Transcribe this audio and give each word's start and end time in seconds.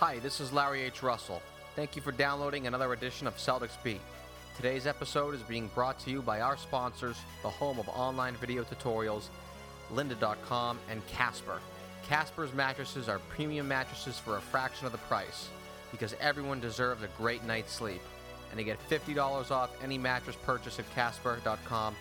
Hi, 0.00 0.20
this 0.20 0.38
is 0.38 0.52
Larry 0.52 0.82
H. 0.82 1.02
Russell. 1.02 1.42
Thank 1.74 1.96
you 1.96 2.02
for 2.02 2.12
downloading 2.12 2.68
another 2.68 2.92
edition 2.92 3.26
of 3.26 3.34
Celtics 3.36 3.82
Beat. 3.82 4.00
Today's 4.54 4.86
episode 4.86 5.34
is 5.34 5.42
being 5.42 5.68
brought 5.74 5.98
to 6.04 6.10
you 6.12 6.22
by 6.22 6.40
our 6.40 6.56
sponsors, 6.56 7.16
the 7.42 7.50
home 7.50 7.80
of 7.80 7.88
online 7.88 8.36
video 8.36 8.62
tutorials, 8.62 9.24
lynda.com 9.92 10.78
and 10.88 11.04
Casper. 11.08 11.58
Casper's 12.06 12.54
mattresses 12.54 13.08
are 13.08 13.18
premium 13.28 13.66
mattresses 13.66 14.20
for 14.20 14.36
a 14.36 14.40
fraction 14.40 14.86
of 14.86 14.92
the 14.92 14.98
price 14.98 15.48
because 15.90 16.14
everyone 16.20 16.60
deserves 16.60 17.02
a 17.02 17.08
great 17.18 17.42
night's 17.42 17.72
sleep. 17.72 18.00
And 18.52 18.58
to 18.58 18.62
get 18.62 18.78
$50 18.88 19.50
off 19.50 19.70
any 19.82 19.98
mattress 19.98 20.36
purchase 20.44 20.78
at 20.78 20.88
casper.com, 20.94 21.96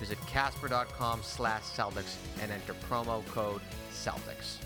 visit 0.00 0.18
casper.com 0.26 1.20
slash 1.22 1.62
Celtics 1.62 2.16
and 2.42 2.50
enter 2.50 2.74
promo 2.90 3.24
code 3.28 3.60
Celtics. 3.92 4.56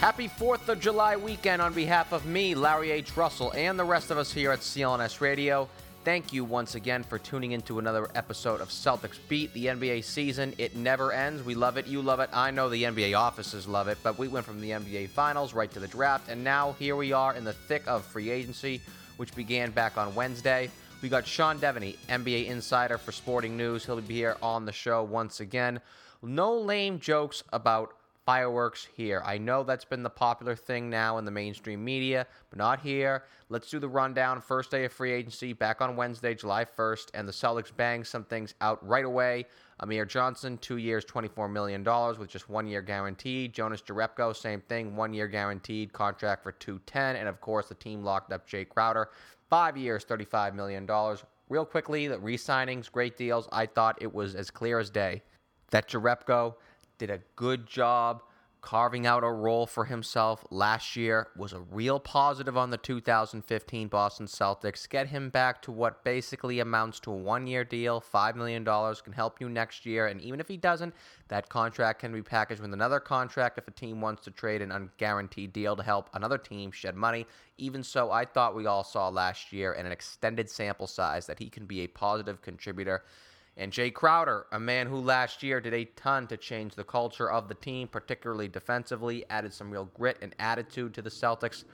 Happy 0.00 0.30
4th 0.30 0.66
of 0.70 0.80
July 0.80 1.14
weekend 1.14 1.60
on 1.60 1.74
behalf 1.74 2.12
of 2.12 2.24
me, 2.24 2.54
Larry 2.54 2.90
H. 2.90 3.14
Russell, 3.18 3.52
and 3.52 3.78
the 3.78 3.84
rest 3.84 4.10
of 4.10 4.16
us 4.16 4.32
here 4.32 4.50
at 4.50 4.60
CLNS 4.60 5.20
Radio. 5.20 5.68
Thank 6.04 6.32
you 6.32 6.42
once 6.42 6.74
again 6.74 7.02
for 7.02 7.18
tuning 7.18 7.52
into 7.52 7.78
another 7.78 8.08
episode 8.14 8.62
of 8.62 8.70
Celtics 8.70 9.18
Beat. 9.28 9.52
The 9.52 9.66
NBA 9.66 10.02
season, 10.02 10.54
it 10.56 10.74
never 10.74 11.12
ends. 11.12 11.42
We 11.42 11.54
love 11.54 11.76
it. 11.76 11.86
You 11.86 12.00
love 12.00 12.18
it. 12.20 12.30
I 12.32 12.50
know 12.50 12.70
the 12.70 12.84
NBA 12.84 13.14
offices 13.14 13.68
love 13.68 13.88
it, 13.88 13.98
but 14.02 14.18
we 14.18 14.26
went 14.26 14.46
from 14.46 14.62
the 14.62 14.70
NBA 14.70 15.10
Finals 15.10 15.52
right 15.52 15.70
to 15.72 15.80
the 15.80 15.86
draft, 15.86 16.30
and 16.30 16.42
now 16.42 16.72
here 16.78 16.96
we 16.96 17.12
are 17.12 17.34
in 17.34 17.44
the 17.44 17.52
thick 17.52 17.86
of 17.86 18.02
free 18.02 18.30
agency, 18.30 18.80
which 19.18 19.34
began 19.34 19.70
back 19.70 19.98
on 19.98 20.14
Wednesday. 20.14 20.70
We 21.02 21.10
got 21.10 21.26
Sean 21.26 21.58
Deveney, 21.58 21.98
NBA 22.08 22.46
insider 22.46 22.96
for 22.96 23.12
Sporting 23.12 23.54
News. 23.54 23.84
He'll 23.84 24.00
be 24.00 24.14
here 24.14 24.38
on 24.40 24.64
the 24.64 24.72
show 24.72 25.02
once 25.02 25.40
again. 25.40 25.78
No 26.22 26.58
lame 26.58 27.00
jokes 27.00 27.42
about 27.52 27.92
fireworks 28.26 28.86
here. 28.94 29.22
I 29.24 29.38
know 29.38 29.62
that's 29.62 29.84
been 29.84 30.02
the 30.02 30.10
popular 30.10 30.54
thing 30.54 30.90
now 30.90 31.18
in 31.18 31.24
the 31.24 31.30
mainstream 31.30 31.84
media, 31.84 32.26
but 32.50 32.58
not 32.58 32.80
here. 32.80 33.24
Let's 33.48 33.70
do 33.70 33.78
the 33.78 33.88
rundown. 33.88 34.40
First 34.40 34.70
day 34.70 34.84
of 34.84 34.92
free 34.92 35.12
agency 35.12 35.52
back 35.52 35.80
on 35.80 35.96
Wednesday, 35.96 36.34
July 36.34 36.64
1st, 36.64 37.10
and 37.14 37.26
the 37.26 37.32
Celtics 37.32 37.74
bang 37.74 38.04
some 38.04 38.24
things 38.24 38.54
out 38.60 38.86
right 38.86 39.04
away. 39.04 39.46
Amir 39.80 40.04
Johnson, 40.04 40.58
two 40.58 40.76
years, 40.76 41.04
$24 41.04 41.50
million 41.50 41.82
with 42.18 42.28
just 42.28 42.50
one 42.50 42.66
year 42.66 42.82
guaranteed. 42.82 43.54
Jonas 43.54 43.80
Jerebko, 43.80 44.36
same 44.36 44.60
thing, 44.60 44.94
one 44.94 45.14
year 45.14 45.26
guaranteed, 45.26 45.92
contract 45.92 46.42
for 46.42 46.52
210 46.52 47.16
And 47.16 47.28
of 47.28 47.40
course, 47.40 47.68
the 47.68 47.74
team 47.74 48.04
locked 48.04 48.32
up 48.32 48.48
Jae 48.48 48.68
Crowder, 48.68 49.10
five 49.48 49.76
years, 49.76 50.04
$35 50.04 50.54
million. 50.54 50.86
Real 51.48 51.64
quickly, 51.64 52.06
the 52.06 52.18
re 52.18 52.36
signings, 52.36 52.92
great 52.92 53.16
deals. 53.16 53.48
I 53.50 53.66
thought 53.66 54.00
it 54.00 54.14
was 54.14 54.34
as 54.34 54.50
clear 54.50 54.78
as 54.78 54.90
day 54.90 55.22
that 55.70 55.88
Jerebko 55.88 56.54
did 57.00 57.10
a 57.10 57.20
good 57.34 57.66
job 57.66 58.22
carving 58.60 59.06
out 59.06 59.24
a 59.24 59.30
role 59.30 59.64
for 59.66 59.86
himself 59.86 60.44
last 60.50 60.94
year 60.94 61.28
was 61.34 61.54
a 61.54 61.60
real 61.60 61.98
positive 61.98 62.58
on 62.58 62.68
the 62.68 62.76
2015 62.76 63.88
Boston 63.88 64.26
Celtics. 64.26 64.86
Get 64.86 65.08
him 65.08 65.30
back 65.30 65.62
to 65.62 65.72
what 65.72 66.04
basically 66.04 66.60
amounts 66.60 67.00
to 67.00 67.10
a 67.10 67.16
one-year 67.16 67.64
deal, 67.64 68.02
$5 68.02 68.36
million 68.36 68.62
can 68.62 69.14
help 69.14 69.40
you 69.40 69.48
next 69.48 69.86
year 69.86 70.08
and 70.08 70.20
even 70.20 70.40
if 70.40 70.48
he 70.48 70.58
doesn't, 70.58 70.94
that 71.28 71.48
contract 71.48 72.00
can 72.00 72.12
be 72.12 72.20
packaged 72.20 72.60
with 72.60 72.74
another 72.74 73.00
contract 73.00 73.56
if 73.56 73.66
a 73.66 73.70
team 73.70 74.02
wants 74.02 74.22
to 74.24 74.30
trade 74.30 74.60
an 74.60 74.68
unguaranteed 74.68 75.54
deal 75.54 75.74
to 75.74 75.82
help 75.82 76.10
another 76.12 76.36
team 76.36 76.70
shed 76.70 76.94
money. 76.94 77.26
Even 77.56 77.82
so, 77.82 78.10
I 78.10 78.26
thought 78.26 78.54
we 78.54 78.66
all 78.66 78.84
saw 78.84 79.08
last 79.08 79.54
year 79.54 79.72
in 79.72 79.86
an 79.86 79.92
extended 79.92 80.50
sample 80.50 80.86
size 80.86 81.26
that 81.26 81.38
he 81.38 81.48
can 81.48 81.64
be 81.64 81.80
a 81.80 81.86
positive 81.86 82.42
contributor 82.42 83.04
and 83.56 83.72
Jae 83.72 83.92
Crowder, 83.92 84.46
a 84.52 84.60
man 84.60 84.86
who 84.86 84.96
last 84.96 85.42
year 85.42 85.60
did 85.60 85.74
a 85.74 85.84
ton 85.84 86.26
to 86.28 86.36
change 86.36 86.74
the 86.74 86.84
culture 86.84 87.30
of 87.30 87.48
the 87.48 87.54
team, 87.54 87.88
particularly 87.88 88.48
defensively, 88.48 89.24
added 89.28 89.52
some 89.52 89.70
real 89.70 89.90
grit 89.94 90.18
and 90.22 90.34
attitude 90.38 90.94
to 90.94 91.02
the 91.02 91.10
Celtics, 91.10 91.64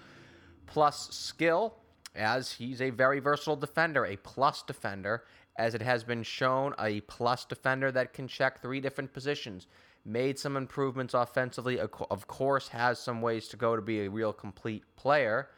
plus 0.67 1.09
skill, 1.15 1.75
as 2.15 2.53
he's 2.53 2.81
a 2.81 2.91
very 2.91 3.21
versatile 3.21 3.57
defender, 3.57 4.05
a 4.07 4.17
plus 4.17 4.63
defender, 4.63 5.25
as 5.59 5.75
it 5.75 5.83
has 5.83 6.03
been 6.03 6.23
shown, 6.23 6.75
a 6.79 7.01
plus 7.03 7.45
defender 7.45 7.93
that 7.93 8.13
can 8.13 8.27
check 8.27 8.61
three 8.61 8.81
different 8.81 9.13
positions. 9.13 9.67
Made 10.05 10.39
some 10.39 10.57
improvements 10.57 11.15
offensively, 11.15 11.79
of 11.81 12.27
course, 12.27 12.69
has 12.69 12.99
some 12.99 13.21
ways 13.21 13.49
to 13.49 13.57
go 13.57 13.77
to 13.77 13.83
be 13.83 14.03
a 14.03 14.11
real 14.11 14.33
complete 14.33 14.85
player. 14.97 15.51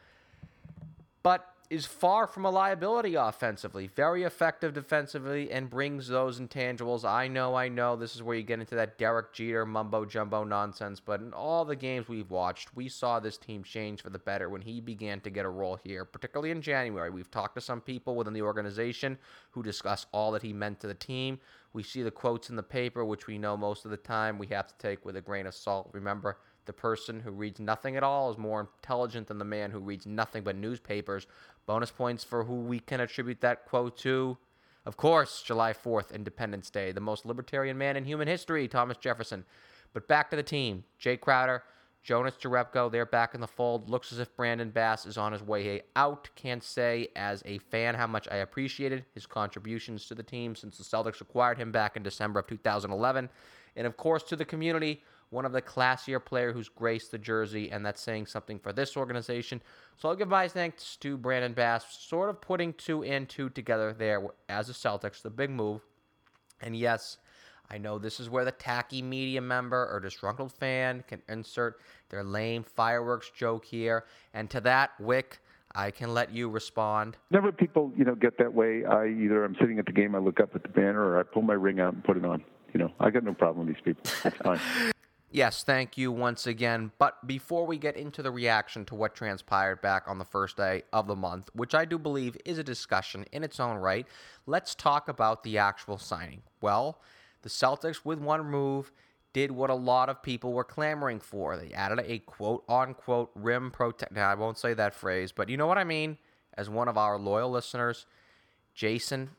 But 1.22 1.46
is 1.70 1.84
far 1.84 2.26
from 2.26 2.46
a 2.46 2.50
liability 2.50 3.14
offensively. 3.14 3.88
Very 3.88 4.22
effective 4.22 4.72
defensively 4.72 5.50
and 5.50 5.68
brings 5.68 6.08
those 6.08 6.40
intangibles. 6.40 7.04
I 7.04 7.28
know, 7.28 7.54
I 7.54 7.68
know, 7.68 7.94
this 7.94 8.16
is 8.16 8.22
where 8.22 8.36
you 8.36 8.42
get 8.42 8.60
into 8.60 8.74
that 8.76 8.96
Derek 8.96 9.34
Jeter 9.34 9.66
mumbo 9.66 10.06
jumbo 10.06 10.44
nonsense, 10.44 10.98
but 10.98 11.20
in 11.20 11.34
all 11.34 11.66
the 11.66 11.76
games 11.76 12.08
we've 12.08 12.30
watched, 12.30 12.74
we 12.74 12.88
saw 12.88 13.20
this 13.20 13.36
team 13.36 13.62
change 13.62 14.00
for 14.00 14.08
the 14.08 14.18
better 14.18 14.48
when 14.48 14.62
he 14.62 14.80
began 14.80 15.20
to 15.20 15.30
get 15.30 15.44
a 15.44 15.50
role 15.50 15.78
here, 15.84 16.06
particularly 16.06 16.50
in 16.50 16.62
January. 16.62 17.10
We've 17.10 17.30
talked 17.30 17.56
to 17.56 17.60
some 17.60 17.82
people 17.82 18.16
within 18.16 18.32
the 18.32 18.42
organization 18.42 19.18
who 19.50 19.62
discuss 19.62 20.06
all 20.12 20.32
that 20.32 20.42
he 20.42 20.54
meant 20.54 20.80
to 20.80 20.86
the 20.86 20.94
team. 20.94 21.38
We 21.74 21.82
see 21.82 22.02
the 22.02 22.10
quotes 22.10 22.48
in 22.48 22.56
the 22.56 22.62
paper, 22.62 23.04
which 23.04 23.26
we 23.26 23.36
know 23.36 23.58
most 23.58 23.84
of 23.84 23.90
the 23.90 23.98
time 23.98 24.38
we 24.38 24.46
have 24.46 24.68
to 24.68 24.78
take 24.78 25.04
with 25.04 25.16
a 25.16 25.20
grain 25.20 25.46
of 25.46 25.54
salt. 25.54 25.90
Remember, 25.92 26.38
the 26.68 26.72
person 26.74 27.18
who 27.18 27.30
reads 27.30 27.58
nothing 27.58 27.96
at 27.96 28.02
all 28.02 28.30
is 28.30 28.36
more 28.36 28.60
intelligent 28.60 29.26
than 29.26 29.38
the 29.38 29.44
man 29.44 29.70
who 29.70 29.80
reads 29.80 30.04
nothing 30.04 30.42
but 30.42 30.54
newspapers. 30.54 31.26
Bonus 31.68 31.90
points 31.90 32.24
for 32.24 32.44
who 32.44 32.54
we 32.54 32.80
can 32.80 32.98
attribute 32.98 33.42
that 33.42 33.66
quote 33.66 33.98
to. 33.98 34.38
Of 34.86 34.96
course, 34.96 35.42
July 35.42 35.74
4th, 35.74 36.14
Independence 36.14 36.70
Day, 36.70 36.92
the 36.92 37.00
most 37.00 37.26
libertarian 37.26 37.76
man 37.76 37.94
in 37.94 38.06
human 38.06 38.26
history, 38.26 38.66
Thomas 38.66 38.96
Jefferson. 38.96 39.44
But 39.92 40.08
back 40.08 40.30
to 40.30 40.36
the 40.36 40.42
team. 40.42 40.84
Jae 40.98 41.20
Crowder, 41.20 41.62
Jonas 42.02 42.36
Jerebko, 42.40 42.90
they're 42.90 43.04
back 43.04 43.34
in 43.34 43.42
the 43.42 43.46
fold. 43.46 43.90
Looks 43.90 44.14
as 44.14 44.18
if 44.18 44.34
Brandon 44.34 44.70
Bass 44.70 45.04
is 45.04 45.18
on 45.18 45.32
his 45.32 45.42
way 45.42 45.82
out. 45.94 46.30
Can't 46.36 46.64
say 46.64 47.08
as 47.14 47.42
a 47.44 47.58
fan 47.58 47.94
how 47.94 48.06
much 48.06 48.26
I 48.30 48.36
appreciated 48.36 49.04
his 49.12 49.26
contributions 49.26 50.06
to 50.06 50.14
the 50.14 50.22
team 50.22 50.56
since 50.56 50.78
the 50.78 50.84
Celtics 50.84 51.20
acquired 51.20 51.58
him 51.58 51.70
back 51.70 51.98
in 51.98 52.02
December 52.02 52.40
of 52.40 52.46
2011. 52.46 53.28
And 53.76 53.86
of 53.86 53.98
course, 53.98 54.22
to 54.22 54.36
the 54.36 54.46
community 54.46 55.02
one 55.30 55.44
of 55.44 55.52
the 55.52 55.62
classier 55.62 56.24
player 56.24 56.52
who's 56.52 56.68
graced 56.68 57.10
the 57.10 57.18
jersey, 57.18 57.70
and 57.70 57.84
that's 57.84 58.00
saying 58.00 58.26
something 58.26 58.58
for 58.58 58.72
this 58.72 58.96
organization. 58.96 59.60
So 59.96 60.08
I'll 60.08 60.16
give 60.16 60.28
my 60.28 60.48
thanks 60.48 60.96
to 60.96 61.16
Brandon 61.16 61.52
Bass, 61.52 61.84
sort 62.00 62.30
of 62.30 62.40
putting 62.40 62.72
two 62.74 63.04
and 63.04 63.28
two 63.28 63.50
together 63.50 63.92
there 63.92 64.22
as 64.48 64.70
a 64.70 64.72
Celtics, 64.72 65.22
the 65.22 65.30
big 65.30 65.50
move. 65.50 65.82
And 66.60 66.76
yes, 66.76 67.18
I 67.70 67.78
know 67.78 67.98
this 67.98 68.18
is 68.20 68.30
where 68.30 68.44
the 68.44 68.52
tacky 68.52 69.02
media 69.02 69.40
member 69.40 69.88
or 69.92 70.00
disgruntled 70.00 70.52
fan 70.52 71.04
can 71.06 71.20
insert 71.28 71.80
their 72.08 72.24
lame 72.24 72.64
fireworks 72.64 73.30
joke 73.30 73.64
here. 73.64 74.06
And 74.32 74.48
to 74.50 74.60
that, 74.62 74.90
Wyc, 74.98 75.38
I 75.74 75.90
can 75.90 76.14
let 76.14 76.32
you 76.32 76.48
respond. 76.48 77.16
Whenever 77.28 77.52
people, 77.52 77.92
you 77.96 78.04
know, 78.04 78.14
get 78.14 78.38
that 78.38 78.54
way, 78.54 78.84
I 78.86 79.08
either 79.08 79.44
I'm 79.44 79.54
sitting 79.60 79.78
at 79.78 79.86
the 79.86 79.92
game, 79.92 80.14
I 80.14 80.18
look 80.18 80.40
up 80.40 80.54
at 80.54 80.62
the 80.62 80.70
banner, 80.70 81.02
or 81.02 81.20
I 81.20 81.22
pull 81.22 81.42
my 81.42 81.54
ring 81.54 81.78
out 81.78 81.92
and 81.92 82.02
put 82.02 82.16
it 82.16 82.24
on. 82.24 82.42
You 82.72 82.80
know, 82.80 82.92
I 83.00 83.10
got 83.10 83.24
no 83.24 83.34
problem 83.34 83.66
with 83.66 83.76
these 83.76 83.84
people. 83.84 84.10
It's 84.24 84.36
fine. 84.38 84.60
Yes, 85.30 85.62
thank 85.62 85.98
you 85.98 86.10
once 86.10 86.46
again. 86.46 86.90
But 86.98 87.26
before 87.26 87.66
we 87.66 87.76
get 87.76 87.96
into 87.96 88.22
the 88.22 88.30
reaction 88.30 88.86
to 88.86 88.94
what 88.94 89.14
transpired 89.14 89.82
back 89.82 90.04
on 90.06 90.18
the 90.18 90.24
first 90.24 90.56
day 90.56 90.84
of 90.90 91.06
the 91.06 91.16
month, 91.16 91.50
which 91.52 91.74
I 91.74 91.84
do 91.84 91.98
believe 91.98 92.36
is 92.46 92.56
a 92.56 92.64
discussion 92.64 93.26
in 93.30 93.44
its 93.44 93.60
own 93.60 93.76
right, 93.76 94.06
let's 94.46 94.74
talk 94.74 95.06
about 95.06 95.42
the 95.42 95.58
actual 95.58 95.98
signing. 95.98 96.42
Well, 96.62 96.98
the 97.42 97.50
Celtics, 97.50 98.06
with 98.06 98.18
one 98.18 98.42
move, 98.46 98.90
did 99.34 99.50
what 99.50 99.68
a 99.68 99.74
lot 99.74 100.08
of 100.08 100.22
people 100.22 100.54
were 100.54 100.64
clamoring 100.64 101.20
for. 101.20 101.58
They 101.58 101.72
added 101.72 102.02
a 102.06 102.20
quote 102.20 102.64
unquote 102.66 103.30
rim 103.34 103.70
protect. 103.70 104.12
Now, 104.12 104.30
I 104.30 104.34
won't 104.34 104.56
say 104.56 104.72
that 104.74 104.94
phrase, 104.94 105.30
but 105.30 105.50
you 105.50 105.58
know 105.58 105.66
what 105.66 105.78
I 105.78 105.84
mean? 105.84 106.16
As 106.54 106.70
one 106.70 106.88
of 106.88 106.96
our 106.96 107.18
loyal 107.18 107.50
listeners, 107.50 108.06
Jason, 108.74 109.30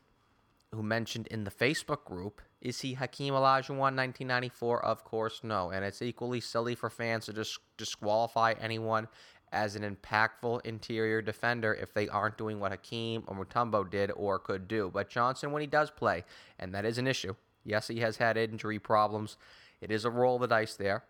who 0.72 0.84
mentioned 0.84 1.26
in 1.28 1.46
the 1.46 1.52
Facebook 1.52 2.06
group, 2.06 2.42
is 2.62 2.82
he 2.82 2.94
Hakeem 2.94 3.34
Olajuwon 3.34 3.96
1994? 3.96 4.86
Of 4.86 5.04
course, 5.04 5.42
no. 5.44 5.70
And 5.70 5.86
it's 5.86 6.02
equally 6.02 6.42
silly 6.42 6.76
for 6.76 6.90
fans 6.90 7.26
to 7.26 7.34
just 7.34 7.60
disqualify 7.78 8.54
anyone 8.60 9.08
as 9.52 9.76
an 9.76 9.96
impactful 9.96 10.66
interior 10.66 11.22
defender 11.22 11.74
if 11.74 11.94
they 11.94 12.08
aren't 12.08 12.38
doing 12.38 12.60
what 12.60 12.72
Hakeem 12.72 13.24
or 13.28 13.46
Mutombo 13.46 13.90
did 13.90 14.12
or 14.12 14.40
could 14.40 14.68
do. 14.68 14.92
But 14.94 15.10
Johnson, 15.10 15.52
when 15.52 15.62
he 15.62 15.68
does 15.68 15.90
play, 15.90 16.24
and 16.60 16.74
that 16.76 16.86
is 16.86 16.98
an 16.98 17.08
issue, 17.08 17.36
yes, 17.64 17.88
he 17.88 18.02
has 18.02 18.18
had 18.18 18.38
injury 18.38 18.78
problems. 18.78 19.38
It 19.82 19.92
is 19.92 20.06
a 20.06 20.12
roll 20.12 20.36
of 20.36 20.42
the 20.42 20.48
dice 20.48 20.76
there. 20.76 21.04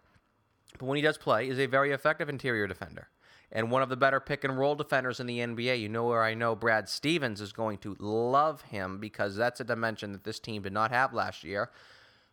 But 0.77 0.85
when 0.85 0.97
he 0.97 1.01
does 1.01 1.17
play, 1.17 1.49
is 1.49 1.59
a 1.59 1.65
very 1.65 1.91
effective 1.91 2.29
interior 2.29 2.67
defender 2.67 3.09
and 3.51 3.71
one 3.71 3.81
of 3.81 3.89
the 3.89 3.97
better 3.97 4.19
pick 4.19 4.43
and 4.43 4.57
roll 4.57 4.75
defenders 4.75 5.19
in 5.19 5.27
the 5.27 5.39
NBA. 5.39 5.79
You 5.79 5.89
know 5.89 6.05
where 6.05 6.23
I 6.23 6.33
know 6.33 6.55
Brad 6.55 6.87
Stevens 6.87 7.41
is 7.41 7.51
going 7.51 7.79
to 7.79 7.95
love 7.99 8.63
him 8.63 8.99
because 8.99 9.35
that's 9.35 9.59
a 9.59 9.63
dimension 9.63 10.11
that 10.11 10.23
this 10.23 10.39
team 10.39 10.61
did 10.61 10.73
not 10.73 10.91
have 10.91 11.13
last 11.13 11.43
year. 11.43 11.71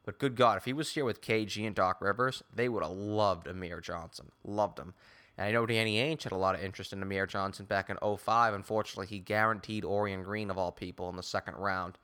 But 0.05 0.19
good 0.19 0.37
God, 0.37 0.57
if 0.59 0.67
he 0.67 0.73
was 0.73 0.93
here 0.93 1.05
with 1.05 1.21
KG 1.21 1.67
and 1.67 1.75
Doc 1.75 2.01
Rivers, 2.01 2.43
they 2.55 2.69
would 2.69 2.83
have 2.83 2.93
loved 2.93 3.49
Amir 3.49 3.81
Johnson. 3.81 4.31
Loved 4.45 4.79
him. 4.79 4.95
And 5.37 5.49
I 5.49 5.53
know 5.53 5.67
Danny 5.67 5.97
Ainge 5.97 6.23
had 6.23 6.33
a 6.33 6.37
lot 6.37 6.55
of 6.55 6.63
interest 6.63 6.93
in 6.93 7.03
Amir 7.03 7.27
Johnson 7.27 7.67
back 7.67 7.91
in 7.91 7.97
05. 7.97 8.55
Unfortunately, 8.55 9.07
he 9.07 9.19
guaranteed 9.19 9.85
Orien 9.85 10.23
Greene, 10.23 10.51
of 10.51 10.59
all 10.59 10.71
people, 10.71 11.09
in 11.11 11.17
the 11.17 11.23
second 11.23 11.57
round. 11.57 11.99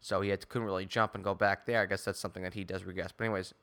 So 0.00 0.20
he 0.20 0.28
had, 0.28 0.48
couldn't 0.48 0.66
really 0.66 0.86
jump 0.86 1.14
and 1.14 1.24
go 1.24 1.34
back 1.34 1.66
there. 1.66 1.80
I 1.80 1.86
guess 1.86 2.04
that's 2.04 2.20
something 2.20 2.42
that 2.42 2.54
he 2.54 2.62
does 2.62 2.84
regress. 2.84 3.10
But, 3.16 3.24
anyways, 3.24 3.54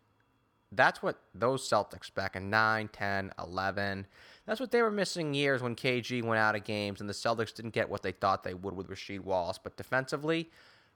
that's 0.71 1.03
what 1.03 1.21
those 1.35 1.69
Celtics 1.69 2.13
back 2.13 2.35
in 2.35 2.49
9, 2.49 2.89
10, 2.91 3.31
11, 3.37 4.07
that's 4.45 4.59
what 4.59 4.71
they 4.71 4.81
were 4.81 4.91
missing 4.91 5.33
years 5.33 5.61
when 5.61 5.75
KG 5.75 6.21
went 6.23 6.39
out 6.39 6.55
of 6.55 6.63
games 6.63 6.99
and 6.99 7.09
the 7.09 7.13
Celtics 7.13 7.53
didn't 7.53 7.73
get 7.73 7.89
what 7.89 8.01
they 8.03 8.11
thought 8.11 8.43
they 8.43 8.53
would 8.53 8.75
with 8.75 8.89
Rasheed 8.89 9.21
Wallace. 9.21 9.57
But 9.57 9.77
defensively, 9.77 10.49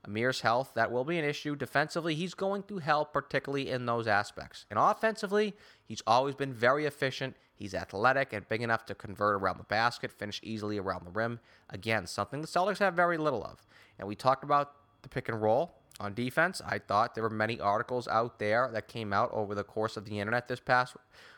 Amir's 0.05 0.41
health, 0.41 0.71
that 0.75 0.91
will 0.91 1.05
be 1.05 1.17
an 1.17 1.23
issue. 1.23 1.55
Defensively, 1.55 2.13
he's 2.13 2.33
going 2.33 2.63
to 2.63 2.79
help, 2.79 3.13
particularly 3.13 3.69
in 3.69 3.85
those 3.85 4.05
aspects. 4.05 4.65
And 4.69 4.77
offensively, 4.77 5.53
he's 5.85 6.01
always 6.05 6.35
been 6.35 6.53
very 6.53 6.85
efficient. 6.85 7.35
He's 7.55 7.73
athletic 7.73 8.33
and 8.33 8.47
big 8.47 8.61
enough 8.61 8.85
to 8.87 8.95
convert 8.95 9.35
around 9.35 9.59
the 9.59 9.63
basket, 9.63 10.11
finish 10.11 10.41
easily 10.43 10.77
around 10.77 11.05
the 11.05 11.11
rim. 11.11 11.39
Again, 11.69 12.05
something 12.05 12.41
the 12.41 12.47
Celtics 12.47 12.79
have 12.79 12.93
very 12.93 13.17
little 13.17 13.43
of. 13.43 13.65
And 13.97 14.07
we 14.07 14.15
talked 14.15 14.43
about 14.43 14.73
the 15.01 15.09
pick 15.09 15.29
and 15.29 15.41
roll 15.41 15.73
on 15.99 16.13
defense. 16.13 16.61
I 16.65 16.79
thought 16.79 17.15
there 17.15 17.23
were 17.23 17.29
many 17.29 17.59
articles 17.59 18.07
out 18.09 18.39
there 18.39 18.69
that 18.73 18.87
came 18.87 19.13
out 19.13 19.31
over 19.31 19.55
the 19.55 19.63
course 19.63 19.97
of 19.97 20.05
the 20.05 20.19
internet 20.19 20.47
this 20.47 20.59
past 20.59 20.95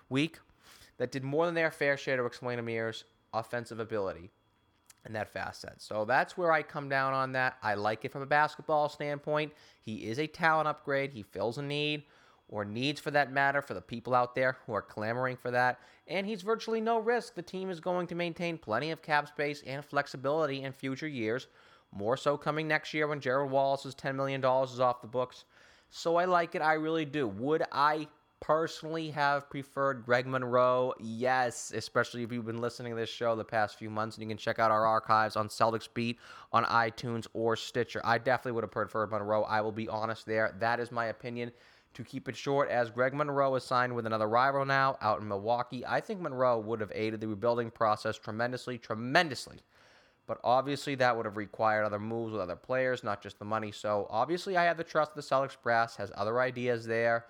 week 0.10 0.40
that 1.00 1.12
did 1.12 1.24
more 1.24 1.48
than 1.48 1.56
their 1.56 1.72
fair 1.72 1.98
share 1.98 2.18
to 2.18 2.26
explain 2.26 2.60
Amir's 2.60 3.06
offensive 3.34 3.80
ability 3.80 4.30
and 5.06 5.16
that 5.16 5.30
facet. 5.30 5.74
So 5.78 6.06
that's 6.06 6.38
where 6.38 6.52
I 6.52 6.62
come 6.62 6.90
down 6.90 7.14
on 7.14 7.32
that. 7.32 7.58
I 7.64 7.74
like 7.74 8.06
it 8.06 8.12
from 8.12 8.22
a 8.22 8.28
basketball 8.28 8.90
standpoint. 8.90 9.54
He 9.82 10.10
is 10.10 10.20
a 10.20 10.28
talent 10.28 10.68
upgrade. 10.68 11.14
He 11.14 11.24
fills 11.24 11.58
a 11.58 11.64
need 11.64 12.04
or 12.50 12.66
needs 12.66 13.00
for 13.00 13.12
that 13.12 13.32
matter 13.32 13.62
for 13.62 13.74
the 13.74 13.82
people 13.82 14.14
out 14.14 14.36
there 14.36 14.58
who 14.66 14.74
are 14.74 14.82
clamoring 14.82 15.38
for 15.38 15.52
that. 15.52 15.80
And 16.08 16.28
he's 16.28 16.42
virtually 16.42 16.82
no 16.82 17.00
risk. 17.00 17.36
The 17.36 17.42
team 17.42 17.70
is 17.70 17.80
going 17.80 18.08
to 18.08 18.16
maintain 18.16 18.58
plenty 18.58 18.92
of 18.92 19.02
cap 19.02 19.28
space 19.28 19.64
and 19.66 19.86
flexibility 19.86 20.64
in 20.64 20.74
future 20.74 21.08
years, 21.08 21.48
more 21.92 22.18
so 22.18 22.38
coming 22.38 22.68
next 22.68 22.94
year 22.94 23.08
when 23.08 23.22
Gerald 23.22 23.52
Wallace's 23.52 23.96
$10 23.96 24.16
million 24.16 24.44
is 24.44 24.80
off 24.80 25.02
the 25.02 25.08
books. 25.08 25.46
So 25.92 26.18
I 26.18 26.26
like 26.26 26.56
it. 26.56 26.62
I 26.62 26.74
really 26.74 27.06
do. 27.06 27.28
Would 27.28 27.64
I 27.72 28.08
personally 28.42 29.10
have 29.10 29.50
preferred 29.50 30.06
Greg 30.06 30.26
Monroe. 30.26 30.94
Yes, 31.00 31.72
especially 31.76 32.24
if 32.24 32.32
you've 32.32 32.46
been 32.46 32.62
listening 32.62 32.94
to 32.94 33.00
this 33.00 33.10
show 33.10 33.36
the 33.36 33.44
past 33.44 33.78
few 33.78 33.90
months 33.90 34.16
and 34.16 34.24
you 34.24 34.30
can 34.30 34.38
check 34.38 34.60
out 34.60 34.72
our 34.72 34.86
archives 34.86 35.36
on 35.36 35.50
Celtics 35.50 35.88
Beat 35.94 36.20
on 36.52 36.64
iTunes 36.66 37.28
or 37.34 37.56
Stitcher. 37.56 38.02
I 38.04 38.18
definitely 38.18 38.54
would 38.54 38.64
have 38.64 38.72
preferred 38.72 39.12
Monroe. 39.12 39.44
I 39.44 39.62
will 39.62 39.72
be 39.72 39.88
honest 39.90 40.26
there. 40.26 40.56
That 40.60 40.80
is 40.80 40.92
my 40.92 41.08
opinion. 41.08 41.52
To 41.96 42.04
keep 42.04 42.30
it 42.30 42.38
short, 42.38 42.70
as 42.70 42.92
Greg 42.92 43.16
Monroe 43.16 43.56
is 43.56 43.64
signed 43.64 43.96
with 43.96 44.06
another 44.06 44.30
rival 44.30 44.64
now 44.64 44.98
out 45.02 45.22
in 45.22 45.28
Milwaukee, 45.28 45.84
I 45.86 46.00
think 46.00 46.22
Monroe 46.22 46.60
would 46.60 46.82
have 46.82 46.92
aided 46.94 47.20
the 47.20 47.28
rebuilding 47.28 47.72
process 47.72 48.18
tremendously, 48.18 48.78
tremendously. 48.78 49.58
But 50.28 50.40
obviously, 50.44 50.94
that 50.96 51.18
would 51.18 51.26
have 51.26 51.38
required 51.38 51.86
other 51.86 51.98
moves 51.98 52.32
with 52.32 52.42
other 52.42 52.56
players, 52.56 53.04
not 53.04 53.24
just 53.24 53.40
the 53.40 53.46
money. 53.46 53.72
So, 53.72 54.06
obviously, 54.12 54.56
I 54.56 54.66
have 54.66 54.78
the 54.78 54.84
trust 54.84 55.16
the 55.16 55.22
Celtics 55.22 55.58
brass 55.62 55.96
has 55.96 56.12
other 56.16 56.40
ideas 56.40 56.86
there. 56.86 57.26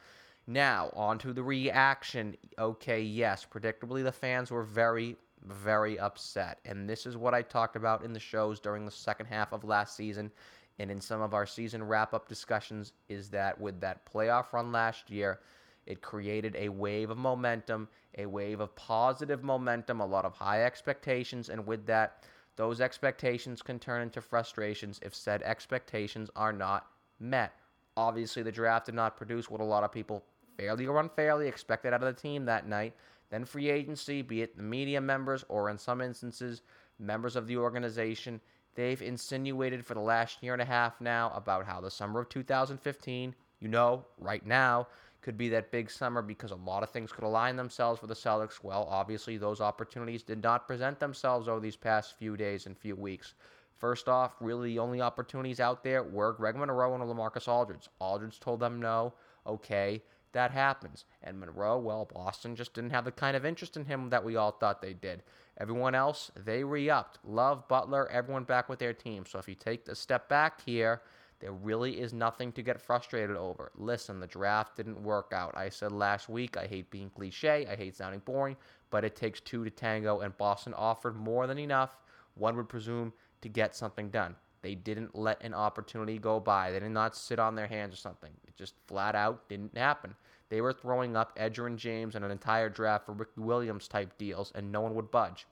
Now, 0.50 0.90
on 0.96 1.20
to 1.20 1.32
the 1.32 1.44
reaction. 1.44 2.36
Okay, 2.58 3.02
yes, 3.02 3.46
predictably, 3.46 4.04
the 4.04 4.12
fans 4.12 4.50
were 4.50 4.64
very, 4.64 5.16
very 5.46 6.00
upset. 6.00 6.58
And 6.66 6.90
this 6.90 7.06
is 7.06 7.16
what 7.16 7.36
I 7.36 7.44
talked 7.44 7.76
about 7.76 8.04
in 8.04 8.14
the 8.14 8.20
shows 8.20 8.60
during 8.60 8.84
the 8.84 8.90
second 8.90 9.28
half 9.28 9.54
of 9.54 9.64
last 9.64 9.96
season 9.96 10.32
and 10.80 10.90
in 10.90 11.00
some 11.00 11.22
of 11.22 11.36
our 11.36 11.46
season 11.46 11.84
wrap 11.84 12.16
up 12.16 12.28
discussions 12.28 12.94
is 13.10 13.30
that 13.30 13.62
with 13.62 13.80
that 13.82 14.12
playoff 14.12 14.52
run 14.52 14.72
last 14.72 15.12
year, 15.12 15.40
it 15.86 16.02
created 16.02 16.56
a 16.56 16.70
wave 16.70 17.12
of 17.12 17.20
momentum, 17.20 17.88
a 18.18 18.26
wave 18.26 18.60
of 18.60 18.76
positive 18.76 19.44
momentum, 19.44 20.00
a 20.00 20.06
lot 20.06 20.26
of 20.26 20.34
high 20.34 20.64
expectations. 20.64 21.50
And 21.50 21.68
with 21.68 21.86
that, 21.86 22.24
those 22.56 22.82
expectations 22.82 23.62
can 23.62 23.78
turn 23.78 24.02
into 24.02 24.20
frustrations 24.20 25.00
if 25.04 25.14
said 25.14 25.44
expectations 25.44 26.32
are 26.36 26.54
not 26.54 26.88
met. 27.20 27.54
Obviously, 27.96 28.42
the 28.42 28.52
draft 28.52 28.88
did 28.88 28.96
not 28.96 29.16
produce 29.16 29.48
what 29.48 29.62
a 29.62 29.64
lot 29.64 29.84
of 29.84 29.92
people 29.92 30.24
fairly 30.60 30.86
or 30.86 31.00
unfairly 31.00 31.48
expected 31.48 31.94
out 31.94 32.04
of 32.04 32.14
the 32.14 32.22
team 32.22 32.46
that 32.46 32.68
night. 32.68 32.94
Then 33.30 33.46
free 33.46 33.70
agency, 33.70 34.22
be 34.22 34.42
it 34.42 34.58
the 34.58 34.64
media 34.64 35.00
members 35.00 35.46
or 35.48 35.70
in 35.70 35.78
some 35.78 36.02
instances, 36.02 36.62
members 37.00 37.36
of 37.36 37.48
the 37.48 37.58
organization, 37.58 38.42
they've 38.76 39.02
insinuated 39.02 39.86
for 39.86 39.94
the 39.94 40.00
last 40.02 40.44
year 40.44 40.54
and 40.54 40.62
a 40.62 40.66
half 40.66 41.00
now 41.00 41.32
about 41.36 41.66
how 41.66 41.80
the 41.80 41.92
summer 41.92 42.20
of 42.20 42.30
2015, 42.30 43.34
you 43.60 43.68
know, 43.68 44.06
right 44.18 44.46
now, 44.46 44.88
could 45.22 45.38
be 45.38 45.50
that 45.50 45.72
big 45.72 45.92
summer 45.92 46.22
because 46.22 46.52
a 46.52 46.56
lot 46.56 46.82
of 46.84 46.90
things 46.90 47.12
could 47.12 47.24
align 47.24 47.56
themselves 47.56 48.00
for 48.00 48.08
the 48.08 48.14
Celtics. 48.14 48.64
Well, 48.64 48.88
obviously, 48.90 49.38
those 49.38 49.62
opportunities 49.62 50.24
did 50.24 50.42
not 50.42 50.68
present 50.68 51.00
themselves 51.00 51.48
over 51.48 51.60
these 51.60 51.76
past 51.76 52.18
few 52.18 52.36
days 52.38 52.66
and 52.66 52.78
few 52.78 52.96
weeks. 52.96 53.34
First 53.78 54.10
off, 54.10 54.36
really 54.40 54.70
the 54.70 54.80
only 54.80 55.02
opportunities 55.02 55.60
out 55.60 55.84
there 55.84 56.04
were 56.04 56.34
Greg 56.34 56.56
Monroe 56.56 56.96
and 56.96 57.04
Lamarcus 57.04 57.48
Aldridge. 57.48 57.88
Aldridge 58.00 58.40
told 58.40 58.60
them 58.60 58.82
no. 58.82 59.14
Okay, 59.46 60.02
that 60.34 60.52
happens. 60.52 61.06
And 61.24 61.40
Monroe, 61.40 61.78
well, 61.78 62.10
Boston 62.14 62.56
just 62.56 62.74
didn't 62.74 62.92
have 62.92 63.06
the 63.06 63.12
kind 63.12 63.36
of 63.36 63.46
interest 63.46 63.78
in 63.78 63.86
him 63.86 64.10
that 64.10 64.24
we 64.24 64.36
all 64.36 64.52
thought 64.52 64.82
they 64.82 64.94
did. 64.94 65.24
Everyone 65.58 65.96
else, 65.96 66.32
they 66.36 66.64
re 66.64 66.90
upped. 66.90 67.20
Love, 67.24 67.68
Butler, 67.68 68.10
everyone 68.12 68.44
back 68.44 68.70
with 68.70 68.80
their 68.80 68.94
team. 68.94 69.26
So 69.26 69.40
if 69.40 69.48
you 69.48 69.56
take 69.56 69.88
a 69.88 69.96
step 69.96 70.30
back 70.30 70.62
here, 70.66 71.02
there 71.40 71.52
really 71.54 72.00
is 72.02 72.14
nothing 72.14 72.52
to 72.54 72.62
get 72.62 72.82
frustrated 72.82 73.38
over. 73.38 73.72
Listen, 73.76 74.20
the 74.20 74.28
draft 74.28 74.76
didn't 74.76 75.02
work 75.02 75.32
out. 75.34 75.56
I 75.58 75.70
said 75.70 75.92
last 75.92 76.28
week, 76.28 76.58
I 76.58 76.68
hate 76.68 76.92
being 76.92 77.10
cliche, 77.10 77.66
I 77.70 77.76
hate 77.76 77.96
sounding 77.96 78.22
boring, 78.26 78.58
but 78.90 79.06
it 79.06 79.16
takes 79.16 79.40
two 79.40 79.64
to 79.64 79.70
tango, 79.70 80.20
and 80.20 80.38
Boston 80.38 80.74
offered 80.74 81.16
more 81.16 81.48
than 81.48 81.58
enough, 81.58 81.98
one 82.36 82.58
would 82.58 82.68
presume, 82.68 83.14
to 83.42 83.48
get 83.48 83.74
something 83.74 84.10
done. 84.10 84.36
They 84.62 84.76
didn't 84.76 85.16
let 85.16 85.42
an 85.44 85.54
opportunity 85.54 86.18
go 86.18 86.40
by. 86.40 86.72
They 86.72 86.80
did 86.80 86.92
not 86.92 87.16
sit 87.16 87.40
on 87.40 87.56
their 87.56 87.68
hands 87.68 87.94
or 87.94 87.98
something. 87.98 88.32
It 88.48 88.56
just 88.56 88.74
flat 88.88 89.16
out 89.16 89.48
didn't 89.48 89.78
happen. 89.78 90.16
They 90.50 90.62
were 90.62 90.74
throwing 90.74 91.16
up 91.16 91.38
Edger 91.38 91.68
and 91.68 91.78
James 91.78 92.16
and 92.16 92.26
an 92.26 92.32
entire 92.32 92.70
draft 92.70 93.06
for 93.06 93.14
Ricky 93.14 93.40
Williams 93.40 93.88
type 93.88 94.18
deals, 94.18 94.52
and 94.56 94.72
no 94.72 94.82
one 94.82 94.96
would 94.96 95.12
budge. 95.12 95.46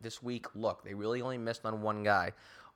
This 0.00 0.22
week, 0.22 0.46
look, 0.54 0.84
they 0.84 0.94
really 0.94 1.22
only 1.22 1.38
missed 1.38 1.64
on 1.64 1.82
one 1.82 2.02
guy. 2.02 2.32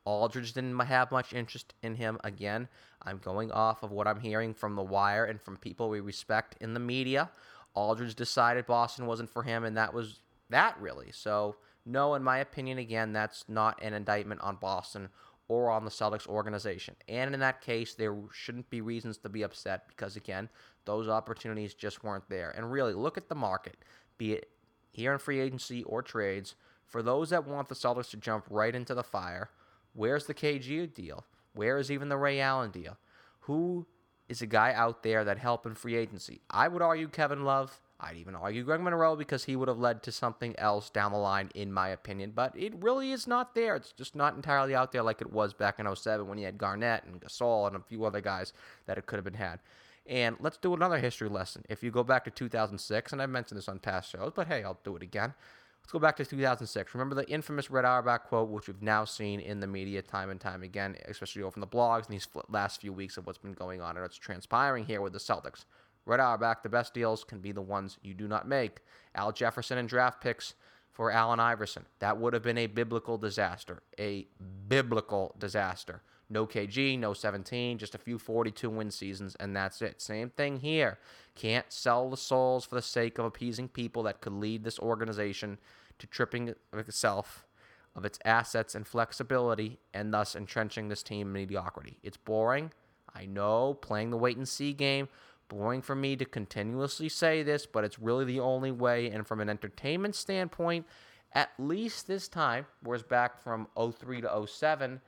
Aldridge 0.06 0.54
didn't 0.54 0.78
have 0.78 1.12
much 1.12 1.34
interest 1.34 1.74
in 1.82 1.94
him 1.94 2.18
again. 2.24 2.68
I'm 3.02 3.18
going 3.18 3.52
off 3.52 3.82
of 3.82 3.92
what 3.92 4.08
I'm 4.08 4.20
hearing 4.20 4.54
from 4.54 4.74
The 4.74 4.82
Wire 4.82 5.26
and 5.26 5.40
from 5.40 5.58
people 5.58 5.90
we 5.90 6.00
respect 6.00 6.56
in 6.60 6.72
the 6.72 6.80
media. 6.80 7.30
Aldridge 7.74 8.14
decided 8.14 8.66
Boston 8.66 9.06
wasn't 9.06 9.30
for 9.30 9.42
him, 9.42 9.64
and 9.64 9.76
that 9.76 9.92
was 9.92 10.20
that 10.48 10.80
really. 10.80 11.12
So, 11.12 11.56
no, 11.84 12.14
in 12.14 12.22
my 12.22 12.38
opinion, 12.38 12.78
again, 12.78 13.12
that's 13.12 13.44
not 13.48 13.80
an 13.82 13.92
indictment 13.92 14.40
on 14.40 14.56
Boston 14.56 15.10
or 15.50 15.68
on 15.68 15.84
the 15.84 15.90
Celtics 15.90 16.28
organization. 16.28 16.94
And 17.08 17.34
in 17.34 17.40
that 17.40 17.60
case, 17.60 17.94
there 17.94 18.16
shouldn't 18.32 18.70
be 18.70 18.80
reasons 18.80 19.18
to 19.18 19.28
be 19.28 19.42
upset 19.42 19.88
because, 19.88 20.14
again, 20.14 20.48
those 20.84 21.08
opportunities 21.08 21.74
just 21.74 22.04
weren't 22.04 22.28
there. 22.28 22.54
And 22.56 22.70
really, 22.70 22.94
look 22.94 23.18
at 23.18 23.28
the 23.28 23.34
market, 23.34 23.76
be 24.16 24.34
it 24.34 24.48
here 24.92 25.12
in 25.12 25.18
free 25.18 25.40
agency 25.40 25.82
or 25.82 26.02
trades. 26.02 26.54
For 26.86 27.02
those 27.02 27.30
that 27.30 27.48
want 27.48 27.68
the 27.68 27.74
Celtics 27.74 28.10
to 28.10 28.16
jump 28.16 28.44
right 28.48 28.72
into 28.72 28.94
the 28.94 29.02
fire, 29.02 29.50
where's 29.92 30.26
the 30.26 30.34
KG 30.34 30.94
deal? 30.94 31.24
Where 31.52 31.78
is 31.78 31.90
even 31.90 32.10
the 32.10 32.16
Ray 32.16 32.40
Allen 32.40 32.70
deal? 32.70 32.96
Who 33.40 33.86
is 34.30 34.40
a 34.40 34.46
guy 34.46 34.72
out 34.72 35.02
there 35.02 35.24
that 35.24 35.38
helped 35.38 35.66
in 35.66 35.74
free 35.74 35.96
agency. 35.96 36.40
I 36.48 36.68
would 36.68 36.80
argue 36.80 37.08
Kevin 37.08 37.44
Love. 37.44 37.80
I'd 38.02 38.16
even 38.16 38.34
argue 38.34 38.64
Greg 38.64 38.80
Monroe 38.80 39.14
because 39.14 39.44
he 39.44 39.56
would 39.56 39.68
have 39.68 39.78
led 39.78 40.02
to 40.04 40.12
something 40.12 40.58
else 40.58 40.88
down 40.90 41.12
the 41.12 41.18
line, 41.18 41.50
in 41.54 41.72
my 41.72 41.88
opinion. 41.88 42.32
But 42.34 42.58
it 42.58 42.72
really 42.80 43.12
is 43.12 43.26
not 43.26 43.54
there. 43.54 43.76
It's 43.76 43.92
just 43.92 44.16
not 44.16 44.34
entirely 44.34 44.74
out 44.74 44.92
there 44.92 45.02
like 45.02 45.20
it 45.20 45.32
was 45.32 45.52
back 45.52 45.78
in 45.78 45.94
07 45.94 46.26
when 46.26 46.38
you 46.38 46.46
had 46.46 46.58
Garnett 46.58 47.04
and 47.04 47.20
Gasol 47.20 47.66
and 47.66 47.76
a 47.76 47.80
few 47.80 48.04
other 48.04 48.20
guys 48.20 48.52
that 48.86 48.96
it 48.96 49.06
could 49.06 49.16
have 49.16 49.24
been 49.24 49.34
had. 49.34 49.60
And 50.06 50.36
let's 50.40 50.56
do 50.56 50.74
another 50.74 50.98
history 50.98 51.28
lesson. 51.28 51.62
If 51.68 51.82
you 51.82 51.90
go 51.90 52.02
back 52.02 52.24
to 52.24 52.30
2006, 52.30 53.12
and 53.12 53.20
I've 53.20 53.30
mentioned 53.30 53.58
this 53.58 53.68
on 53.68 53.78
past 53.78 54.10
shows, 54.10 54.32
but 54.34 54.48
hey, 54.48 54.64
I'll 54.64 54.80
do 54.82 54.96
it 54.96 55.02
again. 55.02 55.34
Let's 55.82 55.92
go 55.92 55.98
back 55.98 56.16
to 56.16 56.24
2006. 56.24 56.94
Remember 56.94 57.14
the 57.14 57.28
infamous 57.28 57.70
Red 57.70 57.84
Auerbach 57.84 58.28
quote, 58.28 58.48
which 58.48 58.66
we've 58.66 58.82
now 58.82 59.04
seen 59.04 59.40
in 59.40 59.60
the 59.60 59.66
media 59.66 60.02
time 60.02 60.30
and 60.30 60.40
time 60.40 60.62
again, 60.62 60.96
especially 61.06 61.42
over 61.42 61.50
from 61.50 61.60
the 61.60 61.66
blogs 61.66 62.06
in 62.06 62.12
these 62.12 62.28
last 62.48 62.80
few 62.80 62.92
weeks 62.92 63.16
of 63.16 63.26
what's 63.26 63.38
been 63.38 63.52
going 63.52 63.80
on 63.80 63.96
and 63.96 64.02
what's 64.02 64.16
transpiring 64.16 64.84
here 64.84 65.00
with 65.00 65.12
the 65.12 65.18
Celtics. 65.18 65.64
Red 66.10 66.18
Auerbach, 66.18 66.64
the 66.64 66.68
best 66.68 66.92
deals 66.92 67.22
can 67.22 67.38
be 67.38 67.52
the 67.52 67.62
ones 67.62 67.96
you 68.02 68.14
do 68.14 68.26
not 68.26 68.48
make. 68.48 68.80
Al 69.14 69.30
Jefferson 69.30 69.78
and 69.78 69.88
draft 69.88 70.20
picks 70.20 70.54
for 70.90 71.12
Allen 71.12 71.38
Iverson. 71.38 71.86
That 72.00 72.18
would 72.18 72.34
have 72.34 72.42
been 72.42 72.58
a 72.58 72.66
biblical 72.66 73.16
disaster. 73.16 73.84
A 73.96 74.26
biblical 74.66 75.36
disaster. 75.38 76.02
No 76.28 76.48
KG, 76.48 76.98
no 76.98 77.12
17, 77.12 77.78
just 77.78 77.94
a 77.94 77.98
few 77.98 78.18
42 78.18 78.68
win 78.68 78.90
seasons, 78.90 79.36
and 79.38 79.54
that's 79.54 79.80
it. 79.82 80.02
Same 80.02 80.30
thing 80.30 80.58
here. 80.58 80.98
Can't 81.36 81.72
sell 81.72 82.10
the 82.10 82.16
souls 82.16 82.64
for 82.64 82.74
the 82.74 82.82
sake 82.82 83.18
of 83.18 83.24
appeasing 83.24 83.68
people 83.68 84.02
that 84.02 84.20
could 84.20 84.32
lead 84.32 84.64
this 84.64 84.80
organization 84.80 85.58
to 86.00 86.08
tripping 86.08 86.54
itself 86.72 87.46
of 87.94 88.04
its 88.04 88.18
assets 88.24 88.74
and 88.74 88.84
flexibility, 88.84 89.78
and 89.94 90.12
thus 90.12 90.34
entrenching 90.34 90.88
this 90.88 91.04
team 91.04 91.28
in 91.28 91.32
mediocrity. 91.32 91.98
It's 92.02 92.16
boring. 92.16 92.72
I 93.14 93.26
know, 93.26 93.74
playing 93.74 94.10
the 94.10 94.16
wait 94.16 94.36
and 94.36 94.48
see 94.48 94.72
game. 94.72 95.08
Boring 95.50 95.82
for 95.82 95.96
me 95.96 96.16
to 96.16 96.24
continuously 96.24 97.10
say 97.10 97.42
this, 97.42 97.66
but 97.66 97.84
it's 97.84 97.98
really 97.98 98.24
the 98.24 98.40
only 98.40 98.70
way. 98.70 99.10
And 99.10 99.26
from 99.26 99.40
an 99.40 99.50
entertainment 99.50 100.14
standpoint, 100.14 100.86
at 101.32 101.50
least 101.58 102.06
this 102.06 102.28
time, 102.28 102.66
whereas 102.82 103.02
back 103.02 103.42
from 103.42 103.66
03 103.76 104.22
to 104.22 104.46
07, 104.46 105.00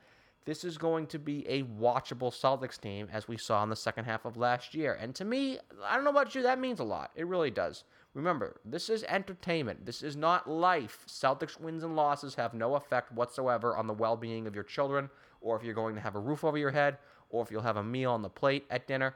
this 0.45 0.65
is 0.65 0.77
going 0.77 1.07
to 1.07 1.17
be 1.17 1.47
a 1.47 1.63
watchable 1.63 2.29
Celtics 2.29 2.79
team 2.79 3.07
as 3.11 3.27
we 3.27 3.37
saw 3.37 3.63
in 3.63 3.69
the 3.69 3.75
second 3.75 4.03
half 4.03 4.25
of 4.25 4.35
last 4.35 4.75
year. 4.75 4.97
And 4.99 5.15
to 5.15 5.23
me, 5.23 5.59
I 5.83 5.95
don't 5.95 6.03
know 6.03 6.09
about 6.09 6.35
you, 6.35 6.43
that 6.43 6.59
means 6.59 6.81
a 6.81 6.83
lot. 6.83 7.11
It 7.15 7.27
really 7.27 7.51
does. 7.51 7.85
Remember, 8.13 8.57
this 8.65 8.89
is 8.89 9.03
entertainment. 9.05 9.85
This 9.85 10.03
is 10.03 10.15
not 10.17 10.49
life. 10.49 11.05
Celtics 11.07 11.59
wins 11.59 11.83
and 11.83 11.95
losses 11.95 12.35
have 12.35 12.53
no 12.53 12.75
effect 12.75 13.13
whatsoever 13.13 13.75
on 13.77 13.87
the 13.87 13.93
well 13.93 14.17
being 14.17 14.45
of 14.45 14.53
your 14.53 14.65
children, 14.65 15.09
or 15.41 15.55
if 15.55 15.63
you're 15.63 15.73
going 15.73 15.95
to 15.95 16.01
have 16.01 16.15
a 16.15 16.19
roof 16.19 16.43
over 16.43 16.57
your 16.57 16.71
head, 16.71 16.97
or 17.29 17.41
if 17.41 17.49
you'll 17.49 17.61
have 17.61 17.77
a 17.77 17.83
meal 17.83 18.11
on 18.11 18.21
the 18.21 18.29
plate 18.29 18.65
at 18.69 18.85
dinner. 18.85 19.15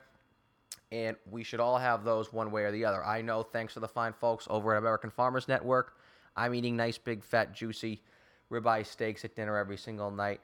And 0.91 1.17
we 1.29 1.43
should 1.43 1.59
all 1.59 1.77
have 1.77 2.03
those 2.03 2.31
one 2.31 2.51
way 2.51 2.63
or 2.63 2.71
the 2.71 2.85
other. 2.85 3.03
I 3.03 3.21
know, 3.21 3.43
thanks 3.43 3.73
to 3.73 3.79
the 3.79 3.87
fine 3.87 4.13
folks 4.13 4.47
over 4.49 4.73
at 4.73 4.79
American 4.79 5.09
Farmers 5.09 5.47
Network, 5.47 5.97
I'm 6.35 6.53
eating 6.53 6.77
nice, 6.77 6.97
big, 6.97 7.23
fat, 7.23 7.53
juicy 7.53 8.01
ribeye 8.51 8.85
steaks 8.85 9.25
at 9.25 9.35
dinner 9.35 9.57
every 9.57 9.77
single 9.77 10.11
night 10.11 10.39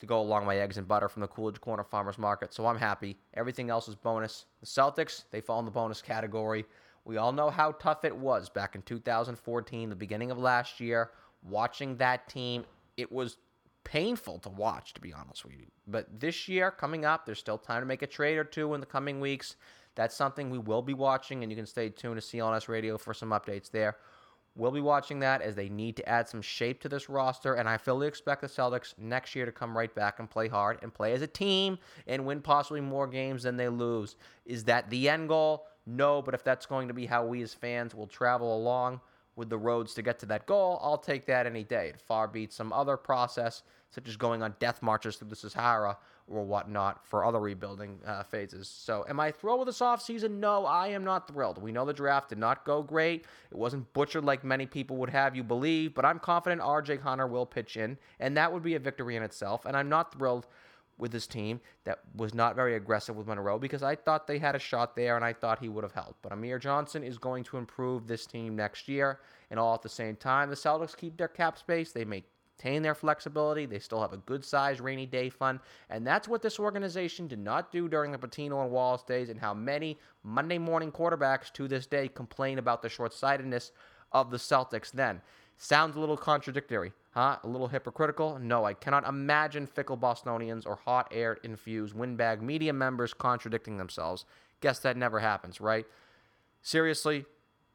to 0.00 0.06
go 0.06 0.20
along 0.20 0.46
my 0.46 0.56
eggs 0.56 0.78
and 0.78 0.86
butter 0.86 1.08
from 1.08 1.22
the 1.22 1.28
Coolidge 1.28 1.60
Corner 1.60 1.84
Farmers 1.84 2.18
Market. 2.18 2.54
So 2.54 2.66
I'm 2.66 2.78
happy. 2.78 3.18
Everything 3.34 3.68
else 3.68 3.88
is 3.88 3.96
bonus. 3.96 4.46
The 4.60 4.66
Celtics, 4.66 5.24
they 5.30 5.40
fall 5.40 5.58
in 5.58 5.64
the 5.64 5.70
bonus 5.70 6.00
category. 6.00 6.64
We 7.04 7.16
all 7.16 7.32
know 7.32 7.50
how 7.50 7.72
tough 7.72 8.04
it 8.04 8.16
was 8.16 8.48
back 8.48 8.74
in 8.74 8.82
2014, 8.82 9.88
the 9.88 9.96
beginning 9.96 10.30
of 10.30 10.38
last 10.38 10.78
year. 10.78 11.10
Watching 11.42 11.96
that 11.96 12.28
team, 12.28 12.64
it 12.96 13.10
was 13.10 13.38
painful 13.84 14.38
to 14.40 14.48
watch, 14.48 14.94
to 14.94 15.00
be 15.00 15.12
honest 15.12 15.44
with 15.44 15.54
you. 15.54 15.66
But 15.86 16.20
this 16.20 16.48
year, 16.48 16.70
coming 16.70 17.04
up, 17.04 17.24
there's 17.24 17.38
still 17.38 17.58
time 17.58 17.82
to 17.82 17.86
make 17.86 18.02
a 18.02 18.06
trade 18.06 18.38
or 18.38 18.44
two 18.44 18.74
in 18.74 18.80
the 18.80 18.86
coming 18.86 19.20
weeks. 19.20 19.56
That's 19.94 20.14
something 20.14 20.50
we 20.50 20.58
will 20.58 20.82
be 20.82 20.94
watching, 20.94 21.42
and 21.42 21.50
you 21.50 21.56
can 21.56 21.66
stay 21.66 21.88
tuned 21.88 22.20
to 22.20 22.26
CLNS 22.26 22.68
Radio 22.68 22.98
for 22.98 23.14
some 23.14 23.30
updates 23.30 23.70
there. 23.70 23.96
We'll 24.54 24.72
be 24.72 24.80
watching 24.80 25.20
that 25.20 25.40
as 25.40 25.54
they 25.54 25.68
need 25.68 25.96
to 25.96 26.08
add 26.08 26.28
some 26.28 26.42
shape 26.42 26.80
to 26.82 26.88
this 26.88 27.08
roster, 27.08 27.54
and 27.54 27.68
I 27.68 27.76
fully 27.76 28.08
expect 28.08 28.40
the 28.40 28.48
Celtics 28.48 28.92
next 28.98 29.36
year 29.36 29.46
to 29.46 29.52
come 29.52 29.76
right 29.76 29.94
back 29.94 30.18
and 30.18 30.28
play 30.28 30.48
hard 30.48 30.78
and 30.82 30.92
play 30.92 31.12
as 31.12 31.22
a 31.22 31.28
team 31.28 31.78
and 32.08 32.26
win 32.26 32.40
possibly 32.42 32.80
more 32.80 33.06
games 33.06 33.44
than 33.44 33.56
they 33.56 33.68
lose. 33.68 34.16
Is 34.44 34.64
that 34.64 34.90
the 34.90 35.08
end 35.08 35.28
goal? 35.28 35.66
No, 35.86 36.20
but 36.20 36.34
if 36.34 36.42
that's 36.42 36.66
going 36.66 36.88
to 36.88 36.94
be 36.94 37.06
how 37.06 37.24
we 37.24 37.40
as 37.42 37.54
fans 37.54 37.94
will 37.94 38.08
travel 38.08 38.56
along 38.56 39.00
with 39.38 39.48
the 39.48 39.56
roads 39.56 39.94
to 39.94 40.02
get 40.02 40.18
to 40.18 40.26
that 40.26 40.46
goal, 40.46 40.80
I'll 40.82 40.98
take 40.98 41.24
that 41.26 41.46
any 41.46 41.62
day. 41.62 41.88
It 41.88 42.00
far 42.00 42.26
beats 42.26 42.56
some 42.56 42.72
other 42.72 42.96
process, 42.96 43.62
such 43.90 44.08
as 44.08 44.16
going 44.16 44.42
on 44.42 44.54
death 44.58 44.82
marches 44.82 45.16
through 45.16 45.28
the 45.28 45.36
Sahara 45.36 45.96
or 46.26 46.44
whatnot 46.44 47.06
for 47.06 47.24
other 47.24 47.38
rebuilding 47.38 48.00
uh, 48.04 48.22
phases. 48.24 48.68
So, 48.68 49.06
am 49.08 49.18
I 49.20 49.30
thrilled 49.30 49.60
with 49.60 49.68
this 49.68 49.78
offseason? 49.78 50.38
No, 50.38 50.66
I 50.66 50.88
am 50.88 51.04
not 51.04 51.28
thrilled. 51.28 51.62
We 51.62 51.72
know 51.72 51.86
the 51.86 51.92
draft 51.92 52.30
did 52.30 52.38
not 52.38 52.64
go 52.64 52.82
great. 52.82 53.24
It 53.50 53.56
wasn't 53.56 53.90
butchered 53.94 54.24
like 54.24 54.44
many 54.44 54.66
people 54.66 54.96
would 54.98 55.10
have 55.10 55.34
you 55.34 55.42
believe, 55.42 55.94
but 55.94 56.04
I'm 56.04 56.18
confident 56.18 56.60
RJ 56.60 57.00
Hunter 57.00 57.26
will 57.26 57.46
pitch 57.46 57.76
in, 57.76 57.96
and 58.20 58.36
that 58.36 58.52
would 58.52 58.62
be 58.62 58.74
a 58.74 58.78
victory 58.80 59.16
in 59.16 59.22
itself. 59.22 59.64
And 59.64 59.76
I'm 59.76 59.88
not 59.88 60.12
thrilled 60.12 60.46
with 60.98 61.12
this 61.12 61.26
team 61.26 61.60
that 61.84 62.00
was 62.14 62.34
not 62.34 62.56
very 62.56 62.74
aggressive 62.74 63.16
with 63.16 63.26
Monroe 63.26 63.58
because 63.58 63.82
I 63.82 63.94
thought 63.94 64.26
they 64.26 64.38
had 64.38 64.54
a 64.54 64.58
shot 64.58 64.96
there 64.96 65.16
and 65.16 65.24
I 65.24 65.32
thought 65.32 65.60
he 65.60 65.68
would 65.68 65.84
have 65.84 65.92
helped. 65.92 66.22
But 66.22 66.32
Amir 66.32 66.58
Johnson 66.58 67.02
is 67.04 67.18
going 67.18 67.44
to 67.44 67.56
improve 67.56 68.06
this 68.06 68.26
team 68.26 68.56
next 68.56 68.88
year, 68.88 69.20
and 69.50 69.58
all 69.58 69.74
at 69.74 69.82
the 69.82 69.88
same 69.88 70.16
time, 70.16 70.50
the 70.50 70.56
Celtics 70.56 70.96
keep 70.96 71.16
their 71.16 71.28
cap 71.28 71.58
space. 71.58 71.92
They 71.92 72.04
maintain 72.04 72.82
their 72.82 72.94
flexibility. 72.94 73.66
They 73.66 73.78
still 73.78 74.00
have 74.00 74.12
a 74.12 74.18
good 74.18 74.44
size 74.44 74.80
rainy 74.80 75.06
day 75.06 75.30
fund. 75.30 75.60
And 75.88 76.06
that's 76.06 76.28
what 76.28 76.42
this 76.42 76.58
organization 76.58 77.28
did 77.28 77.38
not 77.38 77.70
do 77.70 77.88
during 77.88 78.10
the 78.10 78.18
Pitino 78.18 78.62
and 78.62 78.70
Wallace 78.70 79.04
days, 79.04 79.28
and 79.28 79.40
how 79.40 79.54
many 79.54 79.98
Monday 80.24 80.58
morning 80.58 80.90
quarterbacks 80.90 81.52
to 81.52 81.68
this 81.68 81.86
day 81.86 82.08
complain 82.08 82.58
about 82.58 82.82
the 82.82 82.88
short 82.88 83.12
sightedness 83.12 83.72
of 84.12 84.30
the 84.30 84.36
Celtics 84.36 84.90
then. 84.90 85.20
Sounds 85.56 85.96
a 85.96 86.00
little 86.00 86.16
contradictory, 86.16 86.92
huh? 87.18 87.38
A 87.42 87.48
little 87.48 87.66
hypocritical? 87.66 88.38
No, 88.38 88.64
I 88.64 88.74
cannot 88.74 89.06
imagine 89.06 89.66
fickle 89.66 89.96
Bostonians 89.96 90.64
or 90.64 90.76
hot 90.76 91.08
air 91.10 91.38
infused 91.42 91.92
windbag 91.94 92.40
media 92.40 92.72
members 92.72 93.12
contradicting 93.12 93.76
themselves. 93.76 94.24
Guess 94.60 94.78
that 94.80 94.96
never 94.96 95.18
happens, 95.18 95.60
right? 95.60 95.84
Seriously, 96.62 97.24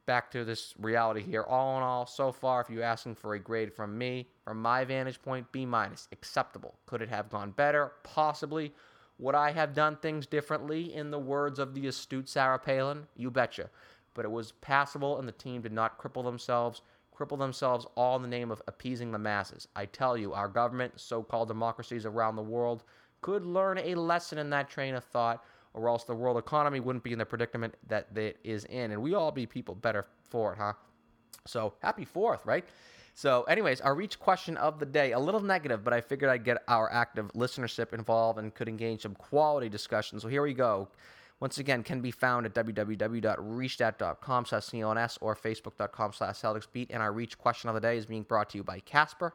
back 0.06 0.32
to 0.32 0.46
this 0.46 0.74
reality 0.80 1.22
here. 1.22 1.44
All 1.44 1.76
in 1.76 1.84
all, 1.84 2.06
so 2.06 2.32
far, 2.32 2.62
if 2.62 2.70
you're 2.70 2.84
asking 2.84 3.16
for 3.16 3.34
a 3.34 3.40
grade 3.40 3.74
from 3.74 3.98
me, 3.98 4.28
from 4.46 4.62
my 4.62 4.86
vantage 4.86 5.22
point, 5.22 5.52
B 5.52 5.66
minus, 5.66 6.08
acceptable. 6.14 6.76
Could 6.86 7.02
it 7.02 7.10
have 7.10 7.30
gone 7.30 7.52
better? 7.52 7.92
Possibly. 8.04 8.74
Would 9.20 9.36
I 9.36 9.52
have 9.52 9.74
done 9.74 9.98
things 9.98 10.26
differently, 10.26 10.94
in 10.94 11.12
the 11.12 11.20
words 11.20 11.60
of 11.60 11.74
the 11.74 11.88
astute 11.88 12.30
Sarah 12.30 12.60
Palin? 12.60 13.08
You 13.18 13.30
betcha. 13.30 13.70
But 14.14 14.24
it 14.24 14.32
was 14.32 14.54
passable, 14.54 15.20
and 15.20 15.28
the 15.28 15.34
team 15.34 15.62
did 15.62 15.74
not 15.74 16.00
cripple 16.00 16.24
themselves, 16.24 16.82
cripple 17.18 17.38
themselves 17.38 17.86
all 17.96 18.16
in 18.16 18.22
the 18.22 18.28
name 18.28 18.52
of 18.52 18.62
appeasing 18.68 19.12
the 19.12 19.20
masses. 19.20 19.68
I 19.76 19.86
tell 19.86 20.18
you, 20.18 20.34
our 20.34 20.48
government, 20.48 20.94
so 20.98 21.24
called 21.24 21.48
democracies 21.48 22.06
around 22.06 22.36
the 22.36 22.42
world, 22.44 22.84
could 23.22 23.46
learn 23.46 23.78
a 23.78 23.96
lesson 23.96 24.38
in 24.38 24.50
that 24.50 24.70
train 24.70 24.96
of 24.96 25.04
thought 25.04 25.44
or 25.74 25.90
else 25.90 26.04
the 26.04 26.14
world 26.14 26.38
economy 26.38 26.80
wouldn't 26.80 27.04
be 27.04 27.14
in 27.14 27.20
the 27.20 27.26
predicament 27.26 27.76
that 27.88 28.08
it 28.16 28.38
is 28.44 28.66
in. 28.66 28.92
And 28.92 29.02
we 29.02 29.14
all 29.14 29.32
be 29.32 29.46
people 29.46 29.76
better 29.76 30.06
for 30.30 30.54
it, 30.54 30.60
huh? 30.60 30.74
So 31.46 31.74
happy 31.80 32.06
fourth, 32.06 32.46
right? 32.46 32.66
So, 33.16 33.44
anyways, 33.44 33.82
our 33.82 33.94
reach 33.94 34.20
question 34.20 34.58
of 34.58 34.80
the 34.80 34.86
day, 34.86 35.12
a 35.12 35.20
little 35.20 35.40
negative, 35.40 35.84
but 35.84 35.94
I 35.94 36.02
figured 36.02 36.32
I'd 36.32 36.44
get 36.44 36.64
our 36.68 36.92
active 36.92 37.32
listenership 37.34 37.94
involved 37.94 38.40
and 38.40 38.54
could 38.54 38.68
engage 38.68 39.04
some 39.04 39.14
quality 39.14 39.70
discussion. 39.70 40.20
So 40.20 40.28
here 40.28 40.42
we 40.42 40.54
go. 40.54 40.88
Once 41.44 41.58
again, 41.58 41.84
can 41.84 42.00
be 42.00 42.10
found 42.10 42.46
at 42.46 42.54
www.reachstat.com 42.54 44.46
slash 44.46 44.64
CLNS 44.64 45.18
or 45.20 45.36
facebook.com 45.36 46.14
slash 46.14 46.40
CelticsBeat. 46.40 46.88
And 46.90 47.04
our 47.04 47.12
reach 47.12 47.38
question 47.38 47.68
of 47.68 47.76
the 47.76 47.82
day 47.82 47.98
is 47.98 48.06
being 48.06 48.24
brought 48.24 48.52
to 48.52 48.58
you 48.58 48.64
by 48.64 48.80
Casper. 48.80 49.34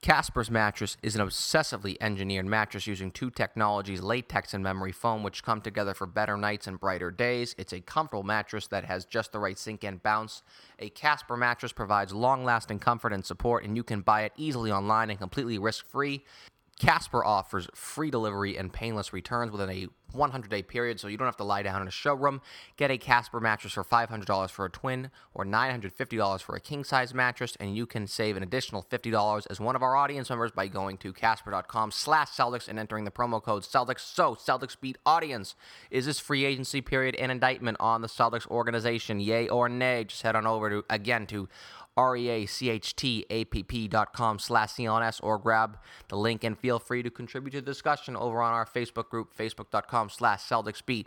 Casper's 0.00 0.48
mattress 0.48 0.96
is 1.02 1.16
an 1.16 1.26
obsessively 1.26 1.96
engineered 2.00 2.46
mattress 2.46 2.86
using 2.86 3.10
two 3.10 3.30
technologies, 3.30 4.00
latex 4.00 4.54
and 4.54 4.62
memory 4.62 4.92
foam, 4.92 5.24
which 5.24 5.42
come 5.42 5.60
together 5.60 5.92
for 5.92 6.06
better 6.06 6.36
nights 6.36 6.68
and 6.68 6.78
brighter 6.78 7.10
days. 7.10 7.56
It's 7.58 7.72
a 7.72 7.80
comfortable 7.80 8.22
mattress 8.22 8.68
that 8.68 8.84
has 8.84 9.04
just 9.04 9.32
the 9.32 9.40
right 9.40 9.58
sink 9.58 9.82
and 9.82 10.00
bounce. 10.00 10.42
A 10.78 10.88
Casper 10.88 11.36
mattress 11.36 11.72
provides 11.72 12.14
long 12.14 12.44
lasting 12.44 12.78
comfort 12.78 13.12
and 13.12 13.26
support, 13.26 13.64
and 13.64 13.76
you 13.76 13.82
can 13.82 14.02
buy 14.02 14.22
it 14.22 14.32
easily 14.36 14.70
online 14.70 15.10
and 15.10 15.18
completely 15.18 15.58
risk 15.58 15.84
free. 15.84 16.24
Casper 16.80 17.22
offers 17.22 17.68
free 17.74 18.10
delivery 18.10 18.56
and 18.56 18.72
painless 18.72 19.12
returns 19.12 19.52
within 19.52 19.68
a 19.68 19.86
100 20.12 20.50
day 20.50 20.62
period, 20.62 20.98
so 20.98 21.08
you 21.08 21.18
don't 21.18 21.26
have 21.26 21.36
to 21.36 21.44
lie 21.44 21.62
down 21.62 21.82
in 21.82 21.86
a 21.86 21.90
showroom. 21.90 22.40
Get 22.78 22.90
a 22.90 22.96
Casper 22.96 23.38
mattress 23.38 23.74
for 23.74 23.84
$500 23.84 24.50
for 24.50 24.64
a 24.64 24.70
twin 24.70 25.10
or 25.34 25.44
$950 25.44 26.42
for 26.42 26.56
a 26.56 26.60
king 26.60 26.82
size 26.82 27.12
mattress, 27.12 27.54
and 27.60 27.76
you 27.76 27.84
can 27.84 28.06
save 28.06 28.34
an 28.34 28.42
additional 28.42 28.82
$50 28.82 29.46
as 29.50 29.60
one 29.60 29.76
of 29.76 29.82
our 29.82 29.94
audience 29.94 30.30
members 30.30 30.52
by 30.52 30.68
going 30.68 30.96
to 30.98 31.12
casper.com 31.12 31.90
slash 31.90 32.30
Celtics 32.30 32.66
and 32.66 32.78
entering 32.78 33.04
the 33.04 33.10
promo 33.10 33.42
code 33.42 33.62
Celtics. 33.62 34.00
So, 34.00 34.34
Celtics 34.34 34.80
beat 34.80 34.96
audience. 35.04 35.54
Is 35.90 36.06
this 36.06 36.18
free 36.18 36.46
agency 36.46 36.80
period 36.80 37.14
an 37.16 37.30
indictment 37.30 37.76
on 37.78 38.00
the 38.00 38.08
Celtics 38.08 38.46
organization? 38.46 39.20
Yay 39.20 39.48
or 39.48 39.68
nay? 39.68 40.04
Just 40.04 40.22
head 40.22 40.34
on 40.34 40.46
over 40.46 40.70
to, 40.70 40.84
again, 40.88 41.26
to 41.26 41.46
R-E-A-C-H-T-A-P-P.com 42.00 44.38
slash 44.38 44.70
CLNS 44.70 45.20
or 45.22 45.38
grab 45.38 45.76
the 46.08 46.16
link 46.16 46.44
and 46.44 46.58
feel 46.58 46.78
free 46.78 47.02
to 47.02 47.10
contribute 47.10 47.50
to 47.50 47.60
the 47.60 47.66
discussion 47.66 48.16
over 48.16 48.40
on 48.40 48.54
our 48.54 48.64
Facebook 48.64 49.10
group, 49.10 49.36
facebook.com 49.36 50.08
slash 50.08 50.42
Celtics 50.42 50.80
Beat. 50.84 51.06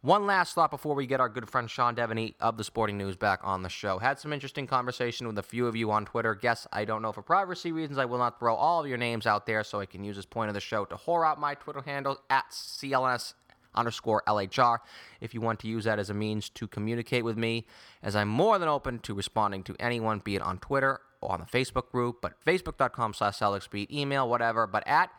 One 0.00 0.24
last 0.24 0.54
thought 0.54 0.70
before 0.70 0.94
we 0.94 1.06
get 1.06 1.20
our 1.20 1.28
good 1.28 1.50
friend 1.50 1.70
Sean 1.70 1.94
Deveney 1.94 2.32
of 2.40 2.56
the 2.56 2.64
Sporting 2.64 2.96
News 2.96 3.16
back 3.16 3.40
on 3.42 3.62
the 3.62 3.68
show. 3.68 3.98
Had 3.98 4.18
some 4.18 4.32
interesting 4.32 4.66
conversation 4.66 5.26
with 5.26 5.36
a 5.36 5.42
few 5.42 5.66
of 5.66 5.76
you 5.76 5.90
on 5.90 6.06
Twitter. 6.06 6.34
Guess 6.34 6.66
I 6.72 6.86
don't 6.86 7.02
know 7.02 7.12
for 7.12 7.20
privacy 7.20 7.70
reasons 7.70 7.98
I 7.98 8.06
will 8.06 8.16
not 8.16 8.38
throw 8.38 8.54
all 8.54 8.80
of 8.80 8.86
your 8.86 8.96
names 8.96 9.26
out 9.26 9.44
there, 9.44 9.62
so 9.62 9.78
I 9.78 9.84
can 9.84 10.02
use 10.02 10.16
this 10.16 10.24
point 10.24 10.48
of 10.48 10.54
the 10.54 10.60
show 10.60 10.86
to 10.86 10.96
whore 10.96 11.28
out 11.28 11.38
my 11.38 11.52
Twitter 11.52 11.82
handle 11.82 12.18
at 12.30 12.50
CLNS 12.50 13.34
underscore 13.74 14.22
LHR 14.26 14.78
if 15.20 15.34
you 15.34 15.40
want 15.40 15.60
to 15.60 15.68
use 15.68 15.84
that 15.84 15.98
as 15.98 16.10
a 16.10 16.14
means 16.14 16.48
to 16.50 16.66
communicate 16.66 17.24
with 17.24 17.36
me, 17.36 17.66
as 18.02 18.16
I'm 18.16 18.28
more 18.28 18.58
than 18.58 18.68
open 18.68 18.98
to 19.00 19.14
responding 19.14 19.62
to 19.64 19.76
anyone, 19.78 20.18
be 20.18 20.36
it 20.36 20.42
on 20.42 20.58
Twitter 20.58 21.00
or 21.20 21.32
on 21.32 21.40
the 21.40 21.46
Facebook 21.46 21.90
group, 21.90 22.18
but 22.20 22.34
facebook.com 22.44 23.14
slash 23.14 23.40
Beat, 23.68 23.90
email, 23.90 24.28
whatever, 24.28 24.66
but 24.66 24.86
at 24.86 25.10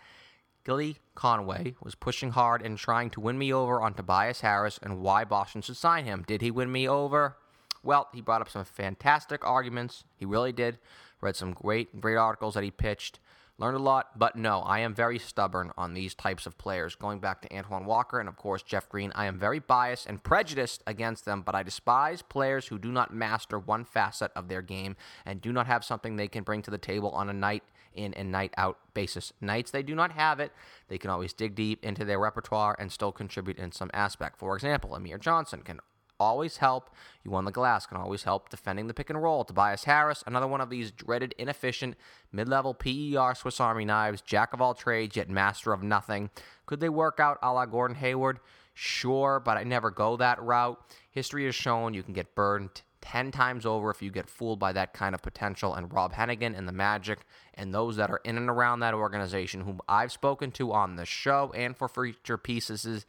Gilly 0.64 0.98
Conway 1.16 1.76
was 1.82 1.96
pushing 1.96 2.32
hard 2.32 2.62
and 2.62 2.78
trying 2.78 3.10
to 3.12 3.20
win 3.20 3.38
me 3.38 3.52
over 3.52 3.82
on 3.82 3.94
Tobias 3.94 4.42
Harris 4.42 4.80
and 4.82 5.02
why 5.02 5.24
Boston 5.24 5.62
should 5.62 5.78
sign 5.78 6.06
him. 6.06 6.24
Did 6.28 6.42
he 6.42 6.52
win 6.52 6.72
me 6.72 6.88
over? 6.88 7.38
Well, 7.84 8.10
he 8.14 8.22
brought 8.22 8.42
up 8.42 8.50
some 8.50 8.64
fantastic 8.64 9.46
arguments. 9.46 10.04
He 10.18 10.26
really 10.26 10.52
did. 10.52 10.78
Read 11.20 11.36
some 11.36 11.54
great, 11.54 12.00
great 12.00 12.16
articles 12.16 12.54
that 12.54 12.64
he 12.64 12.72
pitched. 12.72 13.20
Learned 13.62 13.78
a 13.78 13.80
lot, 13.80 14.18
but 14.18 14.36
no, 14.36 14.62
I 14.62 14.80
am 14.80 14.96
very 14.96 15.20
stubborn 15.20 15.72
on 15.78 15.94
these 15.94 16.16
types 16.16 16.48
of 16.48 16.58
players. 16.58 16.96
Going 16.96 17.20
back 17.20 17.44
to 17.44 17.56
Antoine 17.56 17.86
Walker 17.86 18.20
and, 18.20 18.28
of 18.28 18.36
course, 18.36 18.64
Jeff 18.64 18.90
Green, 18.90 19.12
I 19.14 19.28
am 19.28 19.38
very 19.38 19.60
biased 19.60 20.08
and 20.08 20.24
prejudiced 20.24 20.82
against 20.88 21.26
them, 21.26 21.44
but 21.44 21.54
I 21.54 21.62
despise 21.62 22.24
players 22.24 22.70
who 22.70 22.80
do 22.80 22.92
not 22.92 23.14
master 23.14 23.60
one 23.60 23.86
facet 23.86 24.32
of 24.36 24.48
their 24.48 24.64
game 24.64 24.96
and 25.28 25.42
do 25.42 25.54
not 25.54 25.68
have 25.68 25.86
something 25.86 26.16
they 26.16 26.28
can 26.28 26.44
bring 26.44 26.64
to 26.64 26.72
the 26.72 26.80
table 26.80 27.12
on 27.12 27.30
a 27.30 27.34
night 27.34 27.62
in 27.94 28.16
and 28.16 28.32
night 28.32 28.52
out 28.58 28.80
basis. 28.96 29.32
Nights 29.42 29.70
they 29.70 29.84
do 29.84 29.94
not 29.94 30.14
have 30.14 30.40
it, 30.40 30.52
they 30.88 30.98
can 30.98 31.12
always 31.12 31.32
dig 31.32 31.54
deep 31.54 31.86
into 31.86 32.04
their 32.04 32.20
repertoire 32.20 32.76
and 32.80 32.92
still 32.92 33.12
contribute 33.12 33.60
in 33.60 33.72
some 33.72 33.92
aspect. 33.94 34.40
For 34.40 34.56
example, 34.56 34.96
Amir 34.96 35.20
Johnson 35.20 35.62
can 35.62 35.80
always 36.22 36.58
help. 36.58 36.90
You 37.24 37.34
on 37.36 37.46
the 37.46 37.52
glass 37.52 37.86
can 37.86 37.98
always 37.98 38.24
help 38.24 38.50
defending 38.50 38.88
the 38.88 38.94
pick 38.94 39.10
and 39.10 39.22
roll. 39.22 39.44
Tobias 39.44 39.86
Harris, 39.86 40.24
another 40.28 40.48
one 40.48 40.62
of 40.62 40.70
these 40.70 40.92
dreaded, 40.92 41.34
inefficient, 41.38 41.96
mid 42.32 42.48
level 42.48 42.74
PER 42.74 43.34
Swiss 43.36 43.60
Army 43.60 43.86
knives, 43.86 44.22
jack 44.22 44.54
of 44.54 44.62
all 44.62 44.74
trades, 44.74 45.16
yet 45.16 45.30
master 45.30 45.74
of 45.74 45.84
nothing. 45.84 46.30
Could 46.66 46.80
they 46.80 46.90
work 46.90 47.20
out 47.20 47.40
a 47.42 47.52
la 47.52 47.66
Gordon 47.66 47.98
Hayward? 47.98 48.40
Sure, 48.74 49.42
but 49.44 49.58
I 49.58 49.64
never 49.64 49.92
go 49.92 50.16
that 50.18 50.42
route. 50.42 50.80
History 51.10 51.46
has 51.46 51.56
shown 51.56 51.94
you 51.94 52.04
can 52.04 52.14
get 52.14 52.36
burned 52.36 52.82
10 53.02 53.32
times 53.32 53.66
over 53.66 53.90
if 53.90 54.02
you 54.02 54.12
get 54.12 54.30
fooled 54.30 54.60
by 54.60 54.72
that 54.72 54.94
kind 54.94 55.14
of 55.14 55.22
potential. 55.22 55.74
And 55.74 55.92
Rob 55.92 56.14
Hennigan 56.14 56.58
and 56.58 56.68
the 56.68 56.74
Magic 56.74 57.20
and 57.56 57.74
those 57.74 57.98
that 57.98 58.10
are 58.10 58.22
in 58.24 58.38
and 58.38 58.50
around 58.50 58.80
that 58.80 58.94
organization, 58.94 59.62
whom 59.62 59.82
I've 59.90 60.12
spoken 60.12 60.52
to 60.52 60.72
on 60.72 60.96
the 60.96 61.06
show 61.06 61.52
and 61.56 61.76
for 61.76 61.88
feature 61.88 62.38
pieces 62.38 63.06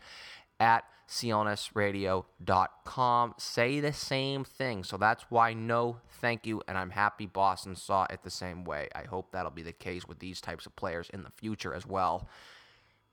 at 0.59 0.85
clnsradio.com, 1.13 3.35
say 3.37 3.81
the 3.81 3.93
same 3.93 4.45
thing. 4.45 4.83
So 4.83 4.97
that's 4.97 5.27
why 5.29 5.53
no 5.53 5.99
thank 6.09 6.47
you. 6.47 6.63
And 6.67 6.79
I'm 6.79 6.89
happy 6.89 7.27
Boston 7.27 7.77
saw 7.77 8.07
it 8.09 8.21
the 8.25 8.31
same 8.31 8.65
way. 8.65 8.89
I 8.95 9.03
hope 9.03 9.31
that'll 9.31 9.51
be 9.51 9.63
the 9.63 9.73
case 9.73 10.09
with 10.09 10.21
these 10.21 10.41
types 10.41 10.65
of 10.65 10.75
players 10.75 11.11
in 11.13 11.23
the 11.23 11.31
future 11.31 11.75
as 11.75 11.87
well. 11.87 12.27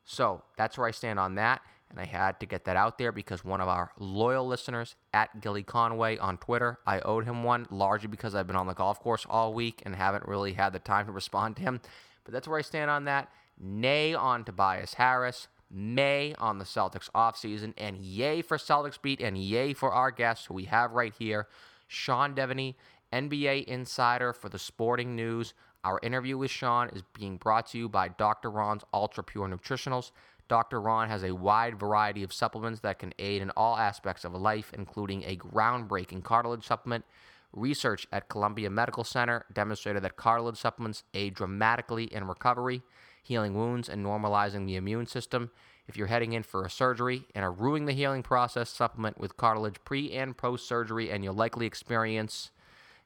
So 0.05 0.43
that's 0.57 0.77
where 0.77 0.87
I 0.87 0.91
stand 0.91 1.19
on 1.19 1.35
that. 1.35 1.59
And 1.89 1.99
I 1.99 2.05
had 2.05 2.39
to 2.39 2.45
get 2.45 2.63
that 2.65 2.77
out 2.77 2.99
there 2.99 3.11
because 3.11 3.43
one 3.43 3.59
of 3.59 3.67
our 3.67 3.91
loyal 3.99 4.47
listeners 4.47 4.95
at 5.13 5.41
Gilly 5.41 5.63
Conway 5.63 6.17
on 6.19 6.37
Twitter, 6.37 6.79
I 6.85 7.01
owed 7.01 7.25
him 7.25 7.43
one 7.43 7.67
largely 7.69 8.07
because 8.07 8.33
I've 8.33 8.47
been 8.47 8.55
on 8.55 8.67
the 8.67 8.73
golf 8.73 9.01
course 9.01 9.25
all 9.29 9.53
week 9.53 9.81
and 9.85 9.93
haven't 9.93 10.25
really 10.25 10.53
had 10.53 10.71
the 10.71 10.79
time 10.79 11.07
to 11.07 11.11
respond 11.11 11.57
to 11.57 11.63
him. 11.63 11.81
But 12.23 12.33
that's 12.33 12.47
where 12.47 12.59
I 12.59 12.61
stand 12.61 12.89
on 12.89 13.03
that. 13.05 13.29
Nay 13.59 14.13
on 14.13 14.45
Tobias 14.45 14.93
Harris. 14.93 15.49
May 15.71 16.33
on 16.39 16.57
the 16.57 16.65
Celtics 16.65 17.09
offseason. 17.15 17.73
And 17.77 17.97
yay 17.97 18.41
for 18.41 18.57
Celtics 18.57 19.01
beat 19.01 19.21
and 19.21 19.37
yay 19.37 19.73
for 19.73 19.91
our 19.91 20.11
guest 20.11 20.47
who 20.47 20.53
we 20.53 20.65
have 20.65 20.91
right 20.91 21.13
here, 21.17 21.47
Sean 21.87 22.33
Deveney, 22.35 22.75
NBA 23.13 23.65
insider 23.65 24.33
for 24.33 24.49
the 24.49 24.59
Sporting 24.59 25.15
News. 25.15 25.53
Our 25.83 25.99
interview 26.03 26.37
with 26.37 26.51
Sean 26.51 26.89
is 26.89 27.03
being 27.13 27.37
brought 27.37 27.67
to 27.67 27.77
you 27.77 27.89
by 27.89 28.09
Dr. 28.09 28.51
Ron's 28.51 28.83
Ultra 28.93 29.23
Pure 29.23 29.47
Nutritionals. 29.47 30.11
Dr. 30.49 30.81
Ron 30.81 31.09
has 31.09 31.23
a 31.23 31.35
wide 31.35 31.79
variety 31.79 32.23
of 32.23 32.33
supplements 32.33 32.81
that 32.81 32.99
can 32.99 33.13
aid 33.19 33.41
in 33.41 33.51
all 33.51 33.77
aspects 33.77 34.25
of 34.25 34.33
life, 34.33 34.73
including 34.73 35.23
a 35.23 35.37
groundbreaking 35.37 36.23
cartilage 36.23 36.65
supplement. 36.65 37.05
Research 37.53 38.07
at 38.11 38.29
Columbia 38.29 38.69
Medical 38.69 39.03
Center 39.03 39.45
demonstrated 39.53 40.03
that 40.03 40.17
cartilage 40.17 40.57
supplements 40.57 41.03
aid 41.13 41.35
dramatically 41.35 42.05
in 42.05 42.25
recovery, 42.25 42.81
healing 43.29 43.53
wounds, 43.53 43.87
and 43.87 44.03
normalizing 44.03 44.65
the 44.65 44.75
immune 44.75 45.05
system. 45.05 45.51
If 45.87 45.95
you're 45.95 46.07
heading 46.07 46.33
in 46.33 46.41
for 46.41 46.65
a 46.65 46.69
surgery 46.69 47.27
and 47.35 47.45
are 47.45 47.51
ruining 47.51 47.85
the 47.85 47.93
healing 47.93 48.23
process, 48.23 48.71
supplement 48.71 49.19
with 49.19 49.37
cartilage 49.37 49.77
pre 49.85 50.11
and 50.11 50.35
post 50.35 50.67
surgery, 50.67 51.11
and 51.11 51.23
you'll 51.23 51.35
likely 51.35 51.67
experience 51.67 52.49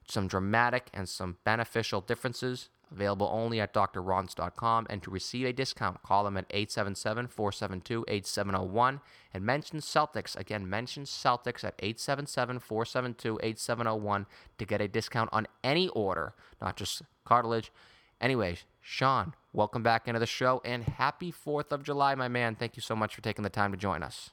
some 0.08 0.26
dramatic 0.26 0.88
and 0.94 1.08
some 1.08 1.36
beneficial 1.44 2.00
differences. 2.00 2.70
Available 2.90 3.28
only 3.32 3.60
at 3.60 3.74
drrons.com. 3.74 4.86
And 4.88 5.02
to 5.02 5.10
receive 5.10 5.46
a 5.46 5.52
discount, 5.52 6.02
call 6.02 6.24
them 6.24 6.36
at 6.36 6.46
877 6.50 7.26
472 7.26 8.04
8701 8.08 9.00
and 9.34 9.44
mention 9.44 9.80
Celtics. 9.80 10.36
Again, 10.36 10.68
mention 10.68 11.04
Celtics 11.04 11.64
at 11.64 11.74
877 11.80 12.60
472 12.60 13.40
8701 13.42 14.26
to 14.58 14.64
get 14.64 14.80
a 14.80 14.88
discount 14.88 15.28
on 15.32 15.46
any 15.62 15.88
order, 15.88 16.34
not 16.62 16.76
just 16.76 17.02
cartilage. 17.24 17.70
Anyways, 18.20 18.64
Sean, 18.86 19.32
welcome 19.54 19.82
back 19.82 20.06
into 20.06 20.20
the 20.20 20.26
show 20.26 20.60
and 20.62 20.84
happy 20.84 21.32
4th 21.32 21.72
of 21.72 21.82
July, 21.82 22.14
my 22.14 22.28
man. 22.28 22.54
Thank 22.54 22.76
you 22.76 22.82
so 22.82 22.94
much 22.94 23.14
for 23.14 23.22
taking 23.22 23.42
the 23.42 23.48
time 23.48 23.70
to 23.72 23.78
join 23.78 24.02
us. 24.02 24.30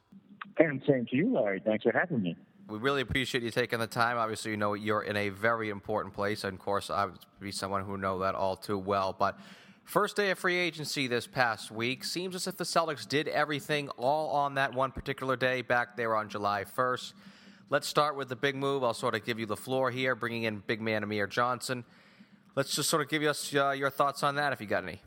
And 0.57 0.83
same 0.85 1.05
to 1.05 1.15
you, 1.15 1.33
Larry. 1.33 1.61
Thanks 1.63 1.83
for 1.83 1.93
having 1.97 2.21
me 2.21 2.35
we 2.71 2.79
really 2.79 3.01
appreciate 3.01 3.43
you 3.43 3.51
taking 3.51 3.79
the 3.79 3.87
time. 3.87 4.17
Obviously, 4.17 4.51
you 4.51 4.57
know 4.57 4.73
you're 4.73 5.01
in 5.01 5.17
a 5.17 5.29
very 5.29 5.69
important 5.69 6.13
place, 6.13 6.43
and 6.43 6.53
of 6.53 6.59
course, 6.59 6.89
I 6.89 7.05
would 7.05 7.19
be 7.39 7.51
someone 7.51 7.83
who 7.83 7.97
know 7.97 8.19
that 8.19 8.33
all 8.33 8.55
too 8.55 8.77
well. 8.77 9.13
But 9.17 9.37
first 9.83 10.15
day 10.15 10.31
of 10.31 10.39
free 10.39 10.55
agency 10.55 11.07
this 11.07 11.27
past 11.27 11.69
week 11.69 12.05
seems 12.05 12.33
as 12.33 12.47
if 12.47 12.55
the 12.55 12.63
Celtics 12.63 13.07
did 13.07 13.27
everything 13.27 13.89
all 13.97 14.29
on 14.29 14.55
that 14.55 14.73
one 14.73 14.91
particular 14.91 15.35
day 15.35 15.61
back 15.61 15.97
there 15.97 16.15
on 16.15 16.29
July 16.29 16.63
1st. 16.63 17.13
Let's 17.69 17.87
start 17.87 18.15
with 18.15 18.29
the 18.29 18.35
big 18.35 18.55
move. 18.55 18.83
I'll 18.83 18.93
sort 18.93 19.15
of 19.15 19.25
give 19.25 19.39
you 19.39 19.45
the 19.45 19.57
floor 19.57 19.91
here, 19.91 20.15
bringing 20.15 20.43
in 20.43 20.59
big 20.59 20.81
man 20.81 21.03
Amir 21.03 21.27
Johnson. 21.27 21.83
Let's 22.55 22.75
just 22.75 22.89
sort 22.89 23.01
of 23.01 23.09
give 23.09 23.23
us 23.23 23.53
uh, 23.55 23.71
your 23.71 23.89
thoughts 23.89 24.23
on 24.23 24.35
that, 24.35 24.51
if 24.53 24.59
you 24.59 24.67
got 24.67 24.83
any. 24.83 25.01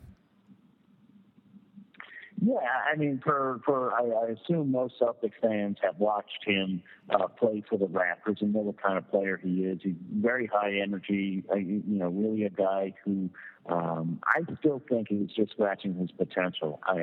Yeah, 2.45 2.57
I 2.91 2.95
mean, 2.95 3.21
for 3.23 3.59
for 3.65 3.93
I, 3.93 4.27
I 4.27 4.31
assume 4.31 4.71
most 4.71 4.95
Celtics 5.01 5.31
fans 5.41 5.77
have 5.81 5.97
watched 5.97 6.43
him 6.45 6.83
uh, 7.09 7.27
play 7.27 7.63
for 7.67 7.79
the 7.79 7.87
Raptors 7.87 8.41
and 8.41 8.53
know 8.53 8.59
what 8.59 8.81
kind 8.81 8.97
of 8.97 9.09
player 9.09 9.39
he 9.41 9.63
is. 9.63 9.79
He's 9.81 9.95
very 10.13 10.45
high 10.45 10.79
energy, 10.83 11.43
uh, 11.51 11.55
you 11.55 11.81
know, 11.85 12.09
really 12.09 12.43
a 12.43 12.49
guy 12.49 12.93
who 13.03 13.29
um, 13.67 14.19
I 14.27 14.41
still 14.59 14.81
think 14.87 15.07
he's 15.09 15.29
just 15.35 15.51
scratching 15.51 15.95
his 15.95 16.11
potential. 16.11 16.79
I, 16.83 16.99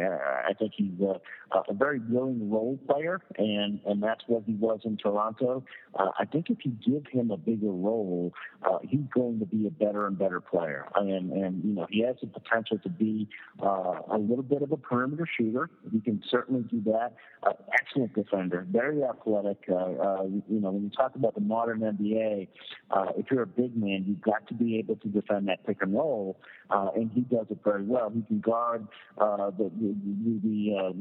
I 0.51 0.53
think 0.57 0.73
he's 0.77 1.01
a, 1.01 1.21
a 1.69 1.75
very 1.75 1.99
willing 1.99 2.51
role 2.51 2.79
player, 2.89 3.21
and, 3.37 3.81
and 3.85 4.03
that's 4.03 4.23
what 4.29 4.45
he 4.47 4.55
was 4.55 4.81
in 4.85 4.97
Toronto. 4.97 5.65
Uh, 5.99 6.11
I 6.19 6.25
think 6.25 6.51
if 6.51 6.59
you 6.65 6.73
give 6.85 7.07
him 7.11 7.33
a 7.33 7.37
bigger 7.37 7.71
role, 7.71 8.33
uh, 8.63 8.79
he's 8.83 9.07
going 9.13 9.41
to 9.41 9.47
be 9.47 9.67
a 9.67 9.71
better 9.71 10.07
and 10.07 10.17
better 10.17 10.41
player. 10.41 10.87
And, 10.95 11.33
and 11.33 11.65
you 11.65 11.73
know, 11.73 11.87
he 11.91 12.03
has 12.05 12.17
the 12.21 12.29
potential 12.29 12.79
to 12.79 12.89
be 12.89 13.29
uh, 13.61 13.95
a 14.11 14.19
little 14.19 14.45
bit 14.45 14.63
of 14.63 14.71
a 14.71 14.77
perimeter 14.77 15.27
shooter. 15.27 15.69
He 15.93 16.01
can 16.01 16.23
certainly 16.31 16.63
do 16.63 16.81
that. 16.93 17.15
Uh, 17.43 17.55
excellent 17.75 18.15
defender, 18.15 18.65
very 18.71 19.03
athletic. 19.03 19.65
Uh, 19.69 19.75
uh, 19.75 20.23
you 20.25 20.61
know, 20.61 20.71
when 20.71 20.85
you 20.85 20.91
talk 20.91 21.17
about 21.17 21.35
the 21.35 21.41
modern 21.41 21.81
NBA, 21.81 22.47
uh, 22.93 23.07
if 23.17 23.27
you're 23.33 23.43
a 23.43 23.47
big 23.47 23.77
man, 23.77 24.05
you've 24.07 24.23
got 24.23 24.47
to 24.47 24.55
be 24.55 24.79
able 24.79 24.95
to 24.97 25.09
defend 25.09 25.49
that 25.49 25.67
pick 25.67 25.83
and 25.83 25.93
roll 25.93 26.39
uh, 26.71 26.89
and 26.95 27.11
he 27.13 27.21
does 27.23 27.47
it 27.51 27.59
very 27.65 27.85
well. 27.85 28.11
He 28.11 28.23
can 28.23 28.41
guard 28.41 28.87
uh, 29.19 29.51
the 29.51 29.71
the 29.81 29.95
the, 30.43 30.77
uh, 30.79 30.93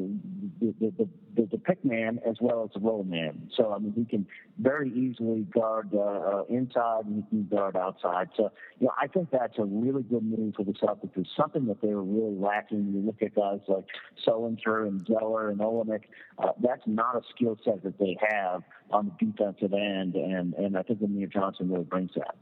the, 0.60 0.74
the, 0.80 1.10
the, 1.36 1.48
the 1.52 1.58
pick 1.58 1.84
man 1.86 2.20
as 2.28 2.36
well 2.42 2.64
as 2.64 2.72
the 2.74 2.80
roll 2.80 3.04
man. 3.04 3.50
So 3.56 3.72
I 3.74 3.80
mean, 3.80 3.94
he 3.94 4.06
can 4.06 4.28
very 4.60 4.90
easily 4.90 5.42
guard 5.54 5.90
uh, 5.94 6.00
uh, 6.00 6.44
inside 6.50 7.06
and 7.06 7.24
he 7.24 7.30
can 7.30 7.48
guard 7.48 7.76
outside. 7.76 8.30
So 8.36 8.52
you 8.80 8.88
know, 8.88 8.94
I 9.00 9.08
think 9.08 9.30
that's 9.32 9.58
a 9.58 9.64
really 9.64 10.04
good 10.04 10.24
move 10.24 10.56
for 10.56 10.64
the 10.64 10.74
Celtics. 10.74 11.12
It's 11.16 11.30
something 11.36 11.66
that 11.68 11.82
they 11.82 11.94
were 11.94 12.04
really 12.04 12.36
lacking. 12.36 12.92
You 12.94 13.02
look 13.06 13.22
at 13.22 13.36
guys 13.36 13.60
like 13.68 13.86
Sullinger 14.28 14.88
and 14.88 15.06
Zeller 15.06 15.50
and 15.50 15.60
Olynyk. 15.60 16.04
Uh, 16.38 16.52
that's 16.62 16.84
not 16.86 17.16
a 17.16 17.22
skill 17.34 17.58
set 17.64 17.84
that 17.84 17.98
they 17.98 18.18
have 18.30 18.64
on 18.92 19.12
the 19.20 19.26
defensive 19.26 19.74
end, 19.74 20.16
and 20.16 20.54
and 20.56 20.78
I 20.78 20.84
think 20.84 21.02
Amir 21.02 21.28
Johnson 21.28 21.72
really 21.72 21.84
brings 21.84 22.12
that. 22.16 22.36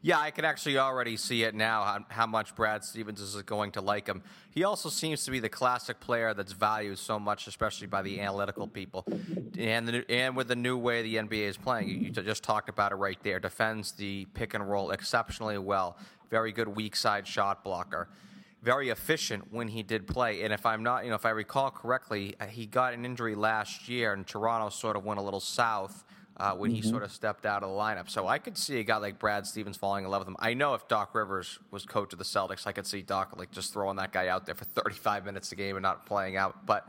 Yeah, 0.00 0.20
I 0.20 0.30
can 0.30 0.44
actually 0.44 0.78
already 0.78 1.16
see 1.16 1.42
it 1.42 1.54
now 1.54 1.82
how, 1.82 2.04
how, 2.08 2.26
much 2.26 2.54
Brad 2.54 2.84
Stevens 2.84 3.20
is 3.20 3.40
going 3.42 3.72
to 3.72 3.80
like 3.80 4.06
him. 4.06 4.22
He 4.50 4.62
also 4.62 4.88
seems 4.88 5.24
to 5.24 5.30
be 5.32 5.40
the 5.40 5.48
classic 5.48 5.98
player 5.98 6.34
that's 6.34 6.52
valued 6.52 6.98
so 6.98 7.18
much, 7.18 7.48
especially 7.48 7.88
by 7.88 8.02
the 8.02 8.20
analytical 8.20 8.68
people. 8.68 9.04
And, 9.58 9.88
the, 9.88 10.04
and 10.08 10.36
with 10.36 10.48
the 10.48 10.56
new 10.56 10.76
way 10.76 11.02
the 11.02 11.16
NBA 11.16 11.48
is 11.48 11.56
playing, 11.56 11.88
you, 11.88 11.96
you 11.96 12.10
just 12.10 12.44
talked 12.44 12.68
about 12.68 12.92
it 12.92 12.96
right 12.96 13.18
there. 13.24 13.40
Defends 13.40 13.92
the 13.92 14.26
pick 14.34 14.54
and 14.54 14.68
roll 14.68 14.92
exceptionally 14.92 15.58
well. 15.58 15.96
Very 16.30 16.52
good 16.52 16.68
weak 16.68 16.94
side 16.94 17.26
shot 17.26 17.64
blocker. 17.64 18.08
very 18.62 18.90
efficient 18.90 19.52
when 19.52 19.66
he 19.68 19.82
did 19.82 20.06
play. 20.06 20.42
And 20.42 20.52
if 20.52 20.64
I'm 20.64 20.84
not, 20.84 21.04
you 21.04 21.10
know, 21.10 21.16
if 21.16 21.26
I 21.26 21.30
recall 21.30 21.70
correctly, 21.70 22.36
uh, 22.40 22.46
he 22.46 22.66
got 22.66 22.94
an 22.94 23.04
injury 23.04 23.34
last 23.34 23.88
year, 23.88 24.12
and 24.12 24.26
Toronto 24.26 24.68
sort 24.68 24.96
of 24.96 25.04
went 25.04 25.18
a 25.18 25.22
little 25.22 25.40
south. 25.40 26.04
Uh, 26.40 26.54
when 26.54 26.70
mm-hmm. 26.70 26.82
he 26.82 26.88
sort 26.88 27.02
of 27.02 27.10
stepped 27.10 27.44
out 27.44 27.64
of 27.64 27.68
the 27.68 27.74
lineup. 27.74 28.08
So 28.08 28.28
I 28.28 28.38
could 28.38 28.56
see 28.56 28.78
a 28.78 28.84
guy 28.84 28.98
like 28.98 29.18
Brad 29.18 29.44
Stevens 29.44 29.76
falling 29.76 30.04
in 30.04 30.10
love 30.12 30.20
with 30.20 30.28
him. 30.28 30.36
I 30.38 30.54
know 30.54 30.74
if 30.74 30.86
Doc 30.86 31.12
Rivers 31.12 31.58
was 31.72 31.84
coach 31.84 32.12
of 32.12 32.20
the 32.20 32.24
Celtics, 32.24 32.64
I 32.64 32.70
could 32.70 32.86
see 32.86 33.02
Doc 33.02 33.34
like 33.36 33.50
just 33.50 33.72
throwing 33.72 33.96
that 33.96 34.12
guy 34.12 34.28
out 34.28 34.46
there 34.46 34.54
for 34.54 34.64
35 34.82 35.24
minutes 35.24 35.50
a 35.50 35.56
game 35.56 35.74
and 35.74 35.82
not 35.82 36.06
playing 36.06 36.36
out. 36.36 36.64
But 36.64 36.88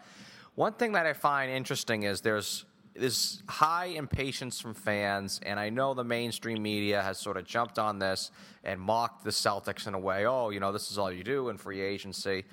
one 0.54 0.74
thing 0.74 0.92
that 0.92 1.08
I 1.08 1.14
find 1.14 1.52
interesting 1.52 2.04
is 2.04 2.22
there's 2.22 2.66
this 3.00 3.42
high 3.48 3.86
impatience 3.86 4.60
from 4.60 4.74
fans, 4.74 5.40
and 5.44 5.60
I 5.60 5.70
know 5.70 5.94
the 5.94 6.04
mainstream 6.04 6.62
media 6.62 7.02
has 7.02 7.18
sort 7.18 7.38
of 7.38 7.46
jumped 7.46 7.80
on 7.80 8.00
this 8.00 8.32
and 8.64 8.80
mocked 8.80 9.24
the 9.24 9.32
Celtics 9.32 9.88
in 9.88 9.94
a 9.94 10.00
way. 10.00 10.26
Oh, 10.26 10.50
you 10.50 10.60
know, 10.60 10.72
this 10.72 10.92
is 10.92 10.98
all 10.98 11.12
you 11.12 11.24
do 11.24 11.50
in 11.50 11.58
free 11.58 11.82
agency. 11.82 12.44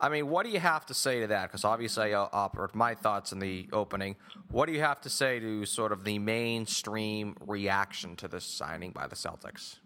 I 0.00 0.08
mean, 0.08 0.28
what 0.28 0.44
do 0.44 0.50
you 0.50 0.60
have 0.60 0.84
to 0.86 0.94
say 0.94 1.20
to 1.20 1.28
that? 1.28 1.48
Because 1.48 1.64
obviously, 1.64 2.14
I 2.14 2.20
uh, 2.20 2.28
offered 2.32 2.74
my 2.74 2.94
thoughts 2.94 3.32
in 3.32 3.38
the 3.38 3.68
opening. 3.72 4.16
What 4.50 4.66
do 4.66 4.72
you 4.72 4.80
have 4.80 5.00
to 5.02 5.10
say 5.10 5.38
to 5.38 5.64
sort 5.66 5.92
of 5.92 6.04
the 6.04 6.18
mainstream 6.18 7.36
reaction 7.46 8.16
to 8.16 8.28
this 8.28 8.44
signing 8.44 8.90
by 8.90 9.06
the 9.06 9.16
Celtics? 9.16 9.76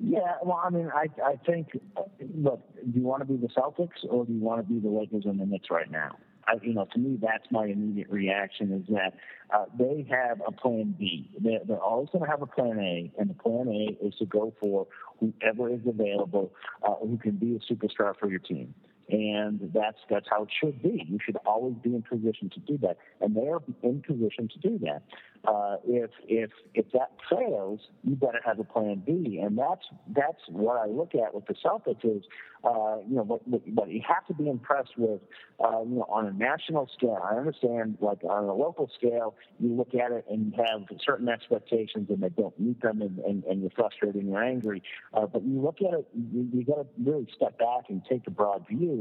Yeah, 0.00 0.36
well, 0.44 0.62
I 0.64 0.70
mean, 0.70 0.90
I 0.94 1.08
I 1.24 1.36
think, 1.44 1.68
uh, 1.96 2.02
look, 2.36 2.62
do 2.76 3.00
you 3.00 3.04
want 3.04 3.20
to 3.20 3.26
be 3.26 3.36
the 3.36 3.48
Celtics 3.48 4.04
or 4.08 4.24
do 4.24 4.32
you 4.32 4.40
want 4.40 4.66
to 4.66 4.72
be 4.72 4.78
the 4.78 4.88
Lakers 4.88 5.24
and 5.24 5.40
the 5.40 5.46
Knicks 5.46 5.68
right 5.70 5.90
now? 5.90 6.16
I, 6.48 6.54
you 6.62 6.72
know, 6.74 6.86
to 6.92 6.98
me, 6.98 7.18
that's 7.20 7.44
my 7.50 7.66
immediate 7.66 8.08
reaction 8.08 8.72
is 8.72 8.94
that 8.94 9.14
uh, 9.54 9.66
they 9.78 10.06
have 10.10 10.40
a 10.46 10.52
plan 10.52 10.94
B. 10.98 11.30
They're, 11.38 11.60
they're 11.66 11.82
always 11.82 12.08
going 12.10 12.24
to 12.24 12.30
have 12.30 12.42
a 12.42 12.46
plan 12.46 12.78
A, 12.80 13.12
and 13.20 13.30
the 13.30 13.34
plan 13.34 13.68
A 13.68 14.04
is 14.04 14.14
to 14.18 14.26
go 14.26 14.54
for 14.58 14.86
whoever 15.20 15.68
is 15.68 15.80
available 15.86 16.52
uh, 16.82 16.94
who 16.94 17.18
can 17.18 17.32
be 17.32 17.56
a 17.56 17.72
superstar 17.72 18.14
for 18.18 18.30
your 18.30 18.40
team 18.40 18.74
and 19.08 19.70
that's 19.74 19.98
that's 20.10 20.26
how 20.30 20.42
it 20.42 20.50
should 20.60 20.82
be. 20.82 21.04
You 21.08 21.18
should 21.24 21.36
always 21.46 21.74
be 21.82 21.94
in 21.94 22.02
position 22.02 22.50
to 22.50 22.60
do 22.60 22.78
that, 22.78 22.98
and 23.20 23.34
they 23.34 23.48
are 23.48 23.62
in 23.82 24.02
position 24.02 24.48
to 24.48 24.58
do 24.58 24.78
that. 24.84 25.02
Uh, 25.46 25.76
if 25.86 26.10
if 26.26 26.50
if 26.74 26.90
that 26.92 27.12
fails, 27.30 27.80
you 28.04 28.16
better 28.16 28.40
have 28.44 28.58
a 28.58 28.64
plan 28.64 29.02
B, 29.06 29.40
and 29.42 29.56
that's 29.56 29.84
that's 30.14 30.42
what 30.48 30.76
I 30.76 30.86
look 30.86 31.14
at 31.14 31.32
with 31.32 31.46
the 31.46 31.54
Celtics 31.54 32.04
is, 32.04 32.24
uh, 32.64 32.96
you 33.08 33.16
know, 33.16 33.22
what, 33.22 33.40
what 33.46 33.88
you 33.88 34.02
have 34.06 34.26
to 34.26 34.34
be 34.34 34.48
impressed 34.50 34.98
with, 34.98 35.20
uh, 35.64 35.80
you 35.82 35.96
know, 35.96 36.06
on 36.10 36.26
a 36.26 36.32
national 36.32 36.88
scale. 36.96 37.22
I 37.22 37.36
understand, 37.36 37.98
like 38.00 38.24
on 38.24 38.44
a 38.44 38.54
local 38.54 38.90
scale, 38.98 39.36
you 39.60 39.72
look 39.72 39.94
at 39.94 40.10
it 40.10 40.26
and 40.28 40.52
you 40.52 40.64
have 40.64 40.82
certain 41.06 41.28
expectations, 41.28 42.08
and 42.10 42.20
they 42.20 42.30
don't 42.30 42.58
meet 42.58 42.82
them, 42.82 43.00
and, 43.00 43.18
and, 43.20 43.44
and 43.44 43.60
you're 43.60 43.70
frustrated 43.70 44.16
and 44.16 44.28
you're 44.28 44.42
angry. 44.42 44.82
Uh, 45.14 45.26
but 45.26 45.44
you 45.44 45.60
look 45.60 45.78
at 45.80 45.98
it, 45.98 46.08
you, 46.14 46.48
you 46.52 46.64
got 46.64 46.76
to 46.76 46.86
really 47.02 47.28
step 47.34 47.56
back 47.58 47.84
and 47.88 48.02
take 48.10 48.26
a 48.26 48.30
broad 48.30 48.66
view 48.68 48.97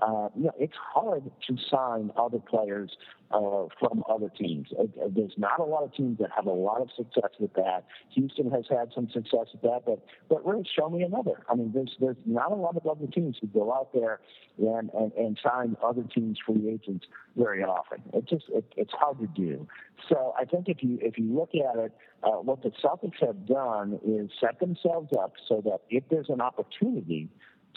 uh, 0.00 0.28
you 0.36 0.44
know, 0.44 0.52
it's 0.58 0.76
hard 0.94 1.30
to 1.46 1.56
sign 1.70 2.12
other 2.16 2.38
players 2.38 2.96
uh, 3.30 3.66
from 3.78 4.04
other 4.08 4.30
teams. 4.38 4.68
Uh, 4.78 4.84
there's 5.14 5.34
not 5.36 5.58
a 5.58 5.64
lot 5.64 5.82
of 5.82 5.92
teams 5.92 6.18
that 6.18 6.30
have 6.34 6.46
a 6.46 6.52
lot 6.52 6.80
of 6.80 6.88
success 6.96 7.30
with 7.40 7.52
that. 7.54 7.84
Houston 8.14 8.50
has 8.50 8.64
had 8.70 8.90
some 8.94 9.08
success 9.12 9.46
with 9.52 9.62
that, 9.62 9.82
but 9.84 10.04
but 10.28 10.46
really, 10.46 10.66
show 10.76 10.88
me 10.88 11.02
another. 11.02 11.42
I 11.50 11.56
mean, 11.56 11.72
there's 11.74 11.96
there's 12.00 12.16
not 12.26 12.52
a 12.52 12.54
lot 12.54 12.76
of 12.76 12.86
other 12.86 13.06
teams 13.08 13.36
who 13.40 13.48
go 13.48 13.72
out 13.72 13.92
there 13.92 14.20
and 14.58 14.90
and, 14.94 15.12
and 15.12 15.38
sign 15.42 15.76
other 15.84 16.04
teams' 16.14 16.38
free 16.46 16.70
agents 16.70 17.06
very 17.36 17.64
often. 17.64 18.02
It 18.12 18.26
just 18.26 18.44
it, 18.50 18.64
it's 18.76 18.92
hard 18.92 19.18
to 19.18 19.26
do. 19.26 19.66
So 20.08 20.32
I 20.38 20.44
think 20.44 20.68
if 20.68 20.82
you 20.82 20.98
if 21.02 21.18
you 21.18 21.34
look 21.34 21.50
at 21.54 21.76
it, 21.76 21.92
uh, 22.22 22.40
what 22.40 22.62
the 22.62 22.70
Celtics 22.82 23.20
have 23.20 23.46
done 23.46 23.98
is 24.06 24.30
set 24.40 24.60
themselves 24.60 25.10
up 25.18 25.34
so 25.48 25.60
that 25.64 25.80
if 25.90 26.04
there's 26.08 26.28
an 26.28 26.40
opportunity 26.40 27.28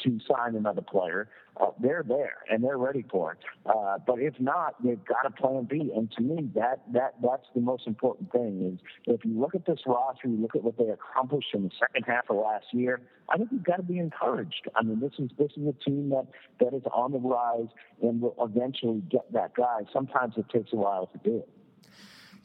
to 0.04 0.20
sign 0.28 0.56
another 0.56 0.82
player, 0.82 1.30
uh, 1.60 1.68
they're 1.80 2.04
there 2.08 2.38
and 2.50 2.64
they're 2.64 2.78
ready 2.78 3.06
for 3.10 3.34
it. 3.34 3.40
Uh, 3.66 3.98
but 4.06 4.20
if 4.20 4.34
not, 4.40 4.76
they've 4.84 5.04
got 5.06 5.26
a 5.26 5.32
plan 5.32 5.68
B. 5.70 5.92
And 5.96 6.12
to 6.14 6.22
me, 6.22 6.50
that 6.56 6.82
that 6.94 7.16
that's 7.22 7.48
the 7.54 7.62
most 7.62 7.88
important 7.88 8.32
thing. 8.32 8.74
Is 8.74 8.80
if 9.06 9.26
you 9.26 9.40
look 9.40 9.56
at 9.56 9.66
this 9.66 9.80
roster, 9.86 10.28
you 10.28 10.38
look 10.38 10.56
at 10.56 10.64
what 10.64 10.78
they 10.78 10.90
accomplished 10.90 11.50
in 11.54 11.64
the 11.64 11.72
second 11.80 12.04
half 12.08 12.30
of 12.30 12.38
last 12.38 12.66
year. 12.72 13.02
I 13.30 13.38
think 13.38 13.50
you've 13.52 13.64
got 13.64 13.78
to 13.78 13.84
be 13.84 14.00
encouraged. 14.00 14.68
I 14.76 14.84
mean, 14.84 15.00
this 15.00 15.14
is 15.20 15.30
this 15.38 15.52
is 15.58 15.68
a 15.68 15.90
team 15.90 16.10
that 16.10 16.28
that 16.60 16.74
is 16.74 16.84
on 16.94 17.12
the 17.12 17.20
rise 17.20 17.70
and 18.02 18.22
will 18.22 18.36
eventually 18.40 19.02
get 19.10 19.32
that 19.34 19.54
guy. 19.56 19.82
Sometimes 19.92 20.36
it 20.38 20.46
takes 20.50 20.74
a 20.74 20.78
while 20.78 21.08
to 21.08 21.18
do 21.30 21.38
it. 21.38 21.50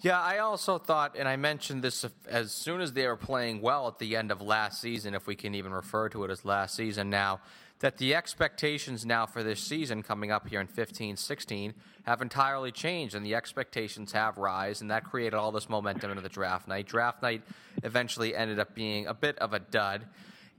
Yeah, 0.02 0.20
I 0.20 0.38
also 0.38 0.78
thought, 0.78 1.16
and 1.18 1.26
I 1.26 1.36
mentioned 1.36 1.82
this 1.82 2.04
as 2.28 2.52
soon 2.52 2.80
as 2.80 2.92
they 2.92 3.06
were 3.06 3.16
playing 3.16 3.62
well 3.62 3.88
at 3.88 3.98
the 3.98 4.14
end 4.14 4.30
of 4.30 4.42
last 4.42 4.80
season, 4.80 5.14
if 5.14 5.26
we 5.26 5.34
can 5.34 5.54
even 5.54 5.72
refer 5.72 6.10
to 6.10 6.24
it 6.24 6.30
as 6.30 6.44
last 6.44 6.74
season 6.74 7.08
now, 7.08 7.40
that 7.80 7.96
the 7.96 8.14
expectations 8.14 9.06
now 9.06 9.26
for 9.26 9.42
this 9.42 9.60
season 9.60 10.02
coming 10.02 10.30
up 10.30 10.48
here 10.48 10.60
in 10.60 10.66
15 10.66 11.16
16 11.16 11.74
have 12.04 12.22
entirely 12.22 12.70
changed, 12.70 13.14
and 13.14 13.24
the 13.24 13.34
expectations 13.34 14.12
have 14.12 14.38
rise, 14.38 14.80
and 14.80 14.90
that 14.90 15.04
created 15.04 15.34
all 15.34 15.50
this 15.50 15.68
momentum 15.68 16.10
into 16.10 16.22
the 16.22 16.28
draft 16.28 16.68
night. 16.68 16.86
Draft 16.86 17.22
night 17.22 17.42
eventually 17.82 18.36
ended 18.36 18.58
up 18.58 18.74
being 18.74 19.06
a 19.06 19.14
bit 19.14 19.38
of 19.38 19.54
a 19.54 19.58
dud. 19.58 20.06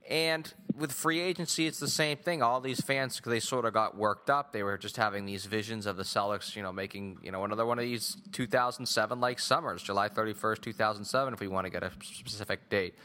And 0.10 0.52
with 0.78 0.92
free 0.92 1.20
agency, 1.20 1.68
it's 1.68 1.80
the 1.80 1.88
same 1.88 2.18
thing. 2.18 2.42
All 2.42 2.62
these 2.62 2.80
fans, 2.80 3.22
they 3.26 3.40
sort 3.40 3.66
of 3.66 3.74
got 3.74 3.98
worked 3.98 4.30
up. 4.30 4.54
They 4.54 4.64
were 4.64 4.78
just 4.78 4.96
having 4.98 5.26
these 5.26 5.46
visions 5.46 5.86
of 5.86 5.98
the 5.98 6.04
Celtics, 6.04 6.56
you 6.56 6.64
know, 6.64 6.72
making, 6.72 7.18
you 7.24 7.32
know, 7.32 7.44
another 7.44 7.66
one 7.66 7.78
of 7.80 7.84
these 7.84 8.18
2007 8.32 9.20
like 9.20 9.40
summers, 9.40 9.84
July 9.84 10.08
31st, 10.08 10.62
2007, 10.62 11.34
if 11.34 11.40
we 11.40 11.48
want 11.48 11.66
to 11.66 11.70
get 11.70 11.84
a 11.84 11.92
specific 12.02 12.70
date. 12.70 12.96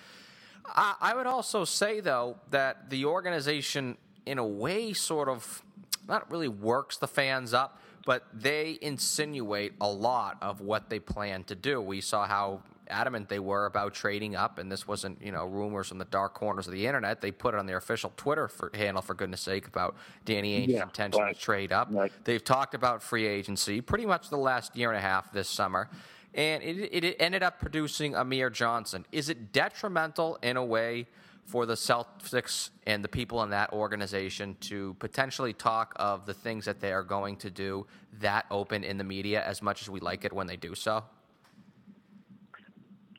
I, 0.66 0.94
I 1.00 1.14
would 1.14 1.26
also 1.26 1.64
say, 1.64 2.00
though, 2.00 2.36
that 2.50 2.90
the 2.90 3.04
organization, 3.06 3.96
in 4.26 4.38
a 4.38 4.46
way, 4.46 4.92
sort 4.92 5.28
of 5.28 5.62
not 6.08 6.30
really 6.30 6.48
works 6.48 6.98
the 6.98 7.08
fans 7.08 7.54
up 7.54 7.78
but 8.04 8.26
they 8.32 8.78
insinuate 8.82 9.74
a 9.80 9.88
lot 9.88 10.36
of 10.42 10.60
what 10.60 10.90
they 10.90 10.98
plan 10.98 11.44
to 11.44 11.54
do. 11.54 11.80
We 11.80 12.00
saw 12.00 12.26
how 12.26 12.62
adamant 12.92 13.28
they 13.28 13.38
were 13.38 13.66
about 13.66 13.94
trading 13.94 14.36
up, 14.36 14.58
and 14.58 14.70
this 14.70 14.86
wasn't 14.86 15.20
you 15.22 15.32
know 15.32 15.46
rumors 15.46 15.88
from 15.88 15.98
the 15.98 16.04
dark 16.04 16.34
corners 16.34 16.66
of 16.66 16.72
the 16.72 16.86
internet. 16.86 17.20
They 17.20 17.32
put 17.32 17.54
it 17.54 17.58
on 17.58 17.66
their 17.66 17.78
official 17.78 18.12
Twitter 18.16 18.48
for, 18.48 18.70
handle 18.74 19.02
for 19.02 19.14
goodness 19.14 19.40
sake 19.40 19.66
about 19.66 19.96
Danny 20.24 20.54
Ainge's 20.54 20.74
yeah, 20.74 20.82
intention 20.82 21.22
right. 21.22 21.34
to 21.34 21.40
trade 21.40 21.72
up. 21.72 21.88
Right. 21.90 22.12
They've 22.24 22.44
talked 22.44 22.74
about 22.74 23.02
free 23.02 23.26
agency 23.26 23.80
pretty 23.80 24.06
much 24.06 24.28
the 24.28 24.36
last 24.36 24.76
year 24.76 24.90
and 24.90 24.98
a 24.98 25.02
half 25.02 25.32
this 25.32 25.48
summer. 25.48 25.88
And 26.34 26.62
it, 26.62 27.04
it 27.04 27.16
ended 27.20 27.42
up 27.42 27.60
producing 27.60 28.14
Amir 28.14 28.48
Johnson. 28.48 29.04
Is 29.12 29.28
it 29.28 29.52
detrimental 29.52 30.38
in 30.42 30.56
a 30.56 30.64
way 30.64 31.06
for 31.44 31.66
the 31.66 31.74
Celtics 31.74 32.70
and 32.86 33.04
the 33.04 33.08
people 33.08 33.42
in 33.42 33.50
that 33.50 33.72
organization 33.72 34.56
to 34.60 34.94
potentially 34.94 35.52
talk 35.52 35.92
of 35.96 36.24
the 36.24 36.34
things 36.34 36.64
that 36.64 36.80
they 36.80 36.92
are 36.92 37.02
going 37.02 37.36
to 37.36 37.50
do 37.50 37.86
that 38.20 38.46
open 38.50 38.84
in 38.84 38.96
the 38.96 39.04
media 39.04 39.44
as 39.44 39.60
much 39.60 39.82
as 39.82 39.90
we 39.90 40.00
like 40.00 40.24
it 40.24 40.32
when 40.32 40.46
they 40.46 40.56
do 40.56 40.74
so? 40.74 41.04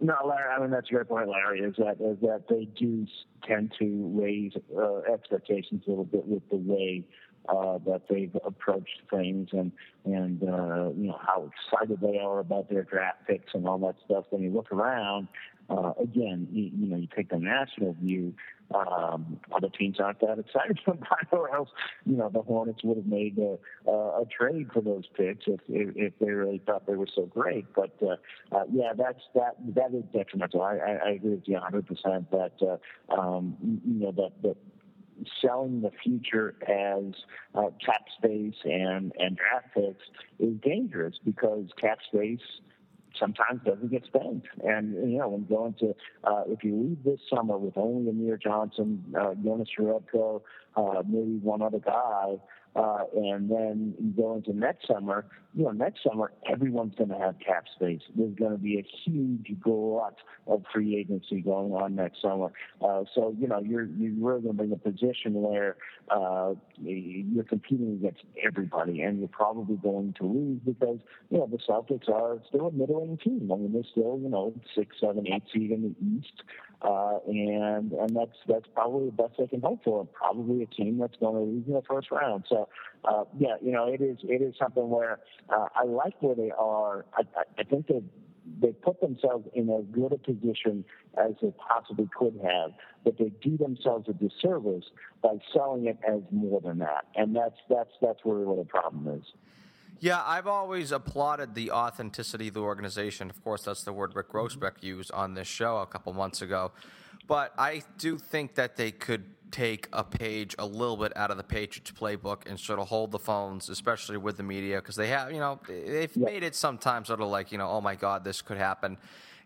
No, 0.04 0.16
Larry. 0.28 0.52
I 0.52 0.60
mean 0.60 0.70
that's 0.70 0.90
a 0.90 0.94
great 0.94 1.08
point, 1.08 1.30
Larry. 1.30 1.62
Is 1.62 1.76
that 1.78 1.96
is 2.02 2.20
that 2.22 2.44
they 2.50 2.66
do 2.66 3.08
tend 3.48 3.74
to 3.80 4.12
raise 4.14 4.52
uh, 4.78 4.98
expectations 5.12 5.84
a 5.88 5.90
little 5.90 6.04
bit 6.04 6.28
with 6.28 6.44
the 6.50 6.58
way 6.58 7.06
uh, 7.48 7.78
that 7.86 8.02
they've 8.10 8.36
approached 8.46 9.02
things 9.10 9.48
and 9.54 9.72
and 10.04 10.44
uh, 10.44 10.90
you 10.90 11.08
know 11.08 11.18
how 11.26 11.50
excited 11.50 12.02
they 12.02 12.18
are 12.18 12.40
about 12.40 12.70
their 12.70 12.84
draft 12.84 13.26
picks 13.28 13.54
and 13.54 13.66
all 13.66 13.78
that 13.78 13.96
stuff. 14.04 14.26
When 14.30 14.44
you 14.44 14.52
look 14.52 14.74
around, 14.74 15.30
uh, 15.70 15.94
again, 15.98 16.50
you, 16.52 16.70
you 16.76 16.88
know, 16.88 16.98
you 16.98 17.08
take 17.16 17.30
the 17.30 17.40
national 17.40 17.94
view. 17.94 18.34
Um, 18.74 19.40
other 19.56 19.70
teams 19.70 20.00
aren't 20.00 20.20
that 20.22 20.40
excited 20.40 20.80
about 20.88 21.22
it, 21.22 21.28
or 21.32 21.54
else, 21.54 21.70
you 22.06 22.16
know, 22.16 22.30
the 22.30 22.42
Hornets 22.42 22.84
would 22.84 22.98
have 22.98 23.06
made 23.06 23.38
a, 23.38 23.92
a 23.92 24.26
trade 24.36 24.70
for 24.74 24.82
those 24.82 25.04
picks 25.16 25.46
if, 25.48 25.60
if, 25.68 25.96
if 25.96 26.14
they 26.20 26.32
really 26.32 26.62
thought 26.66 26.88
they 26.88 26.96
were 26.96 27.08
so 27.14 27.26
great. 27.26 27.66
But 27.76 27.96
uh, 28.02 28.16
uh, 28.56 28.64
yeah, 28.72 28.94
that's 28.98 29.22
that 29.36 29.56
that 29.76 29.94
is 29.94 30.04
detrimental. 30.14 30.62
I, 30.62 30.78
I, 30.78 30.92
I 31.06 31.10
agree 31.12 31.36
with 31.36 31.48
you 31.48 31.54
100 31.54 31.88
percent 31.88 32.32
that 32.32 32.54
uh, 32.62 33.14
um, 33.14 33.58
you 33.62 34.06
know 34.06 34.12
that 34.12 34.32
that 34.42 34.58
selling 35.42 35.82
the 35.82 35.92
future 36.04 36.56
as 36.68 37.14
uh, 37.56 37.70
cap 37.86 38.06
space 38.18 38.56
and 38.64 39.12
and 39.20 39.38
draft 39.38 39.74
picks 39.74 40.06
is 40.40 40.56
dangerous 40.62 41.16
because 41.24 41.68
cap 41.80 42.00
space 42.08 42.40
sometimes 43.20 43.62
doesn't 43.66 43.92
get 43.92 44.06
spent. 44.06 44.44
And, 44.64 45.12
you 45.12 45.18
know, 45.20 45.30
when 45.30 45.46
going 45.46 45.76
to, 45.80 45.96
uh, 46.24 46.44
if 46.48 46.64
you 46.64 46.76
leave 46.76 47.04
this 47.04 47.20
summer 47.34 47.58
with 47.58 47.78
only 47.78 48.10
Amir 48.10 48.38
Johnson, 48.38 49.04
uh, 49.20 49.34
Jonas 49.36 49.70
Jerebko, 49.78 50.42
uh, 50.76 51.04
maybe 51.08 51.40
one 51.42 51.62
other 51.62 51.80
guy, 51.80 52.38
uh, 52.76 53.04
and 53.16 53.50
then 53.50 53.94
you 54.00 54.12
go 54.16 54.36
into 54.36 54.54
next 54.54 54.88
summer, 54.88 55.26
you 55.56 55.66
know, 55.66 55.72
next 55.72 56.02
summer, 56.04 56.32
everyone's 56.50 56.96
going 56.96 57.10
to 57.10 57.18
have 57.18 57.36
cap 57.40 57.66
space. 57.76 58.02
There's 58.16 58.34
going 58.36 58.54
to 58.54 58.58
be 58.58 58.80
a 58.80 58.86
huge 59.06 59.56
glut 59.62 60.18
of 60.48 60.64
free 60.74 60.98
agency 60.98 61.42
going 61.42 61.74
on 61.74 61.96
next 61.96 62.22
summer. 62.22 62.52
Uh, 62.82 63.04
so, 63.14 63.36
you 63.40 63.48
know, 63.48 63.60
you're, 63.60 63.86
you're 63.86 64.14
really 64.14 64.42
going 64.42 64.58
to 64.58 64.64
be 64.64 64.68
in 64.68 64.74
a 64.74 64.78
position 64.78 65.34
where 65.34 65.78
uh, 66.10 66.54
you're 66.82 67.44
competing 67.44 68.00
against 68.02 68.24
everybody, 68.44 69.02
and 69.02 69.20
you're 69.20 69.28
probably 69.28 69.76
going 69.76 70.14
to 70.20 70.26
lose 70.26 70.60
because, 70.66 71.00
you 71.30 71.38
know, 71.38 71.48
the 71.48 71.58
Celtics 71.58 72.10
are 72.10 72.40
still 72.48 72.68
a 72.68 72.72
middling 72.72 73.18
team. 73.18 73.52
I 73.52 73.58
mean, 73.58 73.74
they're 73.74 73.84
still, 73.92 74.20
you 74.22 74.30
know, 74.30 74.54
six, 74.76 74.96
seven, 75.00 75.28
eight 75.28 75.44
seed 75.54 75.72
in 75.72 75.84
the 75.84 76.18
East. 76.18 76.44
Uh, 76.82 77.20
and 77.28 77.94
and 77.94 78.10
that's 78.14 78.36
that's 78.46 78.66
probably 78.76 79.06
the 79.06 79.12
best 79.14 79.36
they 79.40 79.48
can 79.48 79.62
hope 79.62 79.82
for. 79.86 80.06
Probably 80.06 80.64
a 80.64 80.66
team 80.66 80.98
that's 80.98 81.16
going 81.18 81.34
to 81.34 81.40
lose 81.40 81.64
in 81.66 81.74
the 81.74 81.82
first 81.88 82.12
round. 82.12 82.44
So 82.50 82.68
uh, 83.06 83.24
yeah, 83.38 83.56
you 83.62 83.72
know, 83.72 83.88
it 83.88 84.02
is 84.02 84.18
it 84.24 84.42
is 84.42 84.56
something 84.60 84.90
where 84.90 85.20
uh, 85.50 85.68
I 85.76 85.84
like 85.86 86.22
where 86.22 86.36
they 86.36 86.52
are. 86.52 87.06
I, 87.14 87.24
I 87.58 87.64
think 87.64 87.88
that 87.88 88.04
they 88.62 88.72
put 88.72 89.00
themselves 89.02 89.48
in 89.54 89.70
as 89.70 89.86
good 89.92 90.12
a 90.12 90.18
position 90.18 90.84
as 91.18 91.34
they 91.42 91.54
possibly 91.58 92.10
could 92.18 92.40
have, 92.44 92.72
but 93.04 93.18
they 93.18 93.32
do 93.42 93.58
themselves 93.58 94.08
a 94.10 94.14
disservice 94.14 94.86
by 95.22 95.38
selling 95.54 95.86
it 95.86 95.98
as 96.08 96.22
more 96.32 96.60
than 96.62 96.80
that, 96.80 97.06
and 97.16 97.36
that's 97.36 97.58
that's 97.70 97.92
that's 98.02 98.20
really 98.26 98.46
what 98.46 98.58
the 98.58 98.66
problem 98.66 99.08
is. 99.20 99.26
Yeah, 100.00 100.22
I've 100.26 100.48
always 100.48 100.92
applauded 100.92 101.56
the 101.56 101.72
authenticity 101.72 102.50
of 102.50 102.56
the 102.56 102.60
organization. 102.60 103.30
Of 103.30 103.42
course, 103.42 103.64
that's 103.64 103.84
the 103.84 103.94
word 103.94 104.16
Rick 104.16 104.30
Grousbeck 104.30 104.84
used 104.84 105.12
on 105.12 105.34
this 105.34 105.48
show 105.48 105.78
a 105.78 105.86
couple 105.86 106.12
months 106.12 106.42
ago. 106.42 106.72
But 107.26 107.54
I 107.58 107.84
do 107.98 108.18
think 108.18 108.56
that 108.56 108.76
they 108.76 108.92
could 108.92 109.24
take 109.54 109.88
a 109.94 110.04
page 110.04 110.56
a 110.58 110.66
little 110.66 110.98
bit 110.98 111.16
out 111.16 111.30
of 111.30 111.38
the 111.38 111.44
Patriots 111.44 111.92
playbook 111.92 112.50
and 112.50 112.60
sort 112.60 112.80
of 112.80 112.88
hold 112.88 113.12
the 113.12 113.20
phones, 113.20 113.70
especially 113.70 114.18
with 114.18 114.36
the 114.36 114.44
media, 114.44 114.78
because 114.78 114.96
they 114.96 115.08
have, 115.08 115.32
you 115.32 115.40
know, 115.40 115.60
they've 115.68 116.12
yeah. 116.16 116.26
made 116.26 116.44
it 116.44 116.56
sometimes 116.56 117.08
sort 117.08 117.22
of 117.22 117.28
like, 117.28 117.52
you 117.52 117.60
know, 117.60 117.70
oh 117.70 117.80
my 117.80 117.96
God, 117.96 118.24
this 118.24 118.42
could 118.42 118.58
happen. 118.58 118.98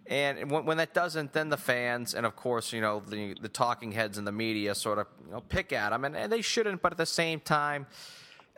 And 0.09 0.49
when, 0.49 0.63
when, 0.63 0.77
that 0.77 0.93
doesn't, 0.93 1.33
then 1.33 1.49
the 1.49 1.57
fans 1.57 2.15
and 2.15 2.25
of 2.25 2.37
course, 2.37 2.71
you 2.71 2.79
know, 2.79 3.03
the 3.05 3.35
the 3.41 3.49
talking 3.49 3.91
heads 3.91 4.17
in 4.17 4.23
the 4.23 4.31
media 4.31 4.73
sort 4.73 4.99
of 4.99 5.07
you 5.25 5.33
know, 5.33 5.41
pick 5.41 5.73
at 5.73 5.89
them, 5.89 6.05
and, 6.05 6.15
and 6.15 6.31
they 6.31 6.41
shouldn't. 6.41 6.81
But 6.81 6.93
at 6.93 6.97
the 6.97 7.05
same 7.05 7.41
time, 7.41 7.87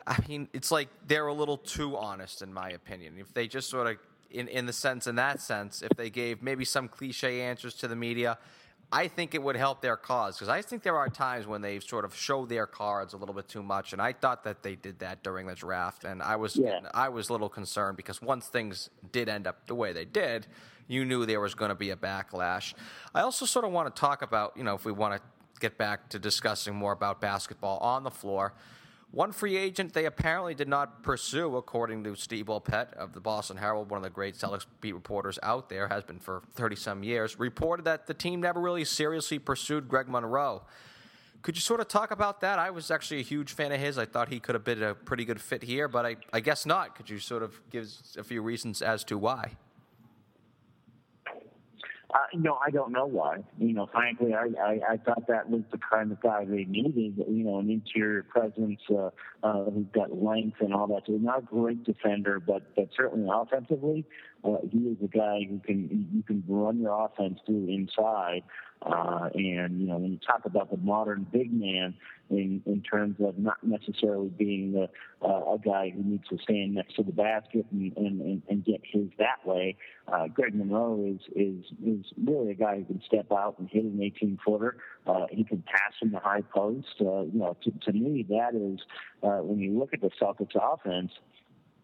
I 0.06 0.16
mean, 0.28 0.48
it's 0.52 0.70
like 0.70 0.88
they're 1.08 1.26
a 1.26 1.34
little 1.34 1.56
too 1.56 1.96
honest, 1.96 2.40
in 2.40 2.54
my 2.54 2.70
opinion. 2.70 3.14
If 3.18 3.34
they 3.34 3.48
just 3.48 3.68
sort 3.68 3.88
of, 3.88 3.96
in 4.30 4.46
in 4.46 4.66
the 4.66 4.72
sense, 4.72 5.08
in 5.08 5.16
that 5.16 5.40
sense, 5.40 5.82
if 5.82 5.90
they 5.96 6.08
gave 6.08 6.40
maybe 6.40 6.64
some 6.64 6.86
cliche 6.86 7.40
answers 7.40 7.74
to 7.74 7.88
the 7.88 7.96
media 7.96 8.38
I 8.92 9.06
think 9.06 9.34
it 9.34 9.42
would 9.42 9.56
help 9.56 9.82
their 9.82 9.96
cause 9.96 10.36
because 10.36 10.48
I 10.48 10.62
think 10.62 10.82
there 10.82 10.96
are 10.96 11.08
times 11.08 11.46
when 11.46 11.62
they 11.62 11.78
sort 11.78 12.04
of 12.04 12.14
show 12.14 12.44
their 12.44 12.66
cards 12.66 13.14
a 13.14 13.16
little 13.16 13.34
bit 13.34 13.48
too 13.48 13.62
much, 13.62 13.92
and 13.92 14.02
I 14.02 14.12
thought 14.12 14.44
that 14.44 14.62
they 14.62 14.74
did 14.74 14.98
that 14.98 15.22
during 15.22 15.46
the 15.46 15.54
draft, 15.54 16.04
and 16.04 16.22
I 16.22 16.36
was 16.36 16.56
yeah. 16.56 16.80
I 16.92 17.08
was 17.08 17.28
a 17.28 17.32
little 17.32 17.48
concerned 17.48 17.96
because 17.96 18.20
once 18.20 18.46
things 18.48 18.90
did 19.12 19.28
end 19.28 19.46
up 19.46 19.66
the 19.66 19.76
way 19.76 19.92
they 19.92 20.04
did, 20.04 20.46
you 20.88 21.04
knew 21.04 21.24
there 21.24 21.40
was 21.40 21.54
going 21.54 21.68
to 21.68 21.76
be 21.76 21.90
a 21.90 21.96
backlash. 21.96 22.74
I 23.14 23.20
also 23.20 23.46
sort 23.46 23.64
of 23.64 23.70
want 23.70 23.94
to 23.94 24.00
talk 24.00 24.22
about 24.22 24.56
you 24.56 24.64
know 24.64 24.74
if 24.74 24.84
we 24.84 24.92
want 24.92 25.14
to 25.14 25.20
get 25.60 25.78
back 25.78 26.08
to 26.08 26.18
discussing 26.18 26.74
more 26.74 26.92
about 26.92 27.20
basketball 27.20 27.78
on 27.78 28.02
the 28.02 28.10
floor. 28.10 28.54
One 29.12 29.32
free 29.32 29.56
agent 29.56 29.92
they 29.92 30.04
apparently 30.04 30.54
did 30.54 30.68
not 30.68 31.02
pursue, 31.02 31.56
according 31.56 32.04
to 32.04 32.14
Steve 32.14 32.46
Bulpett 32.46 32.92
of 32.94 33.12
the 33.12 33.20
Boston 33.20 33.56
Herald, 33.56 33.90
one 33.90 33.98
of 33.98 34.04
the 34.04 34.10
great 34.10 34.36
Celtics 34.36 34.66
beat 34.80 34.94
reporters 34.94 35.36
out 35.42 35.68
there, 35.68 35.88
has 35.88 36.04
been 36.04 36.20
for 36.20 36.42
30 36.54 36.76
some 36.76 37.02
years, 37.02 37.36
reported 37.36 37.84
that 37.86 38.06
the 38.06 38.14
team 38.14 38.40
never 38.40 38.60
really 38.60 38.84
seriously 38.84 39.40
pursued 39.40 39.88
Greg 39.88 40.08
Monroe. 40.08 40.62
Could 41.42 41.56
you 41.56 41.60
sort 41.60 41.80
of 41.80 41.88
talk 41.88 42.12
about 42.12 42.40
that? 42.42 42.60
I 42.60 42.70
was 42.70 42.90
actually 42.90 43.20
a 43.20 43.24
huge 43.24 43.52
fan 43.52 43.72
of 43.72 43.80
his. 43.80 43.98
I 43.98 44.04
thought 44.04 44.28
he 44.28 44.38
could 44.38 44.54
have 44.54 44.64
been 44.64 44.82
a 44.82 44.94
pretty 44.94 45.24
good 45.24 45.40
fit 45.40 45.64
here, 45.64 45.88
but 45.88 46.06
I, 46.06 46.16
I 46.32 46.38
guess 46.38 46.64
not. 46.64 46.94
Could 46.94 47.10
you 47.10 47.18
sort 47.18 47.42
of 47.42 47.60
give 47.70 47.88
a 48.16 48.22
few 48.22 48.42
reasons 48.42 48.80
as 48.80 49.02
to 49.04 49.18
why? 49.18 49.56
Uh, 52.12 52.18
you 52.32 52.40
know, 52.40 52.58
I 52.64 52.70
don't 52.70 52.90
know 52.90 53.06
why. 53.06 53.38
You 53.58 53.72
know, 53.72 53.88
frankly, 53.92 54.34
I, 54.34 54.48
I, 54.60 54.80
I 54.92 54.96
thought 54.96 55.28
that 55.28 55.48
was 55.48 55.62
the 55.70 55.78
kind 55.78 56.10
of 56.10 56.20
guy 56.20 56.44
they 56.44 56.64
needed. 56.64 57.24
You 57.28 57.44
know, 57.44 57.58
an 57.60 57.70
interior 57.70 58.24
presence 58.24 58.80
uh, 58.90 59.10
uh, 59.44 59.64
who's 59.70 59.86
got 59.92 60.12
length 60.12 60.56
and 60.60 60.74
all 60.74 60.88
that. 60.88 61.02
So 61.06 61.12
he's 61.12 61.22
not 61.22 61.38
a 61.40 61.42
great 61.42 61.84
defender, 61.84 62.40
but 62.40 62.74
but 62.74 62.88
certainly 62.96 63.28
offensively, 63.32 64.04
uh, 64.44 64.56
he 64.70 64.78
is 64.78 64.96
a 65.04 65.08
guy 65.08 65.46
who 65.48 65.60
can 65.60 66.08
you 66.12 66.22
can 66.24 66.42
run 66.48 66.80
your 66.80 67.04
offense 67.04 67.38
through 67.46 67.68
inside. 67.68 68.42
And 68.82 69.80
you 69.80 69.86
know, 69.86 69.98
when 69.98 70.12
you 70.12 70.18
talk 70.26 70.44
about 70.44 70.70
the 70.70 70.76
modern 70.78 71.26
big 71.30 71.52
man, 71.52 71.94
in 72.30 72.62
in 72.64 72.80
terms 72.82 73.16
of 73.20 73.38
not 73.38 73.58
necessarily 73.62 74.28
being 74.28 74.72
the, 74.72 74.88
uh, 75.22 75.54
a 75.54 75.58
guy 75.62 75.90
who 75.94 76.02
needs 76.02 76.26
to 76.28 76.38
stand 76.42 76.74
next 76.74 76.94
to 76.94 77.02
the 77.02 77.12
basket 77.12 77.66
and 77.72 77.96
and, 77.96 78.20
and, 78.20 78.42
and 78.48 78.64
get 78.64 78.80
his 78.84 79.08
that 79.18 79.44
way, 79.44 79.76
uh, 80.08 80.28
Greg 80.28 80.54
Monroe 80.54 81.04
is 81.04 81.20
is 81.34 81.64
is 81.84 82.06
really 82.24 82.52
a 82.52 82.54
guy 82.54 82.78
who 82.78 82.84
can 82.84 83.02
step 83.04 83.30
out 83.32 83.56
and 83.58 83.68
hit 83.68 83.84
an 83.84 84.00
18 84.00 84.38
footer. 84.44 84.76
Uh, 85.06 85.26
he 85.30 85.44
can 85.44 85.62
pass 85.62 85.92
from 85.98 86.12
the 86.12 86.20
high 86.20 86.42
post. 86.42 86.86
Uh, 87.00 87.22
you 87.22 87.38
know, 87.40 87.56
to, 87.64 87.70
to 87.84 87.92
me, 87.92 88.24
that 88.28 88.54
is 88.54 88.80
uh, 89.22 89.42
when 89.42 89.58
you 89.58 89.78
look 89.78 89.92
at 89.92 90.00
the 90.00 90.10
Celtics 90.20 90.54
offense 90.54 91.12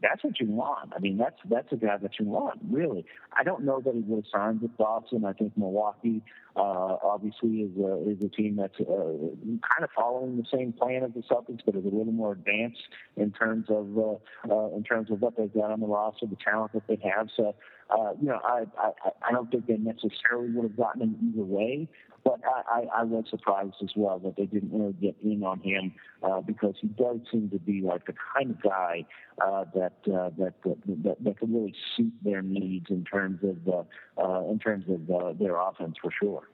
that's 0.03 0.23
what 0.23 0.39
you 0.41 0.47
want. 0.47 0.93
I 0.95 0.99
mean, 0.99 1.17
that's 1.17 1.39
that's 1.49 1.73
a 1.73 1.77
guy 1.77 1.97
that 1.97 2.13
you 2.19 2.27
want, 2.27 2.61
really. 2.71 3.05
I 3.33 3.45
don't 3.45 3.65
know 3.65 3.81
that 3.81 3.95
he 3.95 4.01
would 4.01 4.25
have 4.25 4.31
signed 4.33 4.61
with 4.61 4.77
Boston. 4.77 5.25
I 5.25 5.33
think 5.33 5.57
Milwaukee, 5.57 6.23
uh, 6.55 6.97
obviously, 7.03 7.63
is 7.63 7.77
a, 7.79 8.11
is 8.11 8.19
a 8.23 8.29
team 8.29 8.57
that's 8.57 8.79
uh, 8.81 8.85
kind 8.85 9.83
of 9.83 9.91
following 9.95 10.37
the 10.37 10.45
same 10.53 10.73
plan 10.73 11.03
as 11.03 11.11
the 11.15 11.23
Celtics, 11.23 11.61
but 11.65 11.77
is 11.77 11.85
a 11.85 11.89
little 11.89 12.13
more 12.13 12.33
advanced 12.33 12.83
in 13.17 13.33
terms 13.33 13.67
of 13.69 13.99
uh, 13.99 14.53
uh, 14.53 14.77
in 14.77 14.85
terms 14.85 15.11
of 15.11 15.21
what 15.21 15.37
they've 15.37 15.53
got 15.53 15.71
on 15.71 15.81
the 15.81 15.87
roster, 15.87 16.27
the 16.27 16.37
talent 16.45 16.73
that 16.73 16.87
they 16.89 16.99
have. 17.03 17.29
So, 17.37 17.55
uh, 17.91 18.13
you 18.21 18.29
know, 18.29 18.41
I, 18.45 18.65
I 18.79 18.91
I 19.29 19.33
don't 19.33 19.51
think 19.51 19.67
they 19.67 19.77
necessarily 19.77 20.51
would 20.51 20.65
have 20.65 20.77
gotten 20.77 21.03
him 21.03 21.17
either 21.33 21.45
way. 21.45 21.89
But 22.25 22.41
I, 22.45 22.81
I, 22.81 23.01
I 23.01 23.03
was 23.05 23.25
surprised 23.31 23.77
as 23.85 23.91
well 23.95 24.19
that 24.19 24.35
they 24.37 24.47
didn't 24.47 24.73
really 24.73 24.95
get 24.95 25.15
in 25.23 25.45
on 25.45 25.61
him 25.61 25.95
uh, 26.25 26.41
because 26.41 26.75
he 26.81 26.89
does 26.89 27.19
seem 27.31 27.51
to 27.51 27.59
be 27.61 27.83
like 27.83 28.07
the 28.07 28.15
kind 28.35 28.51
of 28.51 28.61
guy 28.61 29.07
uh, 29.41 29.65
that, 29.77 29.93
uh, 30.13 30.31
that, 30.37 30.55
that 30.65 30.77
that 31.05 31.17
that 31.21 31.39
could 31.39 31.55
really 31.55 31.73
suit 31.97 32.13
their 32.25 32.43
needs 32.43 32.87
in 32.91 33.05
terms 33.05 33.39
of 33.45 33.73
uh, 33.73 34.21
uh, 34.21 34.51
in 34.51 34.59
terms 34.59 34.87
of 34.89 35.09
uh, 35.09 35.33
their 35.39 35.57
offense 35.61 35.95
for 36.03 36.11
sure. 36.11 36.49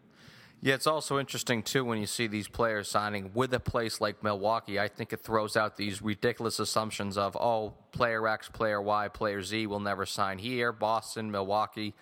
Yeah, 0.64 0.74
it's 0.74 0.86
also 0.86 1.18
interesting 1.18 1.64
too 1.64 1.84
when 1.84 1.98
you 1.98 2.06
see 2.06 2.28
these 2.28 2.46
players 2.46 2.88
signing 2.88 3.32
with 3.34 3.52
a 3.52 3.60
place 3.60 4.00
like 4.00 4.22
Milwaukee. 4.22 4.78
I 4.78 4.86
think 4.86 5.12
it 5.12 5.20
throws 5.20 5.56
out 5.56 5.76
these 5.76 6.00
ridiculous 6.00 6.60
assumptions 6.60 7.18
of 7.18 7.36
oh, 7.36 7.74
player 7.90 8.28
X, 8.28 8.48
player 8.48 8.80
Y, 8.80 9.08
player 9.08 9.42
Z 9.42 9.66
will 9.66 9.80
never 9.80 10.06
sign 10.06 10.38
here. 10.38 10.72
Boston, 10.72 11.30
Milwaukee 11.32 11.94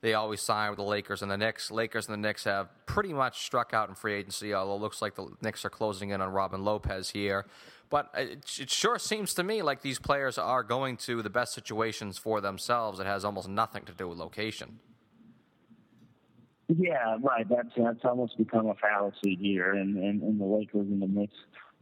they 0.00 0.14
always 0.14 0.40
sign 0.40 0.70
with 0.70 0.76
the 0.76 0.84
Lakers 0.84 1.22
and 1.22 1.30
the 1.30 1.36
Knicks. 1.36 1.70
Lakers 1.70 2.06
and 2.06 2.12
the 2.14 2.28
Knicks 2.28 2.44
have 2.44 2.68
pretty 2.86 3.12
much 3.12 3.44
struck 3.44 3.74
out 3.74 3.88
in 3.88 3.94
free 3.94 4.14
agency, 4.14 4.54
although 4.54 4.76
it 4.76 4.80
looks 4.80 5.02
like 5.02 5.16
the 5.16 5.26
Knicks 5.42 5.64
are 5.64 5.70
closing 5.70 6.10
in 6.10 6.20
on 6.20 6.30
Robin 6.30 6.64
Lopez 6.64 7.10
here. 7.10 7.46
But 7.90 8.10
it, 8.14 8.58
it 8.60 8.70
sure 8.70 8.98
seems 8.98 9.34
to 9.34 9.42
me 9.42 9.62
like 9.62 9.82
these 9.82 9.98
players 9.98 10.38
are 10.38 10.62
going 10.62 10.98
to 10.98 11.22
the 11.22 11.30
best 11.30 11.52
situations 11.52 12.16
for 12.16 12.40
themselves. 12.40 13.00
It 13.00 13.06
has 13.06 13.24
almost 13.24 13.48
nothing 13.48 13.84
to 13.86 13.92
do 13.92 14.08
with 14.08 14.18
location. 14.18 14.78
Yeah, 16.68 17.16
right. 17.22 17.46
That's 17.48 17.68
that's 17.76 18.04
almost 18.04 18.36
become 18.36 18.66
a 18.66 18.74
fallacy 18.74 19.36
here, 19.40 19.72
and 19.72 19.96
and, 19.96 20.22
and 20.22 20.40
the 20.40 20.44
Lakers 20.44 20.86
in 20.86 21.00
the 21.00 21.06
Knicks 21.06 21.34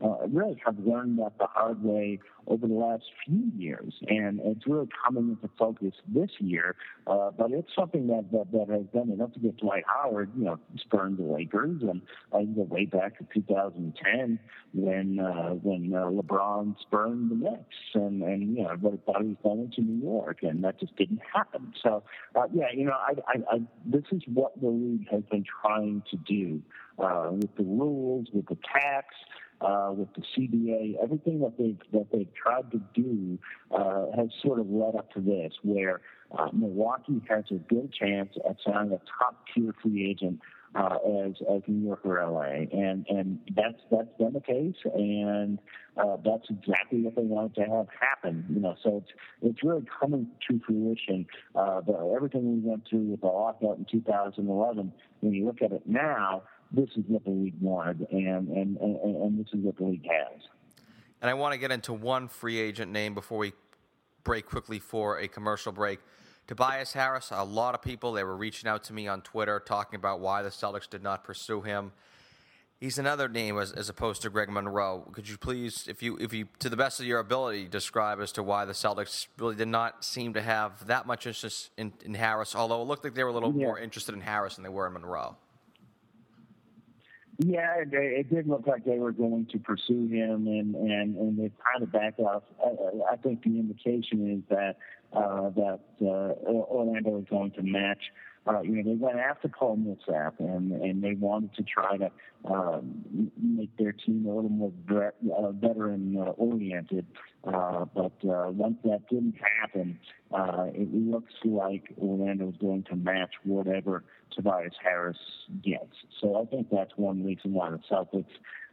uh, 0.03 0.27
really 0.29 0.61
have 0.65 0.79
learned 0.79 1.19
that 1.19 1.33
the 1.39 1.47
hard 1.47 1.83
way 1.83 2.19
over 2.49 2.67
the 2.67 2.75
last 2.75 3.05
few 3.25 3.51
years, 3.57 3.95
and 4.09 4.41
it's 4.45 4.67
really 4.67 4.89
coming 5.05 5.31
into 5.31 5.51
focus 5.59 5.95
this 6.07 6.31
year. 6.39 6.77
Uh, 7.07 7.31
but 7.37 7.51
it's 7.51 7.71
something 7.75 8.07
that, 8.07 8.31
that 8.31 8.53
that 8.53 8.69
has 8.69 8.85
done 8.95 9.11
enough 9.11 9.33
to 9.33 9.41
get 9.41 9.57
Dwight 9.57 9.85
Howard, 9.87 10.31
you 10.37 10.45
know, 10.45 10.59
spurned 10.77 11.19
the 11.19 11.23
Lakers, 11.23 11.83
and 11.83 12.03
uh, 12.35 12.39
you 12.39 12.55
go 12.55 12.63
way 12.63 12.85
back 12.85 13.19
to 13.19 13.27
2010 13.35 14.39
when 14.75 15.19
uh, 15.19 15.51
when 15.55 15.93
uh, 15.95 16.07
LeBron 16.07 16.79
spurned 16.81 17.31
the 17.31 17.35
Knicks, 17.35 17.77
and 17.95 18.23
and 18.23 18.57
you 18.57 18.63
know 18.63 18.71
everybody 18.71 18.99
thought 19.07 19.23
he 19.23 19.29
was 19.29 19.37
going 19.43 19.73
to 19.77 19.81
New 19.81 20.05
York, 20.05 20.39
and 20.43 20.63
that 20.63 20.79
just 20.79 20.95
didn't 20.97 21.21
happen. 21.35 21.73
So 21.83 22.03
uh, 22.35 22.47
yeah, 22.53 22.67
you 22.73 22.85
know, 22.85 22.93
I, 22.93 23.15
I, 23.27 23.57
I 23.57 23.59
this 23.87 24.05
is 24.13 24.23
what 24.33 24.61
the 24.61 24.69
league 24.69 25.09
has 25.11 25.23
been 25.31 25.45
trying 25.63 26.03
to 26.11 26.17
do 26.17 26.63
uh, 26.99 27.31
with 27.31 27.55
the 27.57 27.65
rules, 27.65 28.29
with 28.33 28.47
the 28.47 28.59
tax 28.73 29.15
uh, 29.61 29.92
with 29.92 30.09
the 30.14 30.23
CBA, 30.37 31.03
everything 31.03 31.40
that 31.40 31.57
they've 31.59 31.79
that 31.92 32.07
they've 32.12 32.33
tried 32.35 32.71
to 32.73 32.81
do 32.95 33.38
uh, 33.71 34.07
has 34.16 34.29
sort 34.42 34.61
of 34.61 34.69
led 34.69 34.95
up 34.97 35.12
to 35.12 35.21
this, 35.21 35.53
where 35.62 36.01
uh, 36.37 36.49
Milwaukee 36.53 37.23
has 37.29 37.45
a 37.51 37.55
good 37.55 37.92
chance 37.92 38.31
at 38.49 38.57
signing 38.64 38.92
a 38.92 39.01
top 39.19 39.45
tier 39.55 39.75
free 39.83 40.11
agent 40.11 40.40
uh, 40.77 40.99
as 41.25 41.33
as 41.55 41.62
New 41.66 41.87
York 41.87 42.01
or 42.05 42.23
LA, 42.23 42.66
and 42.79 43.07
and 43.09 43.38
that's 43.55 43.81
that's 43.90 44.12
been 44.19 44.33
the 44.35 44.40
case, 44.40 44.77
and 44.95 45.59
uh, 45.97 46.16
that's 46.23 46.45
exactly 46.51 47.01
what 47.01 47.16
they 47.16 47.23
wanted 47.23 47.55
to 47.55 47.62
have 47.62 47.87
happen. 47.99 48.45
You 48.51 48.61
know, 48.61 48.77
so 48.83 48.99
it's 48.99 49.12
it's 49.42 49.64
really 49.64 49.85
coming 50.01 50.29
to 50.51 50.61
fruition. 50.66 51.27
Uh, 51.55 51.81
everything 52.14 52.62
we 52.62 52.69
went 52.69 52.87
through 52.88 53.11
with 53.11 53.21
the 53.21 53.27
lockout 53.27 53.79
in 53.79 53.87
2011, 53.90 54.92
when 55.21 55.33
you 55.33 55.47
look 55.47 55.62
at 55.62 55.73
it 55.73 55.83
now, 55.87 56.42
this 56.77 56.91
is 56.97 57.05
what 57.09 57.25
the 57.25 57.31
league 57.31 57.61
wanted, 57.61 58.07
and 58.11 58.49
and 58.49 58.77
and, 58.77 58.97
and 58.97 59.39
this 59.39 59.53
is 59.53 59.61
what 59.65 59.77
the 59.77 59.85
league 59.85 60.07
has. 60.07 60.41
And 61.21 61.31
I 61.31 61.35
want 61.35 61.55
to 61.55 61.59
get 61.59 61.73
into 61.73 61.93
one 61.93 62.29
free 62.29 62.59
agent 62.59 62.93
name 62.93 63.15
before 63.15 63.39
we 63.39 63.53
break 64.23 64.47
quickly 64.47 64.79
for 64.79 65.19
a 65.19 65.29
commercial 65.29 65.73
break. 65.73 66.01
Tobias 66.47 66.93
Harris, 66.93 67.33
a 67.33 67.43
lot 67.43 67.75
of 67.75 67.83
people 67.83 68.12
they 68.12 68.23
were 68.23 68.37
reaching 68.37 68.69
out 68.69 68.85
to 68.85 68.93
me 68.93 69.09
on 69.09 69.23
Twitter 69.23 69.59
talking 69.59 69.97
about 69.97 70.21
why 70.21 70.43
the 70.43 70.51
Celtics 70.51 70.89
did 70.89 71.03
not 71.03 71.25
pursue 71.25 71.62
him. 71.62 71.93
He's 72.79 72.99
another 72.99 73.29
name 73.29 73.59
as, 73.59 73.73
as 73.73 73.89
opposed 73.89 74.21
to 74.23 74.31
Greg 74.31 74.51
Monroe. 74.51 75.09
Could 75.12 75.29
you 75.29 75.39
please, 75.39 75.89
if 75.89 76.03
you, 76.03 76.19
if 76.19 76.35
you, 76.35 76.47
to 76.59 76.69
the 76.69 76.77
best 76.77 77.01
of 77.01 77.07
your 77.07 77.21
ability, 77.21 77.69
describe 77.69 78.21
as 78.21 78.33
to 78.33 78.43
why 78.43 78.67
the 78.67 78.75
Celtics 78.75 79.29
really 79.39 79.55
did 79.57 79.69
not 79.69 80.05
seem 80.05 80.35
to 80.35 80.43
have 80.43 80.87
that 80.87 81.07
much 81.07 81.27
interest 81.27 81.71
in, 81.79 81.95
in 82.05 82.12
Harris? 82.12 82.55
Although 82.55 82.83
it 82.83 82.85
looked 82.85 83.03
like 83.03 83.15
they 83.15 83.25
were 83.25 83.31
a 83.31 83.33
little 83.33 83.53
yeah. 83.57 83.65
more 83.65 83.79
interested 83.79 84.15
in 84.15 84.21
Harris 84.21 84.57
than 84.57 84.62
they 84.62 84.69
were 84.69 84.87
in 84.87 84.93
Monroe. 84.93 85.37
Yeah, 87.38 87.81
it, 87.81 87.88
it, 87.92 88.31
did 88.31 88.49
look 88.49 88.66
like 88.66 88.85
they 88.85 88.99
were 88.99 89.12
going 89.12 89.46
to 89.53 89.59
pursue 89.59 90.09
him, 90.09 90.46
and 90.46 90.75
and 90.75 91.16
and 91.16 91.38
they 91.38 91.51
kind 91.62 91.83
of 91.83 91.92
backed 91.92 92.18
off. 92.20 92.42
I, 92.64 93.12
I 93.12 93.16
think 93.16 93.42
the 93.42 93.59
indication 93.59 94.33
is 94.33 94.42
that 94.49 94.77
uh, 95.12 95.51
that 95.51 95.81
uh, 96.01 96.49
Orlando 96.49 97.18
is 97.18 97.27
going 97.29 97.51
to 97.53 97.62
match 97.62 98.01
uh, 98.47 98.61
you 98.63 98.83
know, 98.83 98.83
they 98.85 98.97
went 98.97 99.19
after 99.19 99.49
Paul 99.49 99.77
Millsap 99.77 100.39
and 100.39 100.73
and 100.73 101.03
they 101.03 101.15
wanted 101.15 101.55
to 101.55 101.63
try 101.63 101.97
to 101.97 102.11
um, 102.45 103.31
make 103.41 103.77
their 103.77 103.93
team 103.93 104.27
a 104.27 104.35
little 104.35 104.51
more 104.51 104.73
bre- 104.87 105.33
uh, 105.37 105.51
veteran 105.53 106.17
uh, 106.17 106.31
oriented. 106.31 107.07
Uh, 107.45 107.85
but 107.95 108.13
uh, 108.29 108.51
once 108.51 108.77
that 108.85 109.09
didn't 109.09 109.35
happen, 109.61 109.99
uh, 110.33 110.67
it 110.75 110.93
looks 110.93 111.33
like 111.45 111.93
Orlando 112.01 112.49
is 112.49 112.57
going 112.61 112.85
to 112.85 112.97
match 112.97 113.35
whatever 113.45 114.05
Tobias 114.35 114.75
Harris 114.83 115.19
gets. 115.63 115.95
So 116.21 116.41
I 116.41 116.45
think 116.47 116.69
that's 116.71 116.93
one 116.97 117.25
reason 117.25 117.53
why 117.53 117.71
the 117.71 117.81
Celtics 117.91 118.27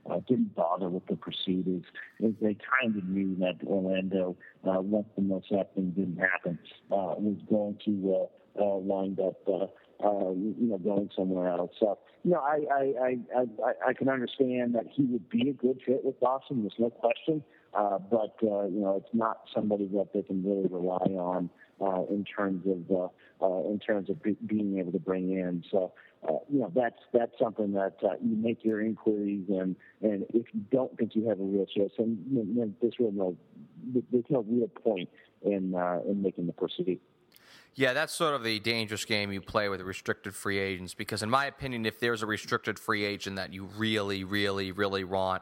uh, 0.09 0.19
didn't 0.27 0.55
bother 0.55 0.89
with 0.89 1.05
the 1.07 1.15
pursuit 1.15 1.67
is, 1.67 1.83
is 2.19 2.33
they 2.41 2.57
kind 2.81 2.95
of 2.97 3.05
knew 3.05 3.35
that 3.39 3.55
Orlando, 3.65 4.35
uh, 4.67 4.81
once 4.81 5.07
the 5.15 5.21
Millsap 5.21 5.73
thing 5.75 5.91
didn't 5.91 6.17
happen, 6.17 6.59
uh, 6.91 7.15
was 7.17 7.37
going 7.49 7.77
to 7.85 8.23
uh, 8.23 8.25
uh, 8.59 8.77
wind 8.77 9.19
up, 9.19 9.37
uh, 9.47 9.65
uh, 10.05 10.31
you 10.31 10.55
know, 10.59 10.77
going 10.77 11.09
somewhere 11.15 11.49
else. 11.49 11.71
So, 11.79 11.97
you 12.23 12.31
know, 12.31 12.39
I, 12.39 12.65
I, 12.71 12.93
I, 13.01 13.17
I, 13.37 13.89
I 13.89 13.93
can 13.93 14.09
understand 14.09 14.75
that 14.75 14.85
he 14.91 15.03
would 15.03 15.29
be 15.29 15.49
a 15.49 15.53
good 15.53 15.79
fit 15.85 16.03
with 16.03 16.19
Boston. 16.19 16.61
There's 16.61 16.73
no 16.79 16.89
question. 16.89 17.43
Uh, 17.73 17.97
but 17.97 18.35
uh, 18.43 18.65
you 18.65 18.81
know, 18.81 19.01
it's 19.03 19.13
not 19.13 19.41
somebody 19.53 19.87
that 19.87 20.09
they 20.13 20.21
can 20.21 20.43
really 20.43 20.67
rely 20.69 21.07
on 21.17 21.49
uh, 21.81 22.03
in 22.13 22.23
terms 22.23 22.63
of 22.67 22.95
uh, 22.95 23.43
uh, 23.43 23.69
in 23.69 23.79
terms 23.79 24.09
of 24.09 24.21
be- 24.21 24.37
being 24.45 24.77
able 24.77 24.91
to 24.91 24.99
bring 24.99 25.31
in. 25.31 25.63
So, 25.71 25.91
uh, 26.27 26.33
you 26.51 26.59
know, 26.59 26.71
that's 26.75 26.99
that's 27.13 27.31
something 27.41 27.73
that 27.73 27.95
uh, 28.03 28.13
you 28.23 28.35
make 28.35 28.63
your 28.63 28.79
inquiries, 28.79 29.45
and 29.49 29.75
and 30.03 30.23
if 30.35 30.45
you 30.53 30.61
don't 30.71 30.95
think 30.97 31.15
you 31.15 31.27
have 31.29 31.39
a 31.39 31.43
real 31.43 31.65
chance, 31.65 31.93
then, 31.97 32.23
then 32.31 32.75
there's 32.79 32.93
real 32.99 33.11
no 33.11 33.35
there's 34.11 34.25
no 34.29 34.45
real 34.47 34.67
point 34.67 35.09
in 35.41 35.73
uh, 35.73 35.99
in 36.07 36.21
making 36.21 36.45
the 36.45 36.53
pursuit. 36.53 37.01
Yeah, 37.75 37.93
that's 37.93 38.13
sort 38.13 38.35
of 38.35 38.43
the 38.43 38.59
dangerous 38.59 39.03
game 39.03 39.31
you 39.31 39.41
play 39.41 39.67
with 39.67 39.81
restricted 39.81 40.35
free 40.35 40.59
agents 40.59 40.93
because, 40.93 41.23
in 41.23 41.29
my 41.29 41.47
opinion, 41.47 41.87
if 41.87 41.99
there's 41.99 42.21
a 42.21 42.27
restricted 42.27 42.77
free 42.77 43.03
agent 43.03 43.37
that 43.37 43.51
you 43.51 43.65
really, 43.77 44.23
really, 44.23 44.71
really 44.71 45.03
want, 45.03 45.41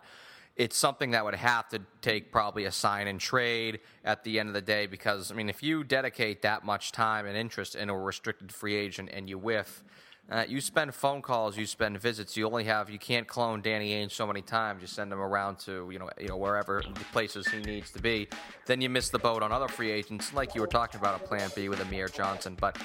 it's 0.55 0.77
something 0.77 1.11
that 1.11 1.25
would 1.25 1.35
have 1.35 1.67
to 1.69 1.81
take 2.01 2.31
probably 2.31 2.65
a 2.65 2.71
sign 2.71 3.07
and 3.07 3.19
trade 3.19 3.79
at 4.05 4.23
the 4.23 4.39
end 4.39 4.47
of 4.47 4.53
the 4.53 4.61
day 4.61 4.85
because, 4.85 5.29
I 5.29 5.35
mean, 5.35 5.49
if 5.49 5.61
you 5.61 5.83
dedicate 5.83 6.41
that 6.43 6.63
much 6.63 6.93
time 6.93 7.25
and 7.25 7.35
interest 7.35 7.75
in 7.75 7.89
a 7.89 7.97
restricted 7.97 8.53
free 8.53 8.75
agent 8.75 9.09
and 9.11 9.29
you 9.29 9.37
whiff, 9.37 9.83
uh, 10.29 10.45
you 10.47 10.61
spend 10.61 10.93
phone 10.93 11.21
calls, 11.21 11.57
you 11.57 11.65
spend 11.65 11.99
visits. 11.99 12.37
You 12.37 12.45
only 12.45 12.63
have 12.63 12.89
you 12.89 12.99
can't 12.99 13.27
clone 13.27 13.61
Danny 13.61 13.91
Ainge 13.91 14.11
so 14.11 14.25
many 14.25 14.41
times. 14.41 14.81
You 14.81 14.87
send 14.87 15.11
him 15.11 15.19
around 15.19 15.59
to 15.59 15.89
you 15.91 15.99
know 15.99 16.09
you 16.19 16.29
know 16.29 16.37
wherever 16.37 16.81
the 16.81 17.05
places 17.11 17.47
he 17.47 17.59
needs 17.59 17.91
to 17.91 18.01
be. 18.01 18.27
Then 18.65 18.79
you 18.81 18.89
miss 18.89 19.09
the 19.09 19.19
boat 19.19 19.43
on 19.43 19.51
other 19.51 19.67
free 19.67 19.91
agents, 19.91 20.33
like 20.33 20.55
you 20.55 20.61
were 20.61 20.67
talking 20.67 20.99
about 20.99 21.21
a 21.21 21.23
Plan 21.23 21.49
B 21.55 21.67
with 21.69 21.81
Amir 21.81 22.07
Johnson. 22.07 22.55
But 22.59 22.77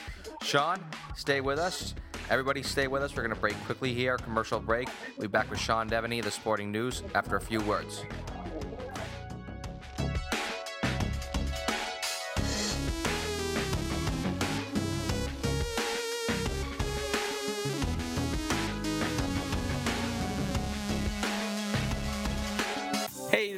Sean, 0.43 0.85
stay 1.15 1.41
with 1.41 1.59
us. 1.59 1.95
Everybody, 2.31 2.63
stay 2.63 2.89
with 2.89 3.03
us. 3.03 3.15
We're 3.15 3.23
going 3.23 3.35
to 3.35 3.41
break 3.41 3.55
quickly 3.65 3.95
here. 3.95 4.17
Commercial 4.17 4.59
break. 4.59 4.89
We'll 5.17 5.29
be 5.29 5.33
back 5.33 5.49
with 5.49 5.61
Sean 5.61 5.89
Deveney, 5.89 6.23
the 6.23 6.31
Sporting 6.31 6.73
News, 6.73 7.05
after 7.15 7.37
a 7.37 7.41
few 7.41 7.61
words. 7.61 8.03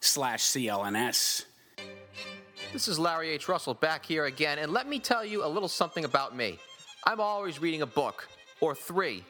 slash 0.00 0.42
CLNS. 0.44 1.44
This 2.72 2.88
is 2.88 2.98
Larry 2.98 3.30
H. 3.30 3.48
Russell 3.48 3.74
back 3.74 4.04
here 4.04 4.24
again, 4.24 4.58
and 4.58 4.72
let 4.72 4.88
me 4.88 4.98
tell 4.98 5.24
you 5.24 5.44
a 5.44 5.48
little 5.48 5.68
something 5.68 6.04
about 6.04 6.36
me. 6.36 6.58
I'm 7.04 7.20
always 7.20 7.60
reading 7.60 7.82
a 7.82 7.86
book, 7.86 8.28
or 8.60 8.74
three, 8.74 9.24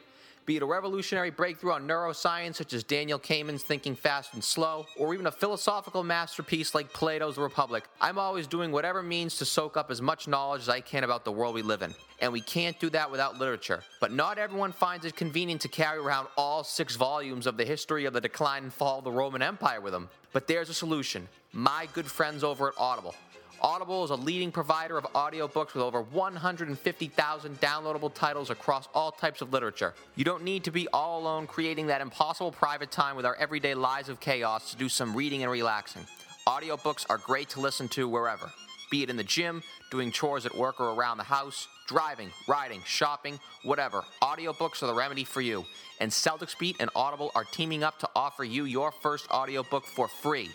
be 0.45 0.57
it 0.57 0.63
a 0.63 0.65
revolutionary 0.65 1.29
breakthrough 1.29 1.73
on 1.73 1.87
neuroscience 1.87 2.55
such 2.55 2.73
as 2.73 2.83
Daniel 2.83 3.19
Kahneman's 3.19 3.63
Thinking 3.63 3.95
Fast 3.95 4.33
and 4.33 4.43
Slow, 4.43 4.85
or 4.97 5.13
even 5.13 5.27
a 5.27 5.31
philosophical 5.31 6.03
masterpiece 6.03 6.73
like 6.73 6.91
Plato's 6.93 7.37
Republic. 7.37 7.83
I'm 7.99 8.17
always 8.17 8.47
doing 8.47 8.71
whatever 8.71 9.03
means 9.03 9.37
to 9.37 9.45
soak 9.45 9.77
up 9.77 9.91
as 9.91 10.01
much 10.01 10.27
knowledge 10.27 10.61
as 10.61 10.69
I 10.69 10.81
can 10.81 11.03
about 11.03 11.25
the 11.25 11.31
world 11.31 11.53
we 11.53 11.61
live 11.61 11.81
in. 11.81 11.93
And 12.21 12.31
we 12.33 12.41
can't 12.41 12.79
do 12.79 12.89
that 12.91 13.09
without 13.09 13.37
literature. 13.37 13.83
But 13.99 14.11
not 14.11 14.37
everyone 14.37 14.71
finds 14.71 15.05
it 15.05 15.15
convenient 15.15 15.61
to 15.61 15.67
carry 15.67 15.99
around 15.99 16.27
all 16.37 16.63
six 16.63 16.95
volumes 16.95 17.47
of 17.47 17.57
the 17.57 17.65
history 17.65 18.05
of 18.05 18.13
the 18.13 18.21
decline 18.21 18.63
and 18.63 18.73
fall 18.73 18.99
of 18.99 19.03
the 19.03 19.11
Roman 19.11 19.41
Empire 19.41 19.81
with 19.81 19.93
them. 19.93 20.09
But 20.33 20.47
there's 20.47 20.69
a 20.69 20.73
solution. 20.73 21.27
My 21.51 21.87
good 21.93 22.05
friends 22.05 22.43
over 22.43 22.69
at 22.69 22.73
Audible. 22.77 23.15
Audible 23.61 24.03
is 24.03 24.09
a 24.09 24.15
leading 24.15 24.51
provider 24.51 24.97
of 24.97 25.03
audiobooks 25.13 25.75
with 25.75 25.83
over 25.83 26.01
150,000 26.01 27.61
downloadable 27.61 28.11
titles 28.11 28.49
across 28.49 28.87
all 28.95 29.11
types 29.11 29.41
of 29.41 29.53
literature. 29.53 29.93
You 30.15 30.23
don't 30.23 30.43
need 30.43 30.63
to 30.63 30.71
be 30.71 30.87
all 30.87 31.21
alone 31.21 31.45
creating 31.45 31.87
that 31.87 32.01
impossible 32.01 32.51
private 32.51 32.89
time 32.89 33.15
with 33.15 33.25
our 33.25 33.35
everyday 33.35 33.75
lives 33.75 34.09
of 34.09 34.19
chaos 34.19 34.71
to 34.71 34.77
do 34.77 34.89
some 34.89 35.15
reading 35.15 35.43
and 35.43 35.51
relaxing. 35.51 36.07
Audiobooks 36.47 37.05
are 37.07 37.19
great 37.19 37.49
to 37.49 37.59
listen 37.59 37.87
to 37.89 38.07
wherever, 38.07 38.51
be 38.89 39.03
it 39.03 39.11
in 39.11 39.17
the 39.17 39.23
gym, 39.23 39.61
doing 39.91 40.11
chores 40.11 40.47
at 40.47 40.55
work 40.55 40.79
or 40.79 40.89
around 40.89 41.17
the 41.17 41.23
house, 41.23 41.67
driving, 41.87 42.31
riding, 42.47 42.81
shopping, 42.85 43.39
whatever. 43.63 44.03
Audiobooks 44.23 44.81
are 44.81 44.87
the 44.87 44.95
remedy 44.95 45.23
for 45.23 45.41
you. 45.41 45.65
And 45.99 46.09
Celtics 46.09 46.57
Beat 46.57 46.77
and 46.79 46.89
Audible 46.95 47.31
are 47.35 47.43
teaming 47.43 47.83
up 47.83 47.99
to 47.99 48.09
offer 48.15 48.43
you 48.43 48.63
your 48.65 48.91
first 48.91 49.29
audiobook 49.29 49.85
for 49.85 50.07
free. 50.07 50.49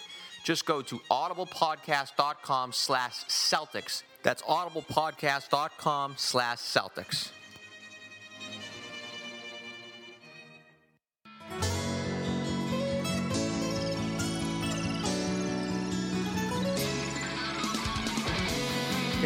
Just 0.44 0.66
go 0.66 0.82
to 0.82 0.98
audiblepodcast.com 1.10 2.72
slash 2.72 3.24
Celtics. 3.26 4.02
That's 4.22 4.42
audiblepodcast.com 4.42 6.14
slash 6.16 6.58
Celtics. 6.58 7.30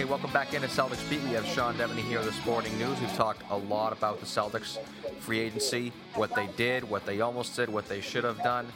Okay, 0.00 0.08
welcome 0.08 0.32
back 0.32 0.54
into 0.54 0.66
Celtics 0.66 1.06
Beat. 1.10 1.20
We 1.24 1.32
have 1.32 1.44
Sean 1.44 1.74
Deveney 1.74 2.00
here, 2.00 2.22
the 2.22 2.32
Sporting 2.32 2.78
News. 2.78 2.98
We've 3.02 3.14
talked 3.16 3.42
a 3.50 3.56
lot 3.58 3.92
about 3.92 4.18
the 4.18 4.24
Celtics 4.24 4.78
free 5.18 5.40
agency, 5.40 5.92
what 6.14 6.34
they 6.34 6.48
did, 6.56 6.84
what 6.84 7.04
they 7.04 7.20
almost 7.20 7.54
did, 7.54 7.68
what 7.68 7.86
they 7.86 8.00
should 8.00 8.24
have 8.24 8.38
done. 8.38 8.66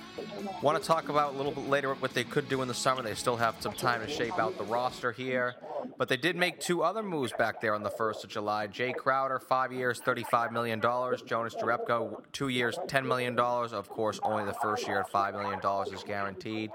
Want 0.60 0.78
to 0.78 0.86
talk 0.86 1.08
about 1.08 1.32
a 1.32 1.36
little 1.38 1.50
bit 1.50 1.66
later 1.66 1.94
what 1.94 2.12
they 2.12 2.24
could 2.24 2.50
do 2.50 2.60
in 2.60 2.68
the 2.68 2.74
summer. 2.74 3.00
They 3.00 3.14
still 3.14 3.36
have 3.36 3.56
some 3.60 3.72
time 3.72 4.02
to 4.02 4.06
shape 4.06 4.38
out 4.38 4.58
the 4.58 4.64
roster 4.64 5.12
here, 5.12 5.54
but 5.96 6.10
they 6.10 6.18
did 6.18 6.36
make 6.36 6.60
two 6.60 6.82
other 6.82 7.02
moves 7.02 7.32
back 7.38 7.58
there 7.58 7.74
on 7.74 7.82
the 7.82 7.90
1st 7.90 8.24
of 8.24 8.28
July. 8.28 8.66
Jae 8.66 8.94
Crowder, 8.94 9.38
five 9.38 9.72
years, 9.72 10.02
$35 10.02 10.52
million. 10.52 10.78
Jonas 10.78 11.54
Jerebko, 11.54 12.22
two 12.32 12.48
years, 12.48 12.76
$10 12.86 13.06
million. 13.06 13.38
Of 13.38 13.88
course, 13.88 14.20
only 14.22 14.44
the 14.44 14.52
first 14.60 14.86
year 14.86 15.00
at 15.00 15.10
$5 15.10 15.32
million 15.32 15.94
is 15.94 16.04
guaranteed. 16.04 16.70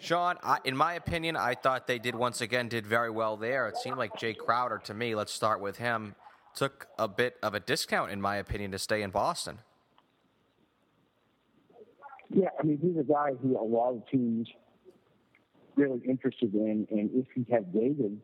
Sean, 0.00 0.36
I, 0.42 0.58
in 0.64 0.76
my 0.76 0.94
opinion, 0.94 1.36
I 1.36 1.54
thought 1.54 1.86
they 1.86 1.98
did 1.98 2.14
once 2.14 2.40
again 2.40 2.68
did 2.68 2.86
very 2.86 3.10
well 3.10 3.36
there. 3.36 3.66
It 3.68 3.76
seemed 3.76 3.98
like 3.98 4.14
Jae 4.14 4.36
Crowder 4.36 4.78
to 4.84 4.94
me. 4.94 5.14
Let's 5.14 5.32
start 5.32 5.60
with 5.60 5.78
him. 5.78 6.14
Took 6.54 6.86
a 6.98 7.08
bit 7.08 7.36
of 7.42 7.54
a 7.54 7.60
discount, 7.60 8.10
in 8.10 8.20
my 8.20 8.36
opinion, 8.36 8.70
to 8.72 8.78
stay 8.78 9.02
in 9.02 9.10
Boston. 9.10 9.58
Yeah, 12.30 12.48
I 12.58 12.62
mean, 12.62 12.78
he's 12.80 12.98
a 12.98 13.04
guy 13.04 13.30
who 13.40 13.58
a 13.58 13.62
lot 13.62 13.94
of 13.94 14.08
teams 14.08 14.48
really 15.76 16.00
interested 16.06 16.54
in, 16.54 16.86
and 16.90 17.10
if 17.14 17.26
he 17.34 17.46
had 17.50 17.72
waited, 17.72 18.20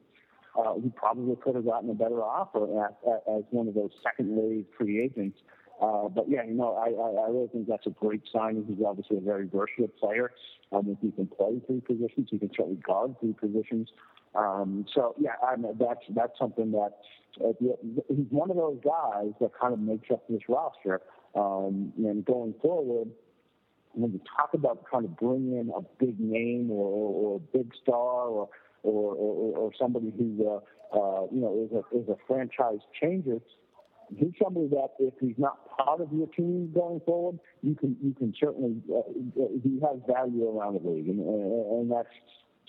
uh, 0.58 0.74
he 0.82 0.90
probably 0.90 1.36
could 1.36 1.54
have 1.54 1.64
gotten 1.64 1.90
a 1.90 1.94
better 1.94 2.22
offer 2.22 2.86
as 3.28 3.42
one 3.50 3.68
of 3.68 3.74
those 3.74 3.90
second 4.02 4.28
wave 4.30 4.66
free 4.76 5.02
agents. 5.02 5.38
Uh, 5.84 6.08
but 6.08 6.24
yeah, 6.28 6.44
you 6.44 6.54
know, 6.54 6.74
I, 6.76 6.88
I, 6.88 7.26
I 7.26 7.28
really 7.28 7.48
think 7.48 7.68
that's 7.68 7.86
a 7.86 7.90
great 7.90 8.22
sign. 8.32 8.64
He's 8.66 8.84
obviously 8.86 9.18
a 9.18 9.20
very 9.20 9.46
versatile 9.46 9.88
player. 9.88 10.32
Um, 10.72 10.88
if 10.88 10.98
he 11.02 11.10
can 11.10 11.26
play 11.26 11.60
three 11.66 11.80
positions, 11.80 12.28
he 12.30 12.38
can 12.38 12.50
certainly 12.56 12.80
guard 12.80 13.16
three 13.20 13.34
positions. 13.34 13.90
Um, 14.34 14.86
so 14.94 15.14
yeah, 15.18 15.34
I 15.46 15.56
mean, 15.56 15.76
that's 15.78 16.00
that's 16.10 16.38
something 16.38 16.72
that 16.72 16.92
uh, 17.44 17.52
he's 18.08 18.26
one 18.30 18.50
of 18.50 18.56
those 18.56 18.78
guys 18.82 19.32
that 19.40 19.50
kind 19.60 19.74
of 19.74 19.78
makes 19.78 20.10
up 20.10 20.26
this 20.28 20.42
roster. 20.48 21.02
Um, 21.34 21.92
and 21.98 22.24
going 22.24 22.54
forward, 22.62 23.08
when 23.92 24.12
you 24.12 24.20
talk 24.36 24.54
about 24.54 24.84
trying 24.88 25.02
to 25.02 25.08
bring 25.08 25.52
in 25.52 25.70
a 25.76 25.82
big 25.98 26.18
name 26.18 26.70
or, 26.70 26.86
or, 26.86 27.12
or 27.14 27.36
a 27.36 27.58
big 27.58 27.72
star 27.82 28.28
or 28.28 28.48
or, 28.82 29.14
or, 29.14 29.56
or 29.58 29.70
somebody 29.78 30.12
who 30.16 30.46
uh, 30.48 30.96
uh, 30.96 31.26
you 31.32 31.40
know 31.40 31.66
is 31.66 31.72
a 31.72 31.98
is 31.98 32.08
a 32.08 32.16
franchise 32.26 32.80
changer, 33.00 33.38
he's 34.16 34.32
somebody 34.42 34.68
that 34.68 34.88
if 34.98 35.14
he's 35.20 35.38
not 35.38 35.76
part 35.76 36.00
of 36.00 36.12
your 36.12 36.26
team 36.28 36.70
going 36.74 37.00
forward, 37.06 37.38
you 37.62 37.74
can 37.74 37.96
you 38.02 38.14
can 38.14 38.34
certainly 38.38 38.76
uh, 38.94 39.02
he 39.62 39.80
has 39.80 40.00
value 40.06 40.48
around 40.48 40.74
the 40.74 40.88
league, 40.88 41.08
and, 41.08 41.20
and 41.20 41.90
that's 41.90 42.08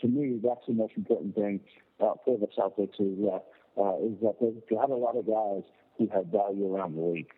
to 0.01 0.07
me 0.07 0.39
that's 0.43 0.65
the 0.67 0.73
most 0.73 0.93
important 0.95 1.35
thing 1.35 1.59
uh, 1.99 2.13
for 2.23 2.37
the 2.37 2.47
Celtics 2.47 2.99
is 2.99 3.17
that 3.25 3.43
uh, 3.77 3.97
is 4.05 4.19
that 4.21 4.35
they 4.39 4.75
have 4.75 4.89
got 4.89 4.89
a 4.89 4.95
lot 4.95 5.15
of 5.15 5.25
guys 5.25 5.63
who 5.97 6.07
have 6.13 6.25
value 6.27 6.73
around 6.73 6.95
the 6.95 7.01
league. 7.01 7.31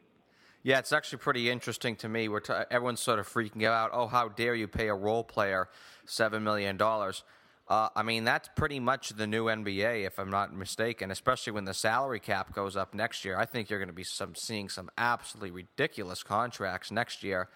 Yeah, 0.63 0.79
it's 0.79 0.91
actually 0.91 1.19
pretty 1.19 1.49
interesting 1.49 1.95
to 1.97 2.09
me. 2.09 2.27
We're 2.27 2.39
t- 2.41 2.53
everyone's 2.69 2.99
sort 2.99 3.19
of 3.19 3.27
freaking 3.27 3.63
out. 3.63 3.91
Oh, 3.93 4.07
how 4.07 4.27
dare 4.27 4.55
you 4.55 4.67
pay 4.67 4.87
a 4.89 4.95
role 4.95 5.23
player 5.23 5.69
seven 6.05 6.43
million 6.43 6.77
dollars? 6.77 7.23
Uh, 7.69 7.89
I 7.95 8.03
mean, 8.03 8.23
that's 8.23 8.49
pretty 8.55 8.79
much 8.79 9.09
the 9.09 9.27
new 9.27 9.45
NBA, 9.45 10.05
if 10.05 10.19
I'm 10.19 10.29
not 10.29 10.55
mistaken. 10.55 11.11
Especially 11.11 11.51
when 11.51 11.65
the 11.65 11.73
salary 11.73 12.19
cap 12.19 12.53
goes 12.53 12.77
up 12.77 12.93
next 12.93 13.25
year, 13.25 13.37
I 13.37 13.45
think 13.45 13.69
you're 13.69 13.79
going 13.79 13.89
to 13.89 13.93
be 13.93 14.05
some 14.05 14.35
seeing 14.35 14.69
some 14.69 14.89
absolutely 14.97 15.51
ridiculous 15.51 16.23
contracts 16.23 16.91
next 16.91 17.23
year. 17.23 17.49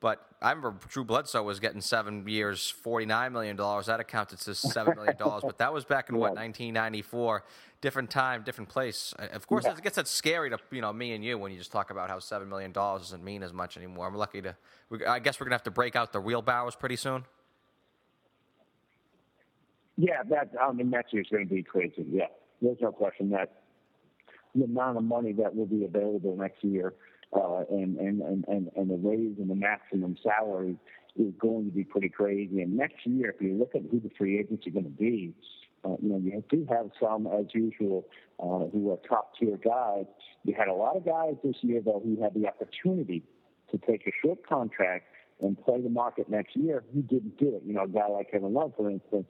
But 0.00 0.24
I 0.40 0.50
remember 0.50 0.78
Drew 0.88 1.02
Bledsoe 1.02 1.42
was 1.42 1.58
getting 1.58 1.80
seven 1.80 2.28
years, 2.28 2.70
forty-nine 2.70 3.32
million 3.32 3.56
dollars. 3.56 3.86
That 3.86 3.98
accounted 3.98 4.38
to 4.40 4.54
seven 4.54 4.94
million 4.94 5.16
dollars. 5.16 5.42
but 5.44 5.58
that 5.58 5.72
was 5.72 5.84
back 5.84 6.08
in 6.08 6.16
what 6.16 6.30
1994. 6.36 7.42
Different 7.80 8.10
time, 8.10 8.42
different 8.44 8.68
place. 8.68 9.14
Uh, 9.18 9.26
of 9.32 9.46
course, 9.48 9.64
yeah. 9.64 9.72
it 9.72 9.82
gets 9.82 9.96
that 9.96 10.06
scary 10.06 10.50
to 10.50 10.58
you 10.70 10.82
know 10.82 10.92
me 10.92 11.14
and 11.14 11.24
you 11.24 11.36
when 11.38 11.50
you 11.50 11.58
just 11.58 11.72
talk 11.72 11.90
about 11.90 12.10
how 12.10 12.18
seven 12.20 12.48
million 12.48 12.70
dollars 12.70 13.02
doesn't 13.02 13.24
mean 13.24 13.42
as 13.42 13.52
much 13.52 13.76
anymore. 13.76 14.06
I'm 14.06 14.14
lucky 14.14 14.42
to. 14.42 14.56
I 15.08 15.18
guess 15.18 15.40
we're 15.40 15.46
gonna 15.46 15.54
have 15.54 15.64
to 15.64 15.70
break 15.72 15.96
out 15.96 16.12
the 16.12 16.20
wheelbarrows 16.20 16.76
pretty 16.76 16.96
soon. 16.96 17.24
Yeah, 19.98 20.22
that 20.30 20.52
I 20.60 20.72
mean 20.72 20.90
next 20.90 21.12
year's 21.12 21.26
going 21.30 21.48
to 21.48 21.54
be 21.54 21.64
crazy. 21.64 22.06
Yeah, 22.08 22.28
there's 22.62 22.78
no 22.80 22.92
question 22.92 23.30
that 23.30 23.62
the 24.54 24.64
amount 24.64 24.96
of 24.96 25.04
money 25.04 25.32
that 25.32 25.54
will 25.54 25.66
be 25.66 25.84
available 25.84 26.36
next 26.36 26.62
year 26.64 26.94
uh, 27.32 27.64
and, 27.70 27.98
and, 27.98 28.22
and, 28.22 28.44
and, 28.48 28.70
and 28.76 28.90
the 28.90 28.96
raise 28.96 29.36
and 29.38 29.50
the 29.50 29.54
maximum 29.54 30.16
salary 30.22 30.76
is 31.16 31.32
going 31.38 31.66
to 31.66 31.70
be 31.72 31.84
pretty 31.84 32.08
crazy. 32.08 32.62
And 32.62 32.76
next 32.76 33.04
year, 33.04 33.30
if 33.30 33.42
you 33.42 33.54
look 33.58 33.74
at 33.74 33.82
who 33.90 34.00
the 34.00 34.10
free 34.16 34.38
agents 34.38 34.66
are 34.66 34.70
going 34.70 34.84
to 34.84 34.90
be, 34.90 35.34
uh, 35.84 35.96
you 36.00 36.08
know, 36.08 36.18
you 36.18 36.42
do 36.48 36.66
have 36.70 36.90
some, 37.00 37.26
as 37.26 37.46
usual, 37.52 38.06
uh, 38.40 38.70
who 38.72 38.90
are 38.90 38.96
top 39.08 39.32
tier 39.38 39.56
guys. 39.56 40.06
You 40.44 40.54
had 40.56 40.68
a 40.68 40.72
lot 40.72 40.96
of 40.96 41.04
guys 41.04 41.34
this 41.44 41.56
year, 41.60 41.80
though, 41.84 42.00
who 42.02 42.22
had 42.22 42.34
the 42.34 42.46
opportunity 42.46 43.22
to 43.70 43.78
take 43.78 44.06
a 44.06 44.12
short 44.24 44.46
contract 44.46 45.06
and 45.40 45.60
play 45.64 45.80
the 45.80 45.90
market 45.90 46.28
next 46.28 46.56
year. 46.56 46.84
Who 46.94 47.02
didn't 47.02 47.38
do 47.38 47.54
it? 47.56 47.62
You 47.64 47.74
know, 47.74 47.84
a 47.84 47.88
guy 47.88 48.08
like 48.08 48.30
Kevin 48.30 48.54
Love, 48.54 48.72
for 48.76 48.90
instance, 48.90 49.28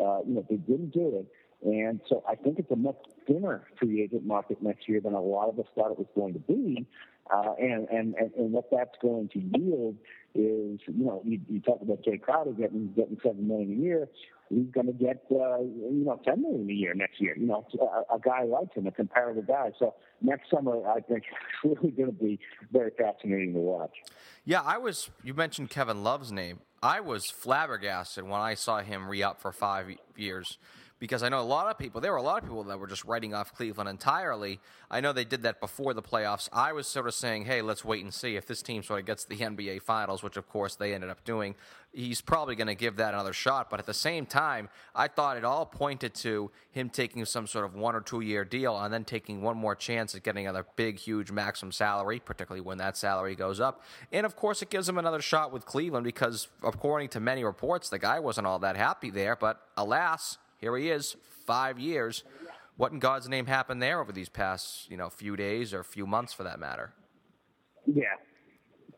uh, 0.00 0.20
you 0.26 0.34
know, 0.34 0.46
they 0.48 0.56
didn't 0.56 0.92
do 0.92 1.18
it. 1.18 1.26
And 1.62 2.00
so 2.08 2.22
I 2.28 2.34
think 2.34 2.58
it's 2.58 2.70
a 2.70 2.76
much 2.76 2.96
thinner 3.26 3.66
free 3.78 4.02
agent 4.02 4.26
market 4.26 4.62
next 4.62 4.88
year 4.88 5.00
than 5.00 5.14
a 5.14 5.20
lot 5.20 5.48
of 5.48 5.58
us 5.58 5.66
thought 5.74 5.90
it 5.90 5.98
was 5.98 6.06
going 6.14 6.34
to 6.34 6.38
be. 6.40 6.86
Uh, 7.34 7.54
and, 7.58 7.88
and, 7.88 8.14
and 8.14 8.52
what 8.52 8.70
that's 8.70 8.94
going 9.02 9.28
to 9.30 9.40
yield 9.40 9.96
is, 10.34 10.78
you 10.86 11.04
know, 11.04 11.22
you, 11.24 11.40
you 11.48 11.60
talk 11.60 11.80
about 11.82 12.02
Jae 12.02 12.20
Crowder 12.20 12.52
getting 12.52 12.92
getting 12.94 13.18
seven 13.22 13.48
million 13.48 13.72
a 13.72 13.82
year. 13.82 14.08
He's 14.48 14.70
going 14.72 14.86
to 14.86 14.92
get, 14.92 15.24
uh, 15.32 15.58
you 15.58 16.04
know, 16.04 16.20
ten 16.24 16.42
million 16.42 16.70
a 16.70 16.72
year 16.72 16.94
next 16.94 17.20
year. 17.20 17.36
You 17.36 17.46
know, 17.46 17.66
a, 17.80 18.14
a 18.14 18.20
guy 18.20 18.44
like 18.44 18.72
him, 18.74 18.86
a 18.86 18.92
comparable 18.92 19.42
guy. 19.42 19.72
So 19.78 19.94
next 20.20 20.50
summer, 20.50 20.86
I 20.88 21.00
think 21.00 21.24
it's 21.64 21.80
really 21.80 21.90
going 21.90 22.10
to 22.10 22.24
be 22.24 22.38
very 22.70 22.92
fascinating 22.96 23.54
to 23.54 23.60
watch. 23.60 23.96
Yeah, 24.44 24.60
I 24.60 24.78
was. 24.78 25.10
You 25.24 25.34
mentioned 25.34 25.70
Kevin 25.70 26.04
Love's 26.04 26.30
name. 26.30 26.60
I 26.86 27.00
was 27.00 27.28
flabbergasted 27.28 28.22
when 28.22 28.40
I 28.40 28.54
saw 28.54 28.78
him 28.78 29.08
re 29.08 29.20
up 29.20 29.40
for 29.40 29.50
five 29.50 29.88
years 30.16 30.56
because 30.98 31.22
I 31.22 31.28
know 31.28 31.40
a 31.40 31.42
lot 31.42 31.66
of 31.66 31.78
people, 31.78 32.00
there 32.00 32.12
were 32.12 32.18
a 32.18 32.22
lot 32.22 32.42
of 32.42 32.44
people 32.44 32.64
that 32.64 32.78
were 32.78 32.86
just 32.86 33.04
writing 33.04 33.34
off 33.34 33.54
Cleveland 33.54 33.88
entirely. 33.88 34.60
I 34.90 35.00
know 35.00 35.12
they 35.12 35.24
did 35.24 35.42
that 35.42 35.60
before 35.60 35.92
the 35.92 36.02
playoffs. 36.02 36.48
I 36.52 36.72
was 36.72 36.86
sort 36.86 37.06
of 37.06 37.14
saying, 37.14 37.44
hey, 37.44 37.60
let's 37.60 37.84
wait 37.84 38.02
and 38.02 38.14
see 38.14 38.36
if 38.36 38.46
this 38.46 38.62
team 38.62 38.82
sort 38.82 39.00
of 39.00 39.06
gets 39.06 39.24
the 39.24 39.36
NBA 39.36 39.82
Finals, 39.82 40.22
which 40.22 40.38
of 40.38 40.48
course 40.48 40.74
they 40.74 40.94
ended 40.94 41.10
up 41.10 41.22
doing. 41.24 41.54
He's 41.92 42.20
probably 42.20 42.56
going 42.56 42.66
to 42.68 42.74
give 42.74 42.96
that 42.96 43.12
another 43.12 43.34
shot. 43.34 43.68
But 43.68 43.78
at 43.78 43.86
the 43.86 43.94
same 43.94 44.24
time, 44.26 44.68
I 44.94 45.08
thought 45.08 45.36
it 45.36 45.44
all 45.44 45.66
pointed 45.66 46.14
to 46.16 46.50
him 46.70 46.88
taking 46.88 47.24
some 47.26 47.46
sort 47.46 47.64
of 47.66 47.74
one 47.74 47.94
or 47.94 48.00
two 48.00 48.20
year 48.20 48.44
deal 48.44 48.78
and 48.78 48.92
then 48.92 49.04
taking 49.04 49.42
one 49.42 49.56
more 49.56 49.74
chance 49.74 50.14
at 50.14 50.22
getting 50.22 50.46
another 50.46 50.66
big, 50.76 50.98
huge 50.98 51.30
maximum 51.30 51.72
salary, 51.72 52.20
particularly 52.20 52.62
when 52.62 52.78
that 52.78 52.96
salary 52.96 53.34
goes 53.34 53.60
up. 53.60 53.82
And 54.12 54.24
of 54.24 54.34
course, 54.34 54.62
it 54.62 54.70
gives 54.70 54.88
him 54.88 54.96
another 54.96 55.20
shot 55.20 55.52
with 55.52 55.66
Cleveland 55.66 56.04
because, 56.04 56.48
according 56.62 57.10
to 57.10 57.20
many 57.20 57.44
reports, 57.44 57.90
the 57.90 57.98
guy 57.98 58.18
wasn't 58.18 58.46
all 58.46 58.58
that 58.60 58.76
happy 58.76 59.10
there. 59.10 59.36
But 59.36 59.60
alas, 59.76 60.38
here 60.58 60.76
he 60.76 60.90
is, 60.90 61.16
five 61.46 61.78
years. 61.78 62.24
What 62.76 62.92
in 62.92 62.98
God's 62.98 63.28
name 63.28 63.46
happened 63.46 63.80
there 63.82 64.00
over 64.00 64.12
these 64.12 64.28
past, 64.28 64.90
you 64.90 64.96
know, 64.96 65.08
few 65.08 65.36
days 65.36 65.72
or 65.72 65.82
few 65.82 66.06
months, 66.06 66.32
for 66.32 66.42
that 66.42 66.58
matter? 66.58 66.92
Yeah, 67.86 68.04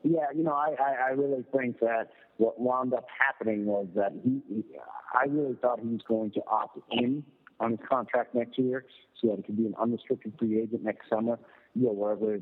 yeah. 0.03 0.27
You 0.35 0.43
know, 0.43 0.53
I, 0.53 0.75
I, 0.81 1.09
I 1.09 1.11
really 1.11 1.45
think 1.57 1.79
that 1.81 2.09
what 2.39 2.59
wound 2.61 2.95
up 2.95 3.07
happening 3.17 3.67
was 3.67 3.87
that 3.95 4.13
he, 4.25 4.41
he, 4.49 4.65
I 5.15 5.27
really 5.27 5.55
thought 5.61 5.81
he 5.81 5.87
was 5.87 6.01
going 6.09 6.33
to 6.33 6.41
opt 6.49 6.79
in 6.91 7.23
on 7.61 7.73
his 7.73 7.81
contract 7.89 8.35
next 8.35 8.59
year, 8.59 8.85
so 9.21 9.29
that 9.29 9.37
he 9.37 9.43
could 9.43 9.57
be 9.57 9.67
an 9.67 9.75
unrestricted 9.81 10.33
free 10.39 10.61
agent 10.61 10.83
next 10.83 11.09
summer. 11.09 11.39
You 11.75 11.87
know, 11.87 11.93
wherever 11.93 12.39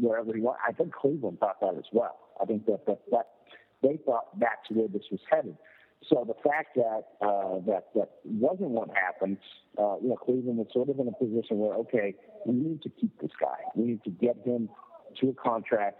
wherever 0.00 0.34
he 0.34 0.40
wants. 0.40 0.60
I 0.66 0.72
think 0.72 0.92
Cleveland 0.92 1.38
thought 1.38 1.60
that 1.60 1.74
as 1.76 1.84
well. 1.92 2.18
I 2.40 2.46
think 2.46 2.66
that 2.66 2.86
that, 2.86 3.00
that 3.10 3.28
they 3.82 3.98
thought 4.04 4.38
that's 4.40 4.70
where 4.70 4.88
this 4.88 5.02
was 5.10 5.20
headed. 5.30 5.56
So 6.08 6.24
the 6.26 6.34
fact 6.48 6.76
that 6.76 7.02
uh, 7.20 7.60
that 7.66 7.86
that 7.94 8.10
wasn't 8.24 8.70
what 8.70 8.88
happened, 8.96 9.38
uh, 9.78 9.96
you 10.02 10.08
know, 10.08 10.16
Cleveland 10.16 10.58
was 10.58 10.66
sort 10.72 10.88
of 10.88 10.98
in 10.98 11.08
a 11.08 11.12
position 11.12 11.58
where 11.58 11.74
okay, 11.74 12.14
we 12.46 12.54
need 12.54 12.82
to 12.82 12.90
keep 12.90 13.20
this 13.20 13.30
guy. 13.40 13.58
We 13.76 13.84
need 13.84 14.04
to 14.04 14.10
get 14.10 14.36
him 14.44 14.68
to 15.20 15.28
a 15.28 15.34
contract 15.34 15.98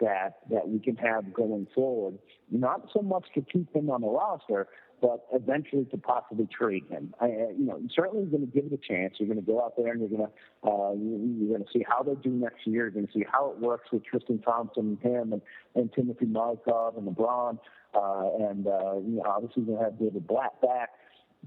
that 0.00 0.38
that 0.50 0.68
we 0.68 0.80
can 0.80 0.96
have 0.96 1.32
going 1.32 1.66
forward. 1.74 2.18
Not 2.50 2.88
so 2.92 3.00
much 3.00 3.26
to 3.34 3.42
keep 3.42 3.74
him 3.74 3.90
on 3.90 4.00
the 4.00 4.08
roster, 4.08 4.66
but 5.00 5.26
eventually 5.32 5.84
to 5.86 5.96
possibly 5.96 6.46
trade 6.46 6.84
him. 6.88 7.14
I, 7.20 7.26
you 7.26 7.66
know, 7.66 7.80
certainly 7.94 8.26
going 8.26 8.46
to 8.46 8.52
give 8.52 8.66
it 8.66 8.72
a 8.72 8.76
chance. 8.76 9.14
You're 9.18 9.28
going 9.28 9.40
to 9.40 9.46
go 9.46 9.62
out 9.62 9.76
there 9.76 9.92
and 9.92 10.00
you're 10.00 10.08
going 10.08 10.28
to 10.28 10.70
uh, 10.70 10.92
you're 10.92 11.56
going 11.56 11.64
to 11.64 11.72
see 11.72 11.84
how 11.88 12.02
they 12.02 12.14
do 12.14 12.30
next 12.30 12.66
year. 12.66 12.84
You're 12.84 12.90
going 12.90 13.06
to 13.06 13.12
see 13.12 13.24
how 13.30 13.50
it 13.50 13.58
works 13.58 13.90
with 13.92 14.04
Tristan 14.04 14.40
Thompson, 14.40 14.98
and 15.02 15.12
him, 15.12 15.32
and, 15.32 15.42
and 15.74 15.92
Timothy 15.92 16.26
Mozgov 16.26 16.98
and 16.98 17.06
LeBron. 17.08 17.58
Uh, 17.94 18.48
and 18.48 18.66
uh, 18.66 18.96
you 18.96 19.16
know, 19.16 19.24
obviously 19.26 19.62
you're 19.62 19.76
going 19.76 19.78
to 19.78 19.84
have 19.84 19.98
David 19.98 20.26
Blatt 20.26 20.60
back. 20.60 20.90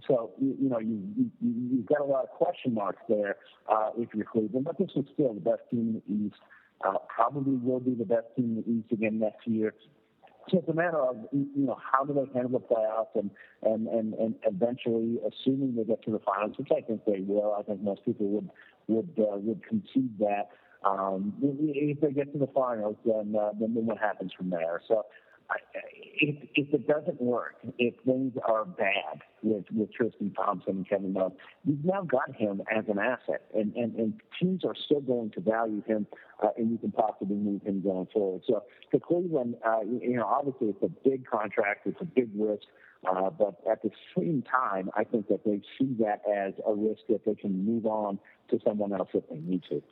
So 0.07 0.31
you, 0.39 0.55
you 0.61 0.69
know 0.69 0.79
you, 0.79 1.01
you 1.17 1.31
you've 1.71 1.85
got 1.87 2.01
a 2.01 2.05
lot 2.05 2.23
of 2.23 2.29
question 2.29 2.73
marks 2.73 3.01
there 3.09 3.37
uh, 3.71 3.89
if 3.97 4.09
you're 4.13 4.25
Cleveland, 4.25 4.65
but 4.65 4.77
this 4.77 4.91
is 4.95 5.05
still 5.13 5.33
the 5.33 5.39
best 5.39 5.61
team 5.71 6.01
in 6.07 6.19
the 6.19 6.25
East. 6.27 6.41
Uh, 6.85 6.99
probably 7.07 7.55
will 7.55 7.79
be 7.79 7.95
the 7.95 8.05
best 8.05 8.27
team 8.35 8.57
in 8.57 8.63
the 8.63 8.79
East 8.79 8.91
again 8.91 9.19
next 9.19 9.47
year. 9.47 9.73
It's 10.51 10.67
a 10.69 10.73
matter 10.73 10.97
of 10.97 11.17
you 11.31 11.49
know 11.55 11.77
how 11.91 12.05
do 12.05 12.13
they 12.13 12.25
handle 12.33 12.59
the 12.59 12.65
playoffs 12.65 13.15
and 13.15 13.31
and 13.63 13.87
and, 13.87 14.13
and 14.13 14.35
eventually, 14.45 15.19
assuming 15.27 15.75
they 15.75 15.83
get 15.83 16.03
to 16.03 16.11
the 16.11 16.19
finals, 16.19 16.57
which 16.57 16.69
I 16.71 16.81
think 16.81 17.05
they 17.05 17.21
will. 17.21 17.55
I 17.57 17.63
think 17.63 17.81
most 17.81 18.05
people 18.05 18.27
would 18.27 18.49
would 18.87 19.09
uh, 19.19 19.37
would 19.37 19.61
concede 19.67 20.17
that. 20.19 20.49
Um, 20.85 21.33
if 21.41 21.99
they 21.99 22.11
get 22.11 22.31
to 22.33 22.39
the 22.39 22.47
finals, 22.47 22.95
then 23.05 23.35
uh, 23.39 23.49
then 23.59 23.73
what 23.85 23.97
happens 23.97 24.31
from 24.37 24.49
there? 24.49 24.81
So 24.87 25.05
if, 26.19 26.35
if 26.55 26.73
it 26.73 26.87
doesn't 26.87 27.21
work, 27.21 27.55
if 27.77 27.93
things 28.05 28.33
are 28.47 28.65
bad 28.65 29.21
with, 29.41 29.65
with 29.73 29.93
Tristan 29.93 30.33
Thompson 30.33 30.77
and 30.77 30.89
Kevin 30.89 31.13
Love, 31.13 31.33
you've 31.63 31.85
now 31.85 32.03
got 32.03 32.35
him 32.35 32.61
as 32.75 32.85
an 32.87 32.99
asset, 32.99 33.43
and, 33.53 33.73
and, 33.75 33.95
and 33.95 34.13
teams 34.39 34.63
are 34.65 34.75
still 34.85 35.01
going 35.01 35.31
to 35.31 35.41
value 35.41 35.83
him, 35.85 36.07
uh, 36.43 36.49
and 36.57 36.71
you 36.71 36.77
can 36.77 36.91
possibly 36.91 37.35
move 37.35 37.61
him 37.61 37.81
going 37.81 38.07
forward. 38.13 38.41
So 38.47 38.63
for 38.91 38.99
Cleveland, 38.99 39.55
uh, 39.65 39.81
you 39.81 40.17
know, 40.17 40.25
obviously 40.25 40.69
it's 40.69 40.83
a 40.83 41.09
big 41.09 41.25
contract, 41.27 41.85
it's 41.85 42.01
a 42.01 42.05
big 42.05 42.29
risk, 42.35 42.63
uh, 43.07 43.29
but 43.29 43.55
at 43.69 43.83
the 43.83 43.91
same 44.17 44.43
time, 44.43 44.89
I 44.95 45.03
think 45.03 45.27
that 45.27 45.45
they 45.45 45.61
see 45.77 45.95
that 45.99 46.21
as 46.29 46.53
a 46.65 46.73
risk 46.73 47.01
that 47.09 47.25
they 47.25 47.35
can 47.35 47.65
move 47.65 47.85
on 47.85 48.19
to 48.49 48.59
someone 48.65 48.93
else 48.93 49.09
if 49.13 49.23
they 49.29 49.37
need 49.37 49.63
to. 49.69 49.83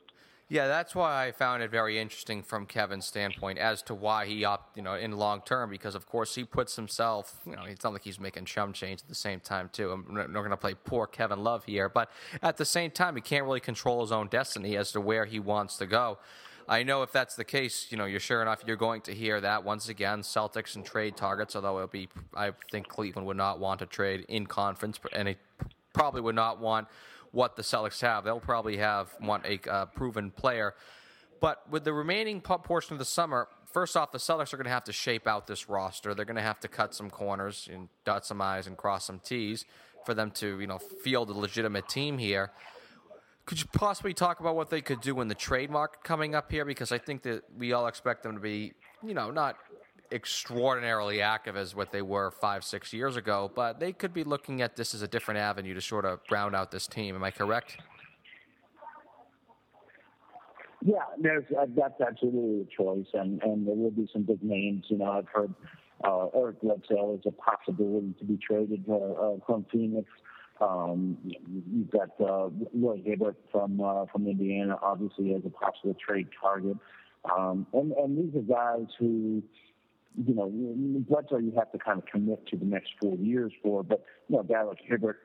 Yeah, 0.48 0.68
that's 0.68 0.94
why 0.94 1.26
I 1.26 1.32
found 1.32 1.64
it 1.64 1.72
very 1.72 1.98
interesting 1.98 2.40
from 2.44 2.66
Kevin's 2.66 3.04
standpoint 3.04 3.58
as 3.58 3.82
to 3.82 3.94
why 3.94 4.26
he 4.26 4.44
opted, 4.44 4.76
you 4.76 4.82
know, 4.82 4.94
in 4.94 5.10
long 5.10 5.42
term, 5.44 5.70
because 5.70 5.96
of 5.96 6.06
course 6.06 6.36
he 6.36 6.44
puts 6.44 6.76
himself, 6.76 7.40
you 7.44 7.56
know, 7.56 7.64
it's 7.64 7.82
not 7.82 7.92
like 7.92 8.04
he's 8.04 8.20
making 8.20 8.44
chum 8.44 8.72
change 8.72 9.00
at 9.00 9.08
the 9.08 9.14
same 9.16 9.40
time 9.40 9.68
too. 9.72 9.90
I'm 9.90 10.14
not 10.14 10.32
going 10.32 10.50
to 10.50 10.56
play 10.56 10.74
poor 10.74 11.08
Kevin 11.08 11.42
Love 11.42 11.64
here, 11.64 11.88
but 11.88 12.12
at 12.42 12.58
the 12.58 12.64
same 12.64 12.92
time, 12.92 13.16
he 13.16 13.22
can't 13.22 13.44
really 13.44 13.58
control 13.58 14.02
his 14.02 14.12
own 14.12 14.28
destiny 14.28 14.76
as 14.76 14.92
to 14.92 15.00
where 15.00 15.24
he 15.24 15.40
wants 15.40 15.78
to 15.78 15.86
go. 15.86 16.18
I 16.68 16.84
know 16.84 17.02
if 17.02 17.10
that's 17.10 17.34
the 17.34 17.44
case, 17.44 17.88
you 17.90 17.96
know, 17.96 18.04
you're 18.04 18.20
sure 18.20 18.40
enough 18.40 18.62
you're 18.64 18.76
going 18.76 19.00
to 19.02 19.14
hear 19.14 19.40
that 19.40 19.64
once 19.64 19.88
again. 19.88 20.22
Celtics 20.22 20.76
and 20.76 20.84
trade 20.84 21.16
targets, 21.16 21.56
although 21.56 21.76
it'll 21.76 21.88
be, 21.88 22.08
I 22.36 22.52
think 22.70 22.86
Cleveland 22.86 23.26
would 23.26 23.36
not 23.36 23.58
want 23.58 23.80
to 23.80 23.86
trade 23.86 24.24
in 24.28 24.46
conference, 24.46 25.00
and 25.12 25.26
he 25.26 25.36
probably 25.92 26.20
would 26.20 26.36
not 26.36 26.60
want 26.60 26.86
what 27.32 27.56
the 27.56 27.62
Celtics 27.62 28.00
have. 28.00 28.24
They'll 28.24 28.40
probably 28.40 28.78
have 28.78 29.14
want 29.20 29.44
a 29.44 29.60
uh, 29.70 29.86
proven 29.86 30.30
player. 30.30 30.74
But 31.40 31.70
with 31.70 31.84
the 31.84 31.92
remaining 31.92 32.40
portion 32.40 32.94
of 32.94 32.98
the 32.98 33.04
summer, 33.04 33.48
first 33.72 33.96
off, 33.96 34.10
the 34.10 34.18
Celtics 34.18 34.52
are 34.54 34.56
going 34.56 34.64
to 34.64 34.70
have 34.70 34.84
to 34.84 34.92
shape 34.92 35.26
out 35.26 35.46
this 35.46 35.68
roster. 35.68 36.14
They're 36.14 36.24
going 36.24 36.36
to 36.36 36.42
have 36.42 36.60
to 36.60 36.68
cut 36.68 36.94
some 36.94 37.10
corners 37.10 37.68
and 37.70 37.88
dot 38.04 38.24
some 38.24 38.40
I's 38.40 38.66
and 38.66 38.76
cross 38.76 39.06
some 39.06 39.18
T's 39.18 39.64
for 40.04 40.14
them 40.14 40.30
to, 40.32 40.60
you 40.60 40.66
know, 40.66 40.78
field 40.78 41.28
a 41.30 41.34
legitimate 41.34 41.88
team 41.88 42.16
here. 42.16 42.52
Could 43.44 43.60
you 43.60 43.66
possibly 43.72 44.14
talk 44.14 44.40
about 44.40 44.56
what 44.56 44.70
they 44.70 44.80
could 44.80 45.00
do 45.00 45.20
in 45.20 45.28
the 45.28 45.34
trade 45.34 45.70
market 45.70 46.02
coming 46.02 46.34
up 46.34 46.50
here? 46.50 46.64
Because 46.64 46.90
I 46.90 46.98
think 46.98 47.22
that 47.22 47.44
we 47.56 47.72
all 47.72 47.86
expect 47.86 48.22
them 48.22 48.34
to 48.34 48.40
be, 48.40 48.72
you 49.04 49.14
know, 49.14 49.30
not 49.30 49.56
extraordinarily 50.10 51.20
active 51.20 51.56
as 51.56 51.74
what 51.74 51.92
they 51.92 52.02
were 52.02 52.30
five, 52.30 52.64
six 52.64 52.92
years 52.92 53.16
ago, 53.16 53.50
but 53.54 53.80
they 53.80 53.92
could 53.92 54.14
be 54.14 54.24
looking 54.24 54.62
at 54.62 54.76
this 54.76 54.94
as 54.94 55.02
a 55.02 55.08
different 55.08 55.38
avenue 55.38 55.74
to 55.74 55.80
sort 55.80 56.04
of 56.04 56.20
round 56.30 56.54
out 56.54 56.70
this 56.70 56.86
team. 56.86 57.14
Am 57.14 57.24
I 57.24 57.30
correct? 57.30 57.78
Yeah, 60.82 60.98
uh, 61.58 61.66
that's 61.74 62.00
absolutely 62.00 62.60
a 62.60 62.82
choice, 62.82 63.06
and 63.14 63.42
and 63.42 63.66
there 63.66 63.74
will 63.74 63.90
be 63.90 64.08
some 64.12 64.22
big 64.22 64.42
names. 64.42 64.84
You 64.88 64.98
know, 64.98 65.10
I've 65.10 65.26
heard 65.26 65.52
uh, 66.04 66.26
Eric 66.34 66.60
Bledsoe 66.60 67.18
is 67.18 67.26
a 67.26 67.32
possibility 67.32 68.14
to 68.18 68.24
be 68.24 68.36
traded 68.36 68.84
uh, 68.88 68.94
uh, 68.94 69.36
from 69.46 69.66
Phoenix. 69.72 70.08
Um, 70.60 71.18
you've 71.72 71.90
got 71.90 72.10
uh, 72.20 72.50
Roy 72.74 73.02
Hibbert 73.04 73.36
from 73.50 73.80
uh, 73.80 74.06
from 74.12 74.28
Indiana, 74.28 74.76
obviously 74.80 75.34
as 75.34 75.42
a 75.44 75.50
possible 75.50 75.94
trade 75.94 76.28
target, 76.40 76.76
um, 77.36 77.66
and 77.72 77.92
and 77.92 78.18
these 78.18 78.36
are 78.38 78.44
guys 78.44 78.86
who 78.98 79.42
you 80.24 80.34
know, 80.34 80.50
Bledsoe 81.08 81.38
you 81.38 81.52
have 81.56 81.70
to 81.72 81.78
kind 81.78 81.98
of 81.98 82.06
commit 82.06 82.46
to 82.48 82.56
the 82.56 82.64
next 82.64 82.90
four 83.00 83.16
years 83.16 83.52
for, 83.62 83.82
but 83.82 84.04
you 84.28 84.36
know, 84.36 84.42
a 84.42 84.44
guy 84.44 84.62
like 84.62 84.78
Hibbert, 84.86 85.16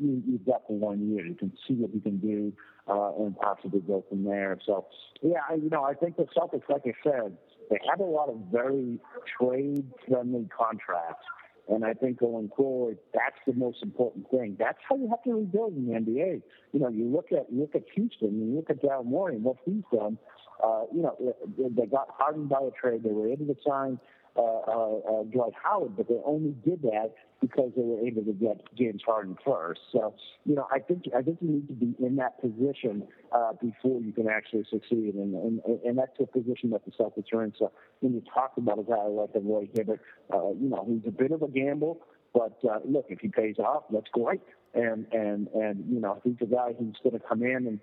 you, 0.00 0.22
you've 0.26 0.46
got 0.46 0.66
the 0.68 0.74
one 0.74 1.10
year. 1.10 1.24
You 1.24 1.34
can 1.34 1.52
see 1.66 1.74
what 1.74 1.94
you 1.94 2.00
can 2.00 2.18
do 2.18 2.52
uh, 2.88 3.14
and 3.24 3.36
possibly 3.36 3.80
go 3.80 4.04
from 4.08 4.24
there. 4.24 4.58
So, 4.66 4.86
yeah, 5.22 5.54
you 5.54 5.70
know, 5.70 5.84
I 5.84 5.94
think 5.94 6.16
the 6.16 6.26
Celtics, 6.36 6.68
like 6.68 6.82
I 6.84 6.94
said, 7.02 7.36
they 7.70 7.78
have 7.88 8.00
a 8.00 8.04
lot 8.04 8.28
of 8.28 8.36
very 8.52 8.98
trade-friendly 9.38 10.48
contracts. 10.56 11.24
And 11.68 11.84
I 11.84 11.94
think 11.94 12.18
going 12.18 12.50
forward, 12.56 12.98
that's 13.14 13.36
the 13.46 13.52
most 13.52 13.80
important 13.82 14.28
thing. 14.28 14.56
That's 14.58 14.78
how 14.88 14.96
you 14.96 15.08
have 15.08 15.22
to 15.22 15.34
rebuild 15.34 15.76
in 15.76 15.86
the 15.86 15.92
NBA. 15.92 16.42
You 16.72 16.80
know, 16.80 16.88
you 16.88 17.04
look 17.04 17.30
at 17.30 17.52
look 17.52 17.76
at 17.76 17.84
Houston, 17.94 18.40
you 18.40 18.56
look 18.56 18.70
at 18.70 18.82
Daryl 18.82 19.04
Morey 19.04 19.36
and 19.36 19.44
what 19.44 19.56
he's 19.64 19.84
done. 19.92 20.18
Uh, 20.62 20.82
you 20.92 21.00
know, 21.02 21.16
they 21.56 21.86
got 21.86 22.08
hardened 22.10 22.48
by 22.48 22.58
a 22.58 22.70
trade. 22.72 23.04
They 23.04 23.12
were 23.12 23.28
able 23.28 23.46
to 23.46 23.56
sign 23.64 24.00
Dwight 24.34 25.52
Howard, 25.62 25.96
but 25.96 26.08
they 26.08 26.18
only 26.24 26.54
did 26.64 26.82
that 26.82 27.14
because 27.40 27.72
they 27.76 27.82
were 27.82 28.00
able 28.06 28.22
to 28.22 28.32
get 28.32 28.62
James 28.76 29.02
Harden 29.04 29.36
first. 29.44 29.80
So, 29.92 30.14
you 30.44 30.54
know, 30.54 30.66
I 30.70 30.78
think 30.78 31.04
I 31.16 31.22
think 31.22 31.38
you 31.40 31.48
need 31.48 31.68
to 31.68 31.74
be 31.74 31.94
in 32.04 32.16
that 32.16 32.40
position 32.40 33.06
uh, 33.32 33.52
before 33.60 34.00
you 34.00 34.12
can 34.12 34.28
actually 34.28 34.64
succeed, 34.70 35.14
and, 35.14 35.34
and 35.34 35.60
and 35.84 35.98
that's 35.98 36.16
the 36.18 36.26
position 36.26 36.70
that 36.70 36.84
the 36.84 36.92
Celtics 36.92 37.32
are 37.32 37.42
in. 37.44 37.54
So, 37.58 37.72
when 38.00 38.14
you 38.14 38.22
talk 38.32 38.52
about 38.56 38.78
a 38.78 38.82
guy 38.82 39.04
like 39.06 39.30
a 39.34 39.40
Roy 39.40 39.68
Hibbert, 39.74 40.00
uh, 40.32 40.50
you 40.50 40.68
know, 40.68 40.84
he's 40.86 41.06
a 41.06 41.12
bit 41.12 41.32
of 41.32 41.42
a 41.42 41.48
gamble, 41.48 42.00
but 42.34 42.58
uh, 42.68 42.80
look, 42.84 43.06
if 43.08 43.20
he 43.20 43.28
pays 43.28 43.58
off, 43.58 43.84
that's 43.90 44.10
great. 44.12 44.40
And 44.74 45.06
and 45.12 45.48
and 45.48 45.84
you 45.90 46.00
know, 46.00 46.20
he's 46.22 46.36
a 46.40 46.46
guy 46.46 46.74
who's 46.78 46.96
going 47.02 47.18
to 47.18 47.26
come 47.26 47.42
in 47.42 47.66
and 47.66 47.80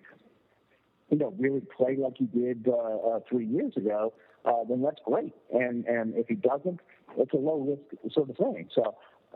you 1.09 1.17
know 1.17 1.33
really 1.37 1.61
play 1.75 1.95
like 1.97 2.13
he 2.17 2.25
did 2.25 2.67
uh, 2.67 2.73
uh, 2.73 3.19
three 3.29 3.45
years 3.45 3.73
ago, 3.75 4.13
uh, 4.47 4.63
then 4.67 4.81
that's 4.81 5.01
great. 5.05 5.33
And 5.53 5.85
and 5.85 6.15
if 6.15 6.27
he 6.27 6.35
doesn't, 6.35 6.79
it's 7.17 7.33
a 7.33 7.37
low 7.37 7.59
risk 7.59 8.13
sort 8.13 8.29
of 8.29 8.37
thing. 8.37 8.69
So 8.73 8.95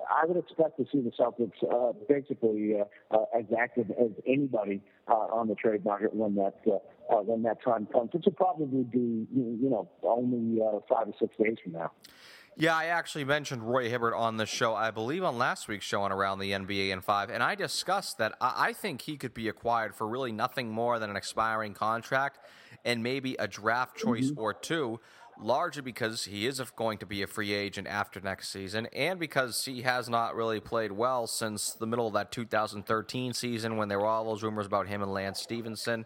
I 0.10 0.26
would 0.26 0.38
expect 0.38 0.78
to 0.78 0.86
see 0.92 1.02
the 1.02 1.12
Celtics 1.12 1.60
uh, 1.70 1.94
basically 2.08 2.80
uh, 2.80 2.86
uh, 3.16 3.26
as 3.38 3.46
active 3.60 3.92
as 3.92 4.12
anybody 4.26 4.82
uh, 5.08 5.14
on 5.14 5.48
the 5.48 5.56
trade 5.56 5.84
market 5.84 6.14
when 6.14 6.36
that 6.36 6.56
uh, 6.66 6.76
uh, 7.14 7.22
when 7.22 7.44
that 7.44 7.62
time 7.64 7.88
comes, 7.92 8.12
which 8.14 8.26
will 8.26 8.32
probably 8.34 8.84
be 8.84 9.28
you 9.34 9.70
know 9.70 9.90
only 10.04 10.62
uh, 10.62 10.80
five 10.88 11.08
or 11.08 11.14
six 11.20 11.36
days 11.38 11.58
from 11.62 11.74
now. 11.74 11.92
Yeah, 12.58 12.76
I 12.76 12.86
actually 12.86 13.24
mentioned 13.24 13.64
Roy 13.64 13.90
Hibbert 13.90 14.14
on 14.14 14.36
the 14.38 14.46
show, 14.46 14.76
I 14.76 14.92
believe 14.92 15.24
on 15.24 15.38
last 15.38 15.68
week's 15.68 15.86
show 15.86 16.02
on 16.02 16.12
Around 16.12 16.40
the 16.40 16.52
NBA 16.52 16.90
in 16.90 17.00
5, 17.00 17.30
and 17.30 17.42
I 17.42 17.56
discussed 17.56 18.18
that 18.18 18.34
I 18.42 18.74
think 18.74 19.02
he 19.02 19.16
could 19.16 19.34
be 19.34 19.48
acquired 19.48 19.96
for 19.96 20.06
really 20.06 20.34
nothing 20.34 20.70
more 20.70 21.00
than 21.00 21.10
an 21.10 21.16
expiring 21.16 21.74
contract 21.74 22.40
and 22.84 23.02
maybe 23.02 23.36
a 23.40 23.48
draft 23.48 23.96
choice 23.96 24.32
mm-hmm. 24.32 24.40
or 24.40 24.54
two, 24.54 25.00
largely 25.40 25.82
because 25.82 26.26
he 26.26 26.46
is 26.46 26.62
going 26.76 26.98
to 26.98 27.06
be 27.06 27.22
a 27.22 27.28
free 27.28 27.54
agent 27.54 27.88
after 27.88 28.20
next 28.20 28.50
season 28.50 28.86
and 28.94 29.20
because 29.20 29.64
he 29.66 29.82
has 29.82 30.10
not 30.10 30.36
really 30.36 30.60
played 30.60 30.92
well 30.92 31.28
since 31.28 31.74
the 31.74 31.88
middle 31.88 32.08
of 32.08 32.14
that 32.14 32.32
2013 32.32 33.34
season 33.34 33.78
when 33.78 33.88
there 33.88 34.00
were 34.00 34.06
all 34.06 34.26
those 34.26 34.44
rumors 34.44 34.66
about 34.66 34.88
him 34.88 35.02
and 35.02 35.14
Lance 35.14 35.42
Stephenson. 35.42 36.06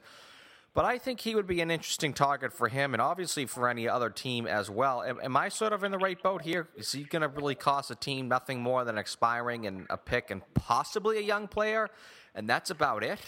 But 0.76 0.84
I 0.84 0.98
think 0.98 1.22
he 1.22 1.36
would 1.36 1.48
be 1.48 1.62
an 1.62 1.72
interesting 1.72 2.14
target 2.14 2.52
for 2.52 2.68
him 2.68 2.94
and 2.94 3.02
obviously 3.02 3.46
for 3.46 3.70
any 3.70 3.88
other 3.88 4.10
team 4.10 4.46
as 4.46 4.70
well. 4.70 5.02
Am, 5.04 5.22
am 5.24 5.38
I 5.38 5.48
sort 5.48 5.72
of 5.72 5.86
in 5.86 5.92
the 5.92 5.98
right 5.98 6.22
boat 6.22 6.42
here? 6.42 6.68
Is 6.76 6.92
he 6.92 7.04
going 7.06 7.22
to 7.22 7.30
really 7.30 7.56
cost 7.56 7.92
a 7.92 7.96
team 7.96 8.28
nothing 8.28 8.62
more 8.62 8.84
than 8.84 8.98
expiring 8.98 9.66
and 9.66 9.88
a 9.90 9.96
pick 9.96 10.32
and 10.32 10.42
possibly 10.54 11.18
a 11.18 11.22
young 11.22 11.48
player? 11.48 11.88
And 12.36 12.48
that's 12.50 12.72
about 12.72 13.06
it? 13.06 13.20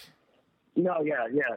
No, 0.75 1.01
yeah, 1.01 1.25
yeah. 1.33 1.55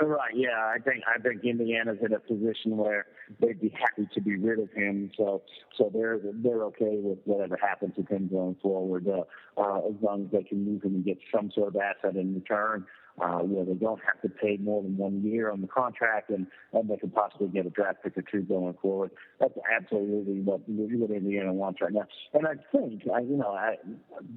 Right, 0.00 0.34
yeah. 0.34 0.72
I 0.74 0.78
think 0.78 1.02
I 1.06 1.20
think 1.20 1.44
Indiana's 1.44 1.98
in 2.04 2.12
a 2.12 2.20
position 2.20 2.76
where 2.76 3.06
they'd 3.40 3.60
be 3.60 3.68
happy 3.68 4.08
to 4.14 4.20
be 4.20 4.36
rid 4.36 4.60
of 4.60 4.70
him. 4.72 5.10
So 5.16 5.42
so 5.76 5.90
they're 5.92 6.20
they're 6.22 6.62
okay 6.66 6.98
with 7.00 7.18
whatever 7.24 7.58
happens 7.60 7.94
with 7.96 8.08
him 8.08 8.28
going 8.28 8.56
forward, 8.62 9.08
uh, 9.08 9.24
uh, 9.60 9.78
as 9.88 9.94
long 10.00 10.26
as 10.26 10.30
they 10.30 10.44
can 10.44 10.64
move 10.64 10.84
him 10.84 10.94
and 10.94 11.04
get 11.04 11.18
some 11.34 11.50
sort 11.50 11.74
of 11.74 11.76
asset 11.76 12.16
in 12.16 12.34
return 12.34 12.86
uh, 13.20 13.38
where 13.38 13.64
they 13.64 13.74
don't 13.74 14.00
have 14.04 14.20
to 14.22 14.28
pay 14.28 14.56
more 14.58 14.82
than 14.82 14.96
one 14.96 15.22
year 15.22 15.50
on 15.50 15.60
the 15.60 15.66
contract, 15.66 16.30
and, 16.30 16.46
and 16.72 16.88
they 16.88 16.96
could 16.96 17.14
possibly 17.14 17.48
get 17.48 17.66
a 17.66 17.70
draft 17.70 18.02
pick 18.02 18.16
or 18.16 18.22
two 18.22 18.42
going 18.42 18.74
forward. 18.80 19.10
That's 19.40 19.54
absolutely 19.76 20.40
what, 20.40 20.60
what 20.68 21.10
Indiana 21.10 21.52
wants 21.52 21.80
right 21.80 21.92
now. 21.92 22.06
And 22.34 22.46
I 22.46 22.54
think, 22.72 23.02
I, 23.14 23.20
you 23.20 23.36
know, 23.36 23.52
I, 23.52 23.76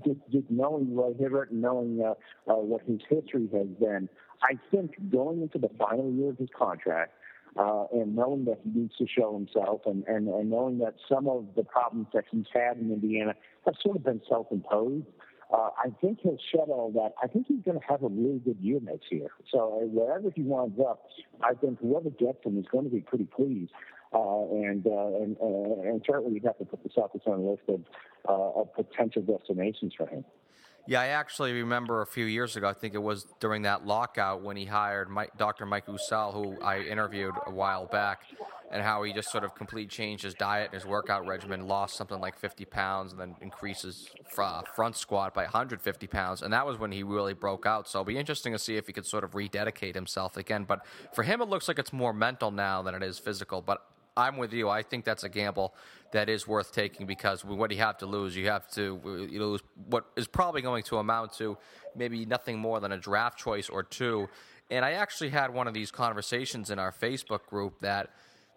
just, 0.06 0.20
just 0.32 0.50
knowing 0.50 0.96
Roy 0.96 1.14
Hibbert 1.20 1.52
and 1.52 1.62
knowing 1.62 2.02
uh, 2.02 2.52
uh, 2.52 2.56
what 2.56 2.82
his 2.88 3.00
history 3.10 3.50
has 3.54 3.68
been, 3.80 4.10
I 4.44 4.58
think 4.72 4.96
going 5.12 5.42
into 5.42 5.60
the 5.60 5.70
final 5.78 6.12
year 6.12 6.32
of 6.32 6.38
his 6.38 6.50
contract, 6.58 7.14
uh, 7.58 7.84
and 7.92 8.16
knowing 8.16 8.46
that 8.46 8.60
he 8.64 8.80
needs 8.80 8.96
to 8.98 9.06
show 9.08 9.34
himself 9.34 9.82
and, 9.86 10.06
and, 10.08 10.28
and 10.30 10.50
knowing 10.50 10.80
that 10.80 10.96
some 11.10 11.28
of 11.28 11.46
the 11.56 11.64
problems 11.64 12.08
that 12.14 12.24
he's 12.32 12.46
had 12.54 12.78
in 12.78 12.92
Indiana 12.92 13.34
have 13.66 13.76
sort 13.84 13.98
of 13.98 14.04
been 14.04 14.22
self-imposed, 14.28 15.06
uh, 15.06 15.10
I 15.54 15.90
think 16.00 16.20
he'll 16.22 16.38
shed 16.52 16.70
all 16.70 16.92
that. 16.96 17.14
I 17.22 17.28
think 17.28 17.48
he's 17.48 17.62
going 17.64 17.80
to 17.80 17.86
have 17.88 18.04
a 18.04 18.08
really 18.08 18.40
good 18.40 18.58
year 18.60 18.80
next 18.82 19.12
year. 19.12 19.28
So 19.52 19.82
uh, 19.82 19.86
wherever 19.86 20.30
he 20.30 20.44
winds 20.44 20.80
up, 20.80 21.08
I 21.44 21.54
think 21.56 21.80
whoever 21.80 22.10
gets 22.10 22.46
him 22.46 22.58
is 22.58 22.66
going 22.72 22.86
to 22.86 22.90
be 22.90 23.02
pretty 23.02 23.26
pleased. 23.26 23.72
Uh, 24.14 24.44
and, 24.52 24.86
uh, 24.86 25.08
and, 25.24 25.38
uh, 25.42 25.90
and 25.90 26.04
certainly 26.06 26.36
you 26.36 26.42
have 26.46 26.58
to 26.58 26.66
put 26.66 26.84
the 26.84 26.90
Celtics 26.90 27.26
on 27.28 27.40
a 27.40 27.50
list 27.50 27.64
of, 27.70 27.82
uh, 28.28 28.60
of 28.60 28.74
potential 28.74 29.22
destinations 29.22 29.94
for 29.96 30.06
him. 30.06 30.26
Yeah, 30.88 31.02
I 31.02 31.08
actually 31.08 31.54
remember 31.54 32.02
a 32.02 32.08
few 32.08 32.26
years 32.26 32.56
ago. 32.56 32.68
I 32.68 32.74
think 32.74 32.96
it 32.96 33.02
was 33.02 33.28
during 33.40 33.62
that 33.64 33.86
lockout 33.86 34.42
when 34.42 34.58
he 34.58 34.66
hired 34.66 35.10
Mike, 35.10 35.32
Dr. 35.38 35.66
Mike 35.66 35.86
Usal, 35.86 36.34
who 36.34 36.60
I 36.62 36.80
interviewed 36.80 37.36
a 37.46 37.52
while 37.52 37.86
back, 37.86 38.24
and 38.72 38.82
how 38.82 39.04
he 39.04 39.14
just 39.14 39.32
sort 39.32 39.44
of 39.44 39.54
completely 39.54 39.88
changed 39.88 40.24
his 40.24 40.34
diet 40.34 40.72
and 40.72 40.82
his 40.82 40.90
workout 40.90 41.28
regimen, 41.28 41.68
lost 41.68 41.96
something 41.96 42.20
like 42.20 42.38
50 42.38 42.66
pounds, 42.66 43.12
and 43.12 43.22
then 43.22 43.36
increases 43.42 44.10
uh, 44.38 44.64
front 44.64 44.96
squat 44.96 45.34
by 45.34 45.44
150 45.44 46.08
pounds. 46.08 46.42
And 46.42 46.52
that 46.54 46.66
was 46.66 46.80
when 46.80 46.92
he 46.92 47.04
really 47.04 47.34
broke 47.34 47.66
out. 47.66 47.88
So 47.88 48.00
it'll 48.00 48.08
be 48.08 48.18
interesting 48.18 48.54
to 48.54 48.60
see 48.60 48.78
if 48.78 48.88
he 48.88 48.94
could 48.94 49.06
sort 49.06 49.24
of 49.24 49.36
rededicate 49.36 49.94
himself 49.94 50.36
again. 50.36 50.64
But 50.64 50.86
for 51.14 51.24
him, 51.24 51.42
it 51.42 51.50
looks 51.50 51.68
like 51.68 51.78
it's 51.78 51.94
more 51.94 52.14
mental 52.14 52.50
now 52.50 52.82
than 52.82 52.96
it 52.96 53.04
is 53.04 53.20
physical. 53.20 53.62
But 53.62 53.86
I'm 54.18 54.38
with 54.38 54.54
you. 54.54 54.70
I 54.70 54.84
think 54.84 55.06
that's 55.06 55.24
a 55.24 55.30
gamble 55.30 55.74
that 56.12 56.30
is 56.30 56.48
worth 56.48 56.74
taking 56.74 57.06
because 57.06 57.46
what 57.46 57.70
do 57.70 57.76
you 57.76 57.82
have 57.82 57.98
to 58.00 58.06
lose? 58.06 58.36
You 58.36 58.48
have 58.48 58.70
to 58.72 59.00
uh, 59.06 59.10
you 59.10 59.44
lose 59.44 59.62
what 59.88 60.06
is 60.16 60.28
probably 60.28 60.62
going 60.62 60.84
to 60.84 60.98
amount 60.98 61.34
to 61.34 61.58
maybe 61.96 62.26
nothing 62.26 62.60
more 62.60 62.80
than 62.80 62.92
a 62.92 62.98
draft 62.98 63.40
choice 63.40 63.70
or 63.70 63.84
two. 63.84 64.28
And 64.70 64.84
I 64.86 64.92
actually 64.94 65.30
had 65.30 65.54
one 65.54 65.68
of 65.68 65.74
these 65.74 65.92
conversations 65.92 66.70
in 66.70 66.80
our 66.80 66.92
Facebook 66.92 67.46
group 67.46 67.80
that 67.82 68.10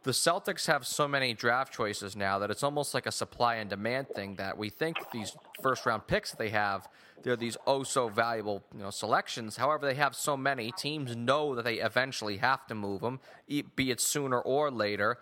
the 0.04 0.10
Celtics 0.10 0.66
have 0.66 0.86
so 0.86 1.08
many 1.08 1.32
draft 1.32 1.72
choices 1.72 2.14
now 2.14 2.38
that 2.38 2.50
it's 2.50 2.62
almost 2.62 2.92
like 2.92 3.06
a 3.06 3.12
supply 3.12 3.56
and 3.56 3.70
demand 3.70 4.08
thing 4.08 4.36
that 4.36 4.56
we 4.56 4.68
think 4.68 4.98
these 5.12 5.34
first 5.62 5.86
round 5.86 6.06
picks 6.06 6.30
that 6.30 6.38
they 6.38 6.50
have 6.50 6.88
they're 7.22 7.36
these 7.36 7.56
oh 7.66 7.82
so 7.82 8.08
valuable 8.08 8.62
you 8.74 8.82
know 8.82 8.90
selections. 8.90 9.56
However 9.56 9.86
they 9.86 9.94
have 9.94 10.14
so 10.14 10.36
many 10.36 10.70
teams 10.72 11.16
know 11.16 11.54
that 11.54 11.64
they 11.64 11.80
eventually 11.80 12.36
have 12.36 12.66
to 12.66 12.74
move 12.74 13.00
them 13.00 13.18
be 13.48 13.90
it 13.90 14.00
sooner 14.00 14.40
or 14.40 14.70
later. 14.70 15.18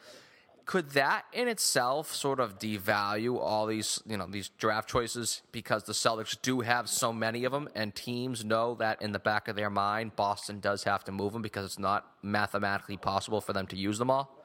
Could 0.64 0.90
that 0.90 1.24
in 1.32 1.48
itself 1.48 2.12
sort 2.12 2.38
of 2.38 2.58
devalue 2.58 3.36
all 3.38 3.66
these 3.66 4.02
you 4.04 4.16
know 4.16 4.26
these 4.28 4.48
draft 4.48 4.88
choices 4.88 5.42
because 5.52 5.84
the 5.84 5.92
Celtics 5.92 6.36
do 6.42 6.62
have 6.62 6.88
so 6.88 7.12
many 7.12 7.44
of 7.44 7.52
them 7.52 7.68
and 7.76 7.94
teams 7.94 8.44
know 8.44 8.74
that 8.76 9.00
in 9.00 9.12
the 9.12 9.20
back 9.20 9.46
of 9.46 9.54
their 9.54 9.70
mind 9.70 10.16
Boston 10.16 10.58
does 10.58 10.82
have 10.82 11.04
to 11.04 11.12
move 11.12 11.32
them 11.32 11.42
because 11.42 11.64
it's 11.64 11.78
not 11.78 12.06
mathematically 12.20 12.96
possible 12.96 13.40
for 13.40 13.52
them 13.52 13.68
to 13.68 13.76
use 13.76 13.98
them 13.98 14.10
all 14.10 14.41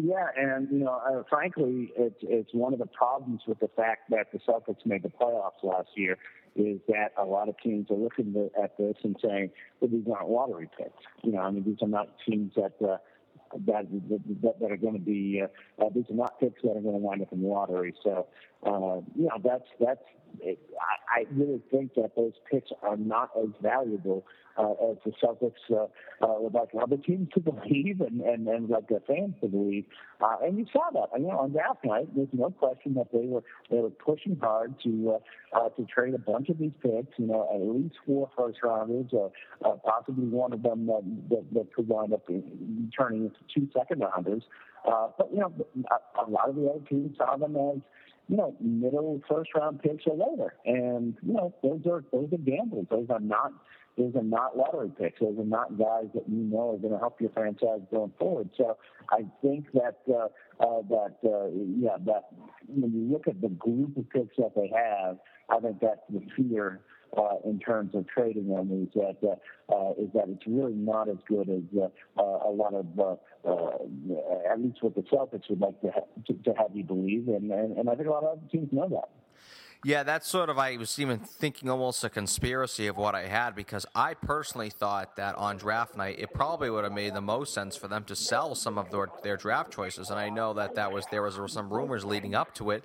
yeah, 0.00 0.26
and 0.36 0.68
you 0.70 0.84
know, 0.84 1.00
uh, 1.06 1.22
frankly, 1.28 1.92
it's 1.96 2.18
it's 2.22 2.50
one 2.52 2.72
of 2.72 2.78
the 2.78 2.86
problems 2.86 3.42
with 3.46 3.60
the 3.60 3.68
fact 3.68 4.10
that 4.10 4.32
the 4.32 4.38
Celtics 4.38 4.84
made 4.86 5.02
the 5.02 5.08
playoffs 5.08 5.62
last 5.62 5.88
year 5.94 6.18
is 6.54 6.78
that 6.88 7.12
a 7.16 7.24
lot 7.24 7.48
of 7.48 7.56
teams 7.62 7.90
are 7.90 7.96
looking 7.96 8.50
at 8.62 8.76
this 8.78 8.96
and 9.02 9.16
saying, 9.22 9.50
"Well, 9.80 9.90
these 9.90 10.04
aren't 10.12 10.28
lottery 10.28 10.68
picks." 10.78 11.02
You 11.22 11.32
know, 11.32 11.40
I 11.40 11.50
mean, 11.50 11.64
these 11.64 11.78
are 11.82 11.88
not 11.88 12.08
teams 12.26 12.52
that. 12.56 12.72
Uh, 12.80 12.98
that, 13.66 13.86
that, 14.08 14.60
that 14.60 14.72
are 14.72 14.78
going 14.78 14.94
to 14.94 14.98
be 14.98 15.42
uh, 15.42 15.84
uh, 15.84 15.90
these 15.94 16.06
are 16.08 16.14
not 16.14 16.40
picks 16.40 16.62
that 16.62 16.70
are 16.70 16.80
going 16.80 16.94
to 16.94 16.98
wind 16.98 17.20
up 17.20 17.32
in 17.32 17.42
the 17.42 17.46
lottery. 17.48 17.92
So, 18.02 18.26
uh, 18.64 19.02
you 19.14 19.26
know, 19.26 19.38
that's 19.44 19.68
that's. 19.78 20.00
I, 21.14 21.26
really 21.32 21.60
think 21.70 21.94
that 21.94 22.16
those 22.16 22.32
picks 22.50 22.70
are 22.82 22.96
not 22.96 23.30
as 23.40 23.50
valuable 23.60 24.24
uh, 24.56 24.72
as 24.90 24.96
the 25.04 25.12
Celtics 25.22 25.52
uh, 25.70 25.84
uh, 26.24 26.40
would 26.40 26.54
like 26.54 26.68
other 26.80 26.96
teams 26.96 27.28
to 27.34 27.40
believe 27.40 28.00
and, 28.00 28.20
and, 28.20 28.48
and 28.48 28.68
like 28.68 28.88
the 28.88 29.00
fans 29.06 29.34
to 29.40 29.48
believe. 29.48 29.84
Uh, 30.20 30.36
and 30.42 30.58
you 30.58 30.66
saw 30.72 30.90
that. 30.92 31.18
You 31.18 31.26
know, 31.28 31.38
on 31.38 31.52
draft 31.52 31.84
night, 31.84 32.08
there's 32.14 32.28
no 32.32 32.50
question 32.50 32.94
that 32.94 33.08
they 33.12 33.26
were 33.26 33.42
they 33.70 33.78
were 33.78 33.90
pushing 33.90 34.36
hard 34.40 34.74
to 34.84 35.18
uh, 35.54 35.58
uh, 35.58 35.68
to 35.70 35.84
trade 35.84 36.14
a 36.14 36.18
bunch 36.18 36.48
of 36.48 36.58
these 36.58 36.72
picks. 36.82 37.18
You 37.18 37.26
know, 37.26 37.48
at 37.52 37.60
least 37.60 37.96
four 38.06 38.30
first 38.36 38.58
rounders, 38.62 39.06
uh, 39.12 39.26
uh, 39.66 39.76
possibly 39.84 40.26
one 40.26 40.52
of 40.52 40.62
them 40.62 40.86
that, 40.86 41.02
that, 41.30 41.44
that 41.52 41.74
could 41.74 41.88
wind 41.88 42.12
up 42.12 42.26
turning 42.96 43.24
into 43.24 43.38
two 43.54 43.68
second 43.76 44.00
rounders. 44.00 44.42
Uh, 44.86 45.08
but 45.16 45.32
you 45.32 45.38
know, 45.38 45.52
a, 45.90 46.26
a 46.26 46.26
lot 46.28 46.48
of 46.48 46.56
the 46.56 46.68
other 46.68 46.84
teams 46.88 47.16
saw 47.16 47.36
them 47.36 47.56
as 47.56 47.80
you 48.28 48.36
know, 48.36 48.56
middle 48.60 49.20
first 49.28 49.50
round 49.54 49.82
picks 49.82 50.04
or 50.06 50.16
later. 50.16 50.54
And, 50.64 51.16
you 51.22 51.34
know, 51.34 51.54
those 51.62 51.80
are 51.86 52.04
those 52.12 52.32
are 52.32 52.38
gambles. 52.38 52.86
Those 52.90 53.06
are 53.10 53.20
not 53.20 53.52
those 53.98 54.14
are 54.16 54.22
not 54.22 54.56
lottery 54.56 54.90
picks. 54.98 55.20
Those 55.20 55.38
are 55.38 55.44
not 55.44 55.78
guys 55.78 56.06
that 56.14 56.24
you 56.28 56.44
know 56.44 56.74
are 56.74 56.78
going 56.78 56.92
to 56.94 56.98
help 56.98 57.20
your 57.20 57.30
franchise 57.30 57.80
going 57.90 58.12
forward. 58.18 58.50
So 58.56 58.78
I 59.10 59.24
think 59.42 59.70
that 59.72 59.98
uh, 60.08 60.28
uh, 60.60 60.82
that 60.88 61.16
uh, 61.24 61.50
yeah 61.78 61.98
that 62.06 62.28
when 62.68 62.92
you 62.92 63.12
look 63.12 63.28
at 63.28 63.40
the 63.40 63.48
group 63.48 63.96
of 63.96 64.08
picks 64.10 64.36
that 64.38 64.52
they 64.56 64.72
have, 64.74 65.18
I 65.50 65.60
think 65.60 65.80
that's 65.80 66.00
the 66.08 66.22
fear 66.36 66.80
uh, 67.16 67.36
in 67.44 67.58
terms 67.58 67.94
of 67.94 68.06
trading 68.08 68.48
them 68.48 68.70
is 68.82 68.88
that 68.94 69.16
uh, 69.22 69.74
uh, 69.74 69.92
is 69.98 70.08
that 70.14 70.28
it's 70.28 70.46
really 70.46 70.74
not 70.74 71.08
as 71.08 71.18
good 71.28 71.48
as 71.48 71.62
uh, 71.78 72.20
uh, 72.20 72.48
a 72.48 72.50
lot 72.50 72.74
of 72.74 72.86
at 74.50 74.60
least 74.60 74.82
what 74.82 74.94
the 74.94 75.02
Celtics 75.02 75.48
would 75.50 75.60
like 75.60 75.80
to, 75.80 75.90
ha- 75.90 76.06
to, 76.26 76.32
to 76.34 76.54
have 76.58 76.74
you 76.74 76.84
believe, 76.84 77.28
and, 77.28 77.50
and 77.50 77.76
and 77.76 77.88
I 77.88 77.94
think 77.94 78.08
a 78.08 78.10
lot 78.10 78.24
of 78.24 78.38
other 78.38 78.48
teams 78.50 78.68
know 78.72 78.88
that. 78.88 79.08
Yeah, 79.84 80.04
that's 80.04 80.28
sort 80.28 80.48
of, 80.48 80.58
I 80.58 80.76
was 80.76 80.96
even 81.00 81.18
thinking 81.18 81.68
almost 81.68 82.04
a 82.04 82.08
conspiracy 82.08 82.86
of 82.86 82.96
what 82.96 83.16
I 83.16 83.26
had 83.26 83.56
because 83.56 83.84
I 83.96 84.14
personally 84.14 84.70
thought 84.70 85.16
that 85.16 85.34
on 85.34 85.56
draft 85.56 85.96
night, 85.96 86.20
it 86.20 86.32
probably 86.32 86.70
would 86.70 86.84
have 86.84 86.92
made 86.92 87.14
the 87.14 87.20
most 87.20 87.52
sense 87.52 87.74
for 87.74 87.88
them 87.88 88.04
to 88.04 88.14
sell 88.14 88.54
some 88.54 88.78
of 88.78 88.92
their, 88.92 89.08
their 89.24 89.36
draft 89.36 89.72
choices. 89.72 90.10
And 90.10 90.20
I 90.20 90.28
know 90.28 90.54
that 90.54 90.76
that 90.76 90.92
was, 90.92 91.04
there 91.10 91.22
was 91.22 91.36
some 91.52 91.68
rumors 91.68 92.04
leading 92.04 92.32
up 92.32 92.54
to 92.56 92.70
it 92.70 92.84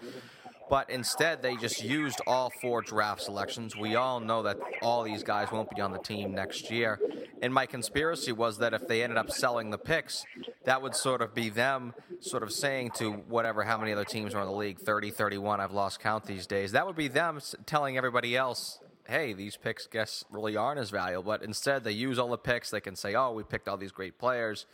but 0.70 0.90
instead 0.90 1.42
they 1.42 1.56
just 1.56 1.84
used 1.84 2.20
all 2.28 2.52
four 2.62 2.82
draft 2.82 3.22
selections. 3.22 3.76
We 3.76 3.96
all 3.96 4.20
know 4.20 4.44
that 4.44 4.58
all 4.82 5.04
these 5.04 5.24
guys 5.24 5.52
won't 5.52 5.70
be 5.70 5.82
on 5.82 5.92
the 5.92 6.00
team 6.00 6.34
next 6.34 6.70
year. 6.72 7.00
And 7.42 7.54
my 7.54 7.66
conspiracy 7.66 8.32
was 8.32 8.58
that 8.60 8.74
if 8.74 8.88
they 8.88 9.04
ended 9.04 9.18
up 9.18 9.30
selling 9.32 9.70
the 9.70 9.78
picks, 9.78 10.26
that 10.66 10.82
would 10.82 10.96
sort 10.96 11.22
of 11.22 11.34
be 11.34 11.50
them 11.50 11.94
sort 12.20 12.44
of 12.44 12.52
saying 12.52 12.92
to 12.92 13.12
whatever, 13.12 13.64
how 13.64 13.78
many 13.78 13.92
other 13.92 14.04
teams 14.04 14.34
are 14.34 14.42
in 14.42 14.48
the 14.48 14.54
league 14.54 14.80
30, 14.80 15.12
31, 15.12 15.62
I've 15.62 15.72
lost 15.72 16.00
count 16.00 16.26
these 16.26 16.48
days. 16.48 16.72
That 16.72 16.86
would 16.86 16.96
be 16.96 17.08
them 17.08 17.40
telling 17.66 17.98
everybody 17.98 18.36
else, 18.36 18.80
hey, 19.08 19.34
these 19.34 19.56
picks, 19.56 19.88
guess, 19.88 20.26
really 20.30 20.58
aren't 20.58 20.80
as 20.80 20.90
valuable. 20.90 21.24
But 21.24 21.44
instead, 21.44 21.84
they 21.84 21.92
use 21.92 22.20
all 22.20 22.30
the 22.30 22.38
picks. 22.38 22.72
They 22.72 22.82
can 22.82 22.96
say, 22.96 23.16
oh, 23.16 23.32
we 23.34 23.44
picked 23.44 23.68
all 23.68 23.78
these 23.78 23.92
great 23.92 24.18
players, 24.18 24.66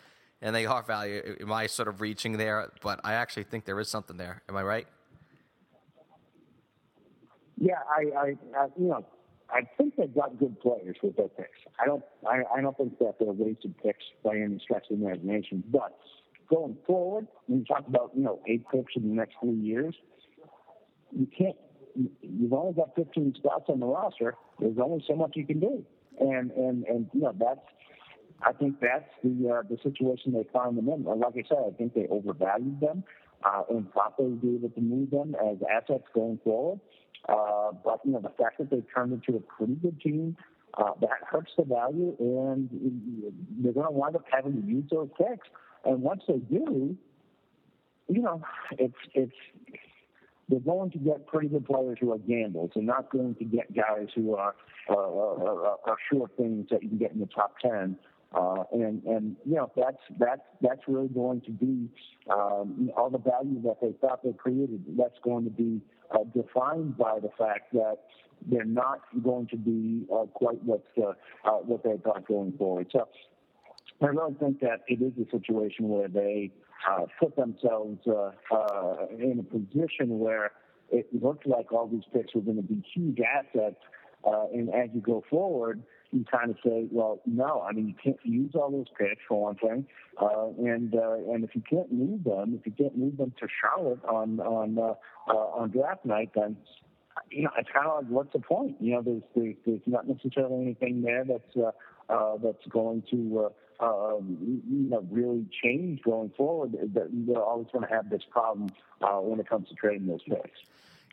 and 0.42 0.56
they 0.56 0.66
are 0.66 0.82
valuable. 0.82 1.36
Am 1.42 1.52
I 1.52 1.68
sort 1.68 1.88
of 1.88 2.02
reaching 2.02 2.38
there? 2.38 2.72
But 2.82 3.02
I 3.04 3.14
actually 3.14 3.44
think 3.44 3.66
there 3.66 3.80
is 3.80 3.90
something 3.90 4.18
there. 4.18 4.42
Am 4.50 4.56
I 4.56 4.64
right? 4.64 4.88
Yeah, 7.58 7.80
I, 7.90 8.18
I, 8.18 8.26
I 8.58 8.68
you 8.78 8.88
know, 8.88 9.06
I 9.50 9.62
think 9.78 9.96
they've 9.96 10.14
got 10.14 10.38
good 10.40 10.60
players 10.60 10.98
with 11.04 11.16
their 11.16 11.28
picks. 11.28 11.60
I 11.80 11.86
don't, 11.86 12.04
I, 12.28 12.42
I 12.56 12.62
don't 12.62 12.76
think 12.78 12.98
that 13.00 13.16
they're 13.20 13.32
wasted 13.32 13.76
picks 13.84 14.04
by 14.24 14.38
any 14.38 14.60
stretch 14.64 14.88
of 14.90 15.00
the 15.00 15.06
imagination. 15.06 15.64
But 15.72 15.98
going 16.50 16.78
forward, 16.88 17.28
when 17.48 17.60
you 17.60 17.66
talk 17.66 17.88
about 17.88 18.12
you 18.16 18.24
know 18.24 18.40
eight 18.48 18.64
picks 18.72 18.94
in 18.96 19.10
the 19.10 19.16
next 19.16 19.36
three 19.42 19.56
years, 19.56 19.96
you 21.12 21.28
can't. 21.38 21.56
You've 22.22 22.54
only 22.54 22.74
got 22.74 22.96
15 22.96 23.36
spots 23.38 23.66
on 23.68 23.80
the 23.80 23.86
roster. 23.86 24.34
There's 24.60 24.80
only 24.82 25.04
so 25.08 25.16
much 25.16 25.34
you 25.36 25.46
can 25.46 25.60
do, 25.60 25.86
and 26.20 26.50
and 26.52 26.86
and 26.86 27.08
you 27.14 27.22
know 27.22 27.34
that's. 27.38 27.60
I 28.46 28.52
think 28.52 28.82
that's 28.82 29.10
the 29.24 29.50
uh, 29.50 29.62
the 29.70 29.78
situation 29.84 30.34
they 30.34 30.46
found 30.52 30.78
them 30.78 30.90
in. 30.90 31.04
Like 31.04 31.34
I 31.34 31.48
said, 31.48 31.60
I 31.66 31.72
think 31.78 31.94
they 31.94 32.08
overvalued 32.10 32.82
them 32.82 33.04
uh, 33.46 33.64
and 33.70 33.88
would 34.20 34.42
be 34.42 34.56
able 34.56 34.70
to 34.70 34.82
move 34.82 35.12
them 35.12 35.36
as 35.36 35.58
assets 35.70 36.04
going 36.14 36.40
forward. 36.44 36.80
Uh, 37.30 37.72
but 37.84 38.00
you 38.06 38.12
know, 38.12 38.20
the 38.20 38.30
fact 38.30 38.58
that 38.58 38.70
they've 38.70 38.86
turned 38.94 39.14
into 39.14 39.38
a 39.38 39.40
pretty 39.40 39.76
good 39.76 40.00
team, 40.02 40.36
uh, 40.78 40.92
that 41.02 41.10
hurts 41.30 41.52
the 41.58 41.64
value, 41.64 42.16
and 42.20 42.70
they're 43.60 43.74
going 43.74 43.86
to 43.86 43.92
wind 43.92 44.16
up 44.16 44.26
having 44.32 44.62
to 44.62 44.68
use 44.68 44.86
those 44.92 45.10
picks. 45.18 45.48
And 45.86 46.02
once 46.02 46.24
they 46.28 46.38
do, 46.38 46.98
you 48.08 48.22
know, 48.22 48.42
it's 48.78 48.96
it's 49.14 49.36
they're 50.50 50.60
going 50.60 50.92
to 50.92 50.98
get 50.98 51.26
pretty 51.28 51.48
good 51.48 51.66
players 51.66 51.98
who 52.02 52.12
are 52.12 52.18
gambles. 52.18 52.72
They're 52.76 52.84
not 52.84 53.12
going 53.12 53.36
to 53.36 53.44
get 53.46 53.74
guys 53.76 54.08
who 54.16 54.36
are 54.36 54.56
uh, 54.90 54.94
are, 54.94 55.78
are 55.86 55.98
sure 56.12 56.30
things 56.38 56.68
that 56.72 56.84
you 56.84 56.90
can 56.90 56.98
get 56.98 57.12
in 57.12 57.20
the 57.20 57.28
top 57.28 57.56
ten. 57.60 57.98
Uh, 58.34 58.64
and 58.72 59.04
and 59.04 59.36
you 59.46 59.56
know 59.56 59.72
that's 59.76 60.02
that's 60.18 60.42
that's 60.62 60.82
really 60.88 61.08
going 61.10 61.40
to 61.42 61.52
be 61.52 61.88
um, 62.32 62.90
all 62.98 63.10
the 63.10 63.20
value 63.20 63.62
that 63.62 63.80
they 63.80 63.94
thought 64.02 64.24
they 64.24 64.34
created. 64.34 64.84
That's 64.98 65.20
going 65.24 65.44
to 65.44 65.52
be 65.52 65.82
uh, 66.12 66.24
defined 66.36 66.98
by 66.98 67.20
the 67.20 67.30
fact 67.38 67.74
that 67.74 67.98
they're 68.48 68.66
not 68.66 69.02
going 69.24 69.48
to 69.48 69.58
be 69.58 70.08
uh, 70.12 70.26
quite 70.34 70.64
what 70.64 70.84
uh, 70.98 71.14
uh, 71.46 71.58
what 71.60 71.84
they 71.84 71.98
thought 72.04 72.28
going 72.28 72.54
forward. 72.58 72.88
So 72.92 73.08
I 74.02 74.08
really 74.08 74.34
think 74.40 74.60
that 74.62 74.82
it 74.88 75.02
is 75.02 75.14
a 75.24 75.30
situation 75.30 75.90
where 75.90 76.08
they 76.08 76.52
uh, 76.90 77.06
put 77.20 77.36
themselves 77.36 78.00
in 78.06 79.40
a 79.40 79.44
position 79.44 80.20
where 80.20 80.54
it 80.92 81.08
looked 81.22 81.46
like 81.46 81.72
all 81.72 81.88
these 81.88 82.04
picks 82.12 82.34
were 82.34 82.42
going 82.42 82.58
to 82.58 82.64
be 82.64 82.84
huge 82.94 83.20
assets, 83.20 83.78
and 84.24 84.74
as 84.74 84.90
you 84.94 85.02
go 85.02 85.24
forward, 85.30 85.84
you 86.14 86.26
kind 86.32 86.52
of 86.52 86.58
say, 86.64 86.88
well, 86.92 87.22
no, 87.26 87.62
I 87.62 87.72
mean, 87.72 87.88
you 87.88 87.96
can't 88.02 88.20
use 88.24 88.52
all 88.56 88.70
those 88.70 88.88
picks 88.98 89.22
for 89.28 89.42
one 89.42 89.56
thing, 89.56 89.88
uh, 90.22 90.48
and 90.60 90.94
uh, 90.94 91.14
and 91.34 91.44
if 91.44 91.56
you 91.56 91.62
can't 91.68 91.92
move 91.92 92.24
them, 92.24 92.58
if 92.60 92.66
you 92.66 92.72
can't 92.72 92.98
move 92.98 93.18
them 93.18 93.34
to 93.40 93.48
Charlotte 93.62 94.04
on 94.06 94.40
on 94.40 94.78
uh, 94.78 94.94
uh, 95.28 95.34
on 95.34 95.72
draft 95.72 96.06
night, 96.06 96.32
then 96.36 96.56
you 97.32 97.44
know 97.44 97.52
it's 97.58 97.70
kind 97.74 97.88
of 97.88 98.04
like 98.04 98.12
what's 98.12 98.34
the 98.34 98.40
point? 98.40 98.78
You 98.80 98.94
know, 98.94 99.02
there's 99.02 99.24
there's, 99.36 99.56
there's 99.66 99.82
not 99.86 100.08
necessarily 100.08 100.62
anything 100.62 101.02
there 101.02 101.26
that's 101.26 101.58
uh, 101.58 101.72
uh, 102.10 102.38
that's 102.38 102.66
going 102.70 103.04
to 103.12 103.52
uh, 103.82 103.86
um, 103.86 104.38
you 104.70 104.90
know 104.90 105.06
really 105.10 105.46
change 105.64 106.02
going 106.04 106.32
forward. 106.38 106.74
That 106.94 107.10
they're 107.12 107.42
always 107.42 107.68
going 107.74 107.88
to 107.88 107.94
have 107.94 108.10
this 108.10 108.24
problem 108.30 108.70
uh, 109.02 109.20
when 109.20 109.40
it 109.40 109.50
comes 109.50 109.70
to 109.70 109.76
trading 109.76 110.08
those 110.08 110.24
picks. 110.24 110.60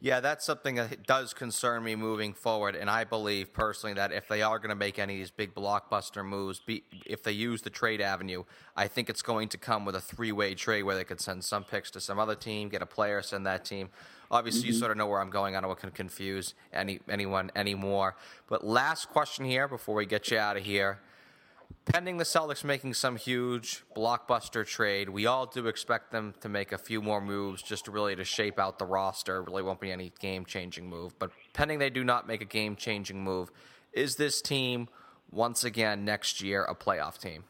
Yeah, 0.03 0.21
that's 0.21 0.47
something 0.47 0.77
that 0.77 1.07
does 1.07 1.35
concern 1.35 1.85
me 1.85 1.95
moving 1.95 2.33
forward. 2.33 2.75
And 2.75 2.89
I 2.89 3.05
believe 3.05 3.53
personally 3.53 3.93
that 3.95 4.13
if 4.13 4.29
they 4.29 4.41
are 4.41 4.59
going 4.59 4.71
to 4.71 4.75
make 4.75 4.99
any 4.99 5.15
of 5.15 5.19
these 5.19 5.31
big 5.31 5.55
blockbuster 5.55 6.25
moves, 6.25 6.59
be, 6.59 6.85
if 7.05 7.23
they 7.23 7.33
use 7.33 7.61
the 7.61 7.69
trade 7.69 8.01
avenue, 8.01 8.45
I 8.75 8.89
think 8.89 9.11
it's 9.11 9.21
going 9.21 9.49
to 9.51 9.59
come 9.59 9.85
with 9.85 9.95
a 9.95 10.01
three 10.01 10.33
way 10.33 10.55
trade 10.55 10.85
where 10.85 10.97
they 10.97 11.05
could 11.05 11.21
send 11.21 11.45
some 11.45 11.65
picks 11.65 11.91
to 11.91 12.01
some 12.01 12.19
other 12.19 12.35
team, 12.35 12.71
get 12.71 12.81
a 12.81 12.87
player, 12.87 13.21
send 13.21 13.45
that 13.45 13.67
team. 13.67 13.91
Obviously, 14.31 14.63
mm-hmm. 14.63 14.69
you 14.69 14.79
sort 14.79 14.91
of 14.91 14.97
know 14.97 15.07
where 15.07 15.21
I'm 15.21 15.29
going. 15.29 15.55
I 15.55 15.61
don't 15.61 15.69
want 15.69 15.81
to 15.81 15.91
confuse 15.91 16.55
any, 16.73 17.01
anyone 17.07 17.51
anymore. 17.55 18.17
But 18.49 18.65
last 18.65 19.11
question 19.11 19.45
here 19.45 19.69
before 19.69 19.97
we 19.97 20.07
get 20.07 20.31
you 20.31 20.39
out 20.39 20.57
of 20.57 20.65
here 20.65 21.01
pending 21.85 22.19
the 22.19 22.25
Celtics 22.25 22.65
making 22.65 22.95
some 22.95 23.17
huge 23.17 23.83
blockbuster 23.97 24.67
trade, 24.67 25.09
we 25.09 25.27
all 25.27 25.47
do 25.47 25.67
expect 25.67 26.13
them 26.13 26.35
to 26.41 26.49
make 26.49 26.73
a 26.73 26.79
few 26.79 27.03
more 27.03 27.21
moves 27.21 27.63
just 27.63 27.89
really 27.89 28.15
to 28.17 28.25
shape 28.25 28.59
out 28.59 28.79
the 28.79 28.87
roster. 28.87 29.43
Really 29.43 29.63
won't 29.63 29.81
be 29.81 29.91
any 29.91 30.13
game 30.21 30.45
changing 30.45 30.89
move, 30.89 31.19
but 31.19 31.31
pending 31.53 31.79
they 31.79 31.91
do 31.91 32.05
not 32.05 32.27
make 32.27 32.41
a 32.41 32.47
game 32.47 32.77
changing 32.77 33.23
move, 33.23 33.51
is 33.93 34.17
this 34.17 34.41
team 34.41 34.89
once 35.31 35.65
again 35.65 36.05
next 36.05 36.41
year 36.41 36.65
a 36.65 36.75
playoff 36.75 37.19
team? 37.19 37.45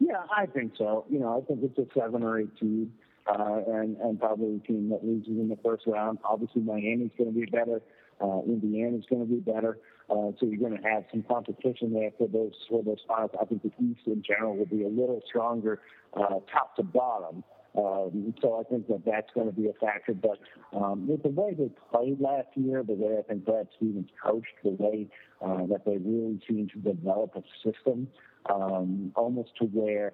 Yeah, 0.00 0.22
I 0.36 0.46
think 0.46 0.72
so. 0.76 1.04
You 1.08 1.20
know, 1.20 1.38
I 1.40 1.46
think 1.46 1.60
it's 1.62 1.78
a 1.78 1.86
seven 1.98 2.24
or 2.24 2.40
eight 2.40 2.50
seed, 2.58 2.90
uh, 3.26 3.60
and 3.68 3.96
and 3.98 4.18
probably 4.18 4.56
a 4.56 4.66
team 4.66 4.88
that 4.90 5.04
loses 5.04 5.28
in 5.28 5.48
the 5.48 5.58
first 5.64 5.86
round. 5.86 6.18
Obviously, 6.24 6.62
Miami's 6.62 7.12
going 7.16 7.32
to 7.32 7.38
be 7.38 7.46
better. 7.46 7.80
Uh, 8.20 8.40
Indiana's 8.46 9.04
going 9.08 9.26
to 9.26 9.32
be 9.32 9.38
better. 9.40 9.78
Uh, 10.10 10.32
so 10.38 10.46
you're 10.46 10.58
going 10.58 10.80
to 10.80 10.88
have 10.88 11.04
some 11.10 11.22
competition 11.22 11.92
there 11.92 12.10
for 12.18 12.28
those 12.28 12.52
for 12.68 12.82
those 12.82 12.98
finals. 13.06 13.30
I 13.40 13.44
think 13.44 13.62
the 13.62 13.72
East 13.82 14.00
in 14.06 14.22
general 14.22 14.56
will 14.56 14.66
be 14.66 14.84
a 14.84 14.88
little 14.88 15.22
stronger, 15.26 15.80
uh, 16.14 16.40
top 16.52 16.76
to 16.76 16.82
bottom. 16.82 17.44
Um, 17.76 18.34
so 18.42 18.60
I 18.60 18.64
think 18.64 18.86
that 18.88 19.04
that's 19.06 19.30
going 19.34 19.46
to 19.46 19.52
be 19.52 19.68
a 19.68 19.72
factor. 19.74 20.12
But 20.12 20.38
um, 20.76 21.06
with 21.06 21.22
the 21.22 21.30
way 21.30 21.54
they 21.54 21.70
played 21.90 22.20
last 22.20 22.48
year, 22.54 22.82
the 22.82 22.92
way 22.92 23.16
I 23.18 23.22
think 23.22 23.46
Brad 23.46 23.68
Stevens 23.76 24.10
coached, 24.22 24.52
the 24.62 24.70
way 24.70 25.08
uh, 25.40 25.66
that 25.66 25.84
they 25.86 25.96
really 25.96 26.40
seemed 26.46 26.70
to 26.72 26.78
develop 26.78 27.34
a 27.34 27.42
system, 27.64 28.08
um, 28.50 29.12
almost 29.16 29.56
to 29.60 29.64
where 29.64 30.12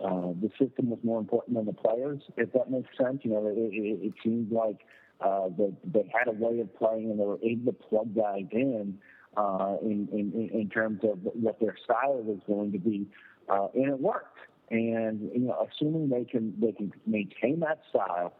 uh, 0.00 0.32
the 0.40 0.50
system 0.58 0.90
was 0.90 1.00
more 1.02 1.18
important 1.18 1.56
than 1.56 1.66
the 1.66 1.72
players, 1.72 2.22
if 2.36 2.52
that 2.52 2.70
makes 2.70 2.88
sense. 2.96 3.20
You 3.24 3.32
know, 3.32 3.46
it, 3.48 3.58
it, 3.58 4.06
it 4.06 4.12
seems 4.22 4.52
like 4.52 4.78
uh, 5.20 5.48
they, 5.58 5.72
they 5.84 6.10
had 6.16 6.28
a 6.28 6.32
way 6.32 6.60
of 6.60 6.74
playing 6.76 7.10
and 7.10 7.18
they 7.18 7.24
were 7.24 7.40
able 7.42 7.72
to 7.72 7.78
plug 7.88 8.14
guys 8.14 8.46
in 8.52 8.98
uh, 9.36 9.76
in, 9.82 10.08
in, 10.12 10.50
in 10.52 10.68
terms 10.68 11.00
of 11.04 11.18
what 11.34 11.60
their 11.60 11.76
style 11.84 12.20
was 12.22 12.40
going 12.46 12.72
to 12.72 12.78
be, 12.78 13.06
uh, 13.48 13.68
and 13.74 13.88
it 13.88 14.00
worked. 14.00 14.38
And 14.70 15.30
you 15.34 15.40
know, 15.40 15.68
assuming 15.68 16.10
they 16.10 16.24
can 16.24 16.54
they 16.60 16.70
can 16.70 16.92
maintain 17.04 17.58
that 17.60 17.80
style 17.90 18.32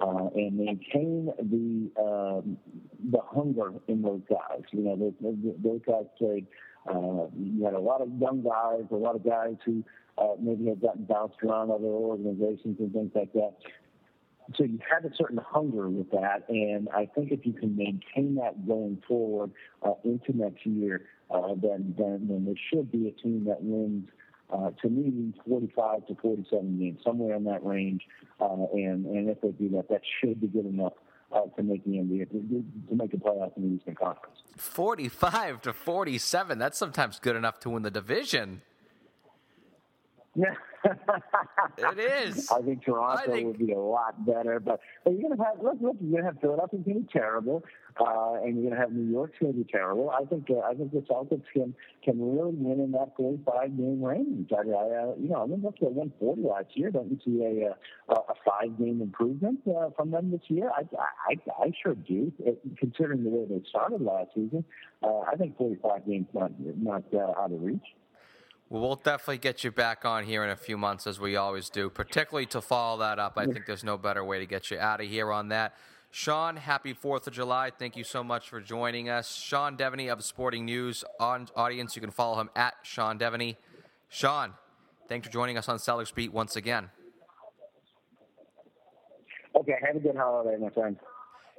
uh, 0.00 0.28
and 0.34 0.56
maintain 0.56 1.26
the 1.38 2.02
um, 2.02 2.56
the 3.10 3.20
hunger 3.20 3.72
in 3.86 4.02
those 4.02 4.22
guys. 4.28 4.62
You 4.70 4.84
know, 4.84 5.14
those, 5.20 5.34
those 5.62 5.80
guys 5.86 6.06
played. 6.18 6.46
Uh, 6.88 7.26
you 7.38 7.62
had 7.64 7.74
a 7.74 7.78
lot 7.78 8.00
of 8.00 8.08
young 8.18 8.42
guys, 8.42 8.84
a 8.90 8.94
lot 8.94 9.14
of 9.14 9.22
guys 9.22 9.56
who 9.66 9.84
uh, 10.16 10.34
maybe 10.40 10.66
have 10.68 10.80
gotten 10.80 11.04
bounced 11.04 11.36
around 11.42 11.70
other 11.70 11.84
organizations 11.84 12.76
and 12.78 12.92
things 12.92 13.12
like 13.14 13.32
that. 13.34 13.52
So 14.56 14.64
you 14.64 14.78
had 14.88 15.04
a 15.04 15.14
certain 15.14 15.38
hunger 15.38 15.88
with 15.88 16.10
that, 16.10 16.44
and 16.48 16.88
I 16.88 17.06
think 17.06 17.30
if 17.30 17.46
you 17.46 17.52
can 17.52 17.76
maintain 17.76 18.34
that 18.36 18.66
going 18.66 19.02
forward 19.06 19.52
uh, 19.82 19.92
into 20.04 20.36
next 20.36 20.66
year, 20.66 21.02
uh, 21.30 21.54
then, 21.56 21.94
then 21.96 22.26
then 22.28 22.44
there 22.44 22.54
should 22.72 22.90
be 22.90 23.06
a 23.08 23.12
team 23.12 23.44
that 23.44 23.62
wins 23.62 24.08
uh, 24.52 24.70
to 24.82 24.88
me, 24.88 25.32
45 25.46 26.06
to 26.06 26.14
47 26.16 26.78
games, 26.78 27.00
somewhere 27.04 27.36
in 27.36 27.44
that 27.44 27.64
range. 27.64 28.02
Uh, 28.40 28.66
and, 28.72 29.06
and 29.06 29.28
if 29.28 29.40
they 29.40 29.50
do 29.50 29.68
that, 29.70 29.88
that 29.88 30.02
should 30.20 30.40
be 30.40 30.48
good 30.48 30.66
enough 30.66 30.94
uh, 31.32 31.42
to 31.56 31.62
make 31.62 31.84
the 31.84 31.92
NBA 31.92 32.30
to, 32.30 32.64
to 32.88 32.94
make 32.94 33.14
a 33.14 33.16
playoff 33.16 33.56
in 33.56 33.68
the 33.68 33.76
Eastern 33.76 33.94
Conference. 33.94 34.38
45 34.56 35.62
to 35.62 35.72
47. 35.72 36.58
That's 36.58 36.78
sometimes 36.78 37.20
good 37.20 37.36
enough 37.36 37.60
to 37.60 37.70
win 37.70 37.82
the 37.82 37.90
division. 37.90 38.62
Yeah. 40.34 40.54
It 40.84 41.98
is. 41.98 42.50
I 42.50 42.60
think 42.62 42.84
Toronto 42.84 43.22
I 43.22 43.34
think... 43.34 43.46
would 43.46 43.58
be 43.58 43.72
a 43.72 43.78
lot 43.78 44.24
better, 44.24 44.60
but, 44.60 44.80
but 45.04 45.12
you're 45.12 45.28
gonna 45.28 45.42
have 45.44 45.62
look, 45.62 45.76
look, 45.80 45.96
you're 46.00 46.20
gonna 46.20 46.32
have 46.32 46.40
Philadelphia's 46.40 46.82
gonna 46.86 47.00
be 47.00 47.06
terrible, 47.12 47.62
uh, 48.00 48.34
and 48.42 48.56
you're 48.56 48.70
gonna 48.70 48.80
have 48.80 48.92
New 48.92 49.10
York's 49.10 49.38
gonna 49.40 49.52
be 49.52 49.66
terrible. 49.70 50.10
I 50.10 50.24
think 50.24 50.48
uh, 50.50 50.60
I 50.60 50.74
think 50.74 50.92
the 50.92 51.00
Celtics 51.00 51.44
can 51.52 51.74
can 52.02 52.18
really 52.18 52.54
win 52.54 52.80
in 52.80 52.92
that 52.92 53.12
45 53.16 53.76
game 53.76 54.02
range. 54.02 54.50
I, 54.52 54.56
I 54.56 54.60
uh, 54.60 55.14
you 55.18 55.28
know 55.28 55.42
I 55.42 55.46
mean 55.46 55.62
look 55.62 55.76
at 55.82 55.92
140 55.92 56.42
last 56.42 56.68
year. 56.74 56.90
Don't 56.90 57.10
you 57.10 57.18
see 57.24 57.42
a 57.44 57.74
a, 58.12 58.14
a 58.14 58.34
five 58.44 58.78
game 58.78 59.02
improvement 59.02 59.60
uh, 59.68 59.90
from 59.96 60.10
them 60.10 60.30
this 60.30 60.42
year? 60.48 60.70
I 60.70 60.82
I, 61.28 61.36
I 61.62 61.72
sure 61.82 61.94
do. 61.94 62.32
It, 62.38 62.60
considering 62.78 63.24
the 63.24 63.30
way 63.30 63.46
they 63.48 63.62
started 63.68 64.00
last 64.00 64.30
season, 64.34 64.64
uh, 65.02 65.20
I 65.20 65.36
think 65.36 65.56
45 65.58 66.06
games 66.06 66.26
not 66.32 66.52
not 66.58 67.04
uh, 67.12 67.40
out 67.40 67.52
of 67.52 67.62
reach. 67.62 67.84
Well, 68.70 68.80
we'll 68.82 68.94
definitely 68.94 69.38
get 69.38 69.64
you 69.64 69.72
back 69.72 70.04
on 70.04 70.24
here 70.24 70.44
in 70.44 70.50
a 70.50 70.56
few 70.56 70.78
months, 70.78 71.08
as 71.08 71.18
we 71.18 71.34
always 71.34 71.68
do, 71.68 71.90
particularly 71.90 72.46
to 72.46 72.60
follow 72.60 73.00
that 73.00 73.18
up. 73.18 73.32
I 73.36 73.46
think 73.46 73.66
there's 73.66 73.82
no 73.82 73.98
better 73.98 74.24
way 74.24 74.38
to 74.38 74.46
get 74.46 74.70
you 74.70 74.78
out 74.78 75.00
of 75.00 75.08
here 75.08 75.32
on 75.32 75.48
that. 75.48 75.74
Sean, 76.12 76.56
happy 76.56 76.94
4th 76.94 77.26
of 77.26 77.32
July. 77.32 77.72
Thank 77.76 77.96
you 77.96 78.04
so 78.04 78.22
much 78.22 78.48
for 78.48 78.60
joining 78.60 79.08
us. 79.08 79.34
Sean 79.34 79.76
Deveney 79.76 80.08
of 80.08 80.22
Sporting 80.22 80.64
News 80.64 81.02
on 81.18 81.48
audience. 81.56 81.96
You 81.96 82.02
can 82.02 82.12
follow 82.12 82.40
him 82.40 82.48
at 82.54 82.74
Sean 82.84 83.18
Deveney. 83.18 83.56
Sean, 84.08 84.54
thanks 85.08 85.26
for 85.26 85.32
joining 85.32 85.58
us 85.58 85.68
on 85.68 85.78
Celtics 85.78 86.14
Beat 86.14 86.32
once 86.32 86.54
again. 86.54 86.90
Okay, 89.56 89.74
have 89.84 89.96
a 89.96 89.98
good 89.98 90.16
holiday, 90.16 90.56
my 90.56 90.70
friend. 90.70 90.96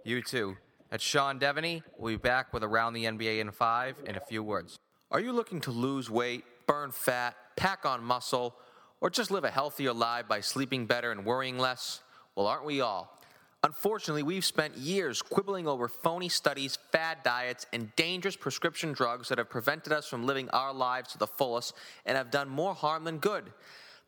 You 0.05 0.21
too. 0.21 0.55
At 0.93 1.01
Sean 1.01 1.39
Deveney. 1.39 1.83
We'll 1.97 2.13
be 2.13 2.17
back 2.17 2.53
with 2.53 2.63
Around 2.63 2.93
the 2.93 3.03
NBA 3.03 3.39
in 3.39 3.51
five 3.51 3.97
in 4.05 4.15
a 4.15 4.21
few 4.21 4.43
words. 4.43 4.77
Are 5.11 5.19
you 5.19 5.33
looking 5.33 5.59
to 5.61 5.71
lose 5.71 6.09
weight? 6.09 6.45
Burn 6.71 6.89
fat, 6.89 7.35
pack 7.57 7.85
on 7.85 8.01
muscle, 8.01 8.55
or 9.01 9.09
just 9.09 9.29
live 9.29 9.43
a 9.43 9.51
healthier 9.51 9.91
life 9.91 10.25
by 10.29 10.39
sleeping 10.39 10.85
better 10.85 11.11
and 11.11 11.25
worrying 11.25 11.57
less? 11.57 11.99
Well, 12.33 12.47
aren't 12.47 12.63
we 12.63 12.79
all? 12.79 13.19
Unfortunately, 13.61 14.23
we've 14.23 14.45
spent 14.45 14.77
years 14.77 15.21
quibbling 15.21 15.67
over 15.67 15.89
phony 15.89 16.29
studies, 16.29 16.77
fad 16.93 17.17
diets, 17.25 17.65
and 17.73 17.93
dangerous 17.97 18.37
prescription 18.37 18.93
drugs 18.93 19.27
that 19.27 19.37
have 19.37 19.49
prevented 19.49 19.91
us 19.91 20.07
from 20.07 20.25
living 20.25 20.49
our 20.51 20.73
lives 20.73 21.11
to 21.11 21.17
the 21.17 21.27
fullest 21.27 21.73
and 22.05 22.15
have 22.15 22.31
done 22.31 22.47
more 22.47 22.73
harm 22.73 23.03
than 23.03 23.17
good. 23.17 23.51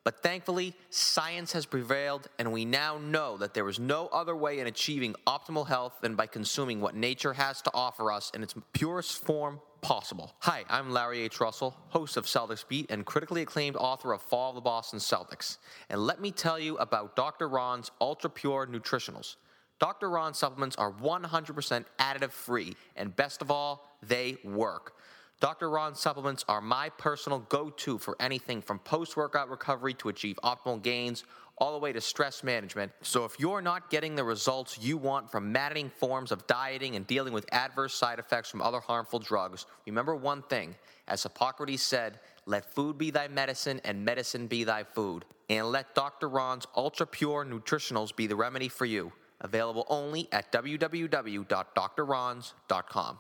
But 0.03 0.21
thankfully, 0.21 0.73
science 0.89 1.53
has 1.53 1.65
prevailed, 1.65 2.27
and 2.37 2.51
we 2.51 2.65
now 2.65 2.97
know 2.97 3.37
that 3.37 3.53
there 3.53 3.69
is 3.69 3.79
no 3.79 4.07
other 4.07 4.35
way 4.35 4.59
in 4.59 4.67
achieving 4.67 5.15
optimal 5.25 5.65
health 5.65 5.93
than 6.01 6.15
by 6.15 6.27
consuming 6.27 6.81
what 6.81 6.93
nature 6.93 7.31
has 7.33 7.61
to 7.61 7.71
offer 7.73 8.11
us 8.11 8.29
in 8.33 8.43
its 8.43 8.53
purest 8.73 9.23
form 9.23 9.61
possible. 9.81 10.33
Hi, 10.39 10.65
I'm 10.69 10.91
Larry 10.91 11.21
H. 11.21 11.39
Russell, 11.39 11.75
host 11.89 12.17
of 12.17 12.25
Celtics 12.25 12.67
Beat 12.67 12.91
and 12.91 13.05
critically 13.05 13.41
acclaimed 13.41 13.77
author 13.77 14.11
of 14.11 14.21
Fall 14.21 14.49
of 14.49 14.55
the 14.55 14.61
Boston 14.61 14.99
Celtics. 14.99 15.57
And 15.89 16.01
let 16.01 16.19
me 16.19 16.31
tell 16.31 16.59
you 16.59 16.77
about 16.77 17.15
Dr. 17.15 17.47
Ron's 17.47 17.89
Ultra 18.01 18.29
Pure 18.29 18.67
Nutritionals. 18.67 19.37
Dr. 19.79 20.09
Ron's 20.09 20.37
supplements 20.37 20.75
are 20.77 20.91
100% 20.91 21.85
additive 21.99 22.31
free, 22.31 22.75
and 22.95 23.15
best 23.15 23.41
of 23.41 23.51
all, 23.51 23.97
they 24.01 24.37
work. 24.43 24.93
Dr. 25.39 25.69
Ron 25.69 25.95
supplements 25.95 26.45
are 26.47 26.61
my 26.61 26.89
personal 26.89 27.39
go 27.39 27.69
to 27.69 27.97
for 27.97 28.15
anything 28.19 28.61
from 28.61 28.79
post 28.79 29.17
workout 29.17 29.49
recovery 29.49 29.93
to 29.95 30.09
achieve 30.09 30.37
optimal 30.43 30.81
gains 30.81 31.23
all 31.57 31.73
the 31.73 31.79
way 31.79 31.93
to 31.93 32.01
stress 32.01 32.43
management. 32.43 32.91
So 33.01 33.25
if 33.25 33.39
you're 33.39 33.61
not 33.61 33.89
getting 33.89 34.15
the 34.15 34.23
results 34.23 34.77
you 34.81 34.97
want 34.97 35.31
from 35.31 35.51
maddening 35.51 35.89
forms 35.89 36.31
of 36.31 36.47
dieting 36.47 36.95
and 36.95 37.05
dealing 37.05 37.33
with 37.33 37.45
adverse 37.51 37.93
side 37.93 38.19
effects 38.19 38.49
from 38.49 38.61
other 38.61 38.79
harmful 38.79 39.19
drugs, 39.19 39.65
remember 39.85 40.15
one 40.15 40.41
thing. 40.43 40.75
As 41.07 41.23
Hippocrates 41.23 41.83
said, 41.83 42.19
let 42.45 42.73
food 42.73 42.97
be 42.97 43.11
thy 43.11 43.27
medicine 43.27 43.81
and 43.83 44.03
medicine 44.03 44.47
be 44.47 44.63
thy 44.63 44.83
food. 44.83 45.25
And 45.49 45.71
let 45.71 45.93
Dr. 45.93 46.29
Ron's 46.29 46.65
ultra 46.75 47.05
pure 47.05 47.45
nutritionals 47.45 48.15
be 48.15 48.25
the 48.27 48.35
remedy 48.35 48.69
for 48.69 48.85
you. 48.85 49.11
Available 49.41 49.85
only 49.89 50.29
at 50.31 50.51
www.drrons.com. 50.51 53.19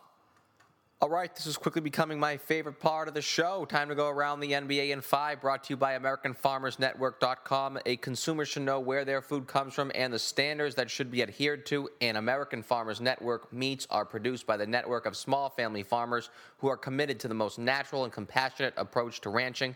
All 1.03 1.09
right, 1.09 1.35
this 1.35 1.47
is 1.47 1.57
quickly 1.57 1.81
becoming 1.81 2.17
my 2.17 2.37
favorite 2.37 2.79
part 2.79 3.09
of 3.09 3.13
the 3.13 3.21
show. 3.21 3.65
Time 3.65 3.89
to 3.89 3.95
go 3.95 4.07
around 4.07 4.39
the 4.39 4.53
NBA 4.53 4.91
in 4.91 5.01
five, 5.01 5.41
brought 5.41 5.65
to 5.65 5.73
you 5.73 5.75
by 5.75 5.99
AmericanFarmersNetwork.com. 5.99 7.79
A 7.85 7.97
consumer 7.97 8.45
should 8.45 8.61
know 8.61 8.79
where 8.79 9.03
their 9.03 9.21
food 9.21 9.45
comes 9.45 9.73
from 9.73 9.91
and 9.95 10.13
the 10.13 10.19
standards 10.19 10.75
that 10.75 10.89
should 10.89 11.11
be 11.11 11.21
adhered 11.21 11.65
to. 11.65 11.89
And 11.99 12.15
American 12.15 12.63
Farmers 12.63 13.01
Network 13.01 13.51
meats 13.51 13.85
are 13.89 14.05
produced 14.05 14.47
by 14.47 14.55
the 14.55 14.65
network 14.65 15.05
of 15.05 15.17
small 15.17 15.49
family 15.49 15.83
farmers 15.83 16.29
who 16.59 16.69
are 16.69 16.77
committed 16.77 17.19
to 17.19 17.27
the 17.27 17.33
most 17.33 17.59
natural 17.59 18.05
and 18.05 18.13
compassionate 18.13 18.73
approach 18.77 19.19
to 19.21 19.29
ranching. 19.29 19.75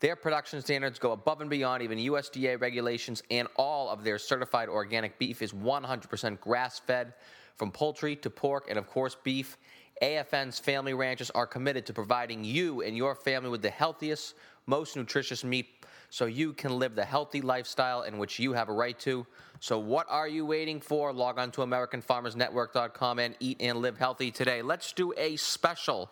Their 0.00 0.16
production 0.16 0.60
standards 0.60 0.98
go 0.98 1.12
above 1.12 1.40
and 1.40 1.48
beyond 1.48 1.82
even 1.82 1.96
USDA 1.96 2.60
regulations, 2.60 3.22
and 3.30 3.48
all 3.56 3.88
of 3.88 4.04
their 4.04 4.18
certified 4.18 4.68
organic 4.68 5.18
beef 5.18 5.40
is 5.40 5.52
100% 5.52 6.40
grass 6.40 6.78
fed, 6.78 7.14
from 7.56 7.72
poultry 7.72 8.14
to 8.16 8.30
pork, 8.30 8.66
and 8.68 8.78
of 8.78 8.86
course, 8.86 9.16
beef. 9.24 9.58
AFN's 10.02 10.58
family 10.58 10.94
ranchers 10.94 11.30
are 11.30 11.46
committed 11.46 11.86
to 11.86 11.92
providing 11.92 12.44
you 12.44 12.82
and 12.82 12.96
your 12.96 13.14
family 13.14 13.50
with 13.50 13.62
the 13.62 13.70
healthiest, 13.70 14.34
most 14.66 14.96
nutritious 14.96 15.44
meat 15.44 15.66
so 16.10 16.26
you 16.26 16.52
can 16.52 16.78
live 16.78 16.94
the 16.94 17.04
healthy 17.04 17.40
lifestyle 17.40 18.02
in 18.02 18.18
which 18.18 18.38
you 18.38 18.52
have 18.52 18.68
a 18.68 18.72
right 18.72 18.98
to. 19.00 19.26
So, 19.60 19.78
what 19.78 20.06
are 20.08 20.28
you 20.28 20.46
waiting 20.46 20.80
for? 20.80 21.12
Log 21.12 21.38
on 21.38 21.50
to 21.52 21.60
AmericanFarmersNetwork.com 21.62 23.18
and 23.18 23.34
eat 23.40 23.58
and 23.60 23.78
live 23.78 23.98
healthy 23.98 24.30
today. 24.30 24.62
Let's 24.62 24.92
do 24.92 25.12
a 25.16 25.36
special 25.36 26.10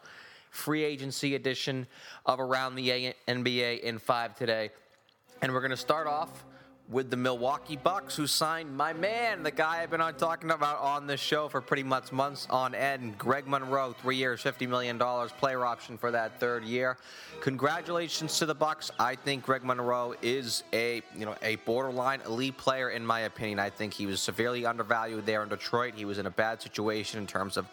free 0.51 0.85
agency 0.85 1.35
edition 1.35 1.87
of 2.25 2.41
Around 2.41 2.75
the 2.77 3.15
NBA 3.29 3.81
in 3.81 3.99
five 3.99 4.35
today. 4.35 4.71
And 5.43 5.53
we're 5.53 5.61
going 5.61 5.71
to 5.71 5.77
start 5.77 6.07
off 6.07 6.45
with 6.89 7.11
the 7.11 7.17
Milwaukee 7.17 7.77
Bucks, 7.77 8.15
who 8.15 8.29
signed 8.29 8.77
my 8.77 8.93
man, 8.93 9.43
the 9.43 9.51
guy 9.51 9.83
I've 9.83 9.91
been 9.91 10.01
on 10.01 10.15
talking 10.15 10.53
about 10.53 10.79
on 10.79 11.09
this 11.09 11.21
show 11.21 11.49
for 11.49 11.61
pretty 11.61 11.83
much 11.83 12.13
months 12.13 12.47
on 12.49 12.77
end, 12.77 13.19
Greg 13.19 13.49
Monroe, 13.49 13.93
three 14.01 14.17
years, 14.17 14.41
fifty 14.41 14.67
million 14.67 14.97
dollars, 14.97 15.33
player 15.33 15.65
option 15.65 15.99
for 15.99 16.13
that 16.13 16.39
third 16.39 16.63
year. 16.63 16.97
Congratulations 17.41 18.39
to 18.39 18.47
the 18.47 18.55
Bucks. 18.55 18.93
I 19.01 19.17
think 19.17 19.45
Greg 19.45 19.65
Monroe 19.65 20.15
is 20.23 20.63
a 20.73 21.03
you 21.17 21.27
know 21.27 21.35
a 21.43 21.57
borderline 21.57 22.21
elite 22.25 22.57
player 22.57 22.91
in 22.91 23.05
my 23.05 23.21
opinion. 23.21 23.59
I 23.59 23.71
think 23.71 23.93
he 23.93 24.07
was 24.07 24.21
severely 24.21 24.65
undervalued 24.65 25.27
there 25.27 25.43
in 25.43 25.49
Detroit. 25.49 25.95
He 25.97 26.05
was 26.05 26.19
in 26.19 26.27
a 26.27 26.31
bad 26.31 26.63
situation 26.63 27.19
in 27.19 27.27
terms 27.27 27.57
of 27.57 27.67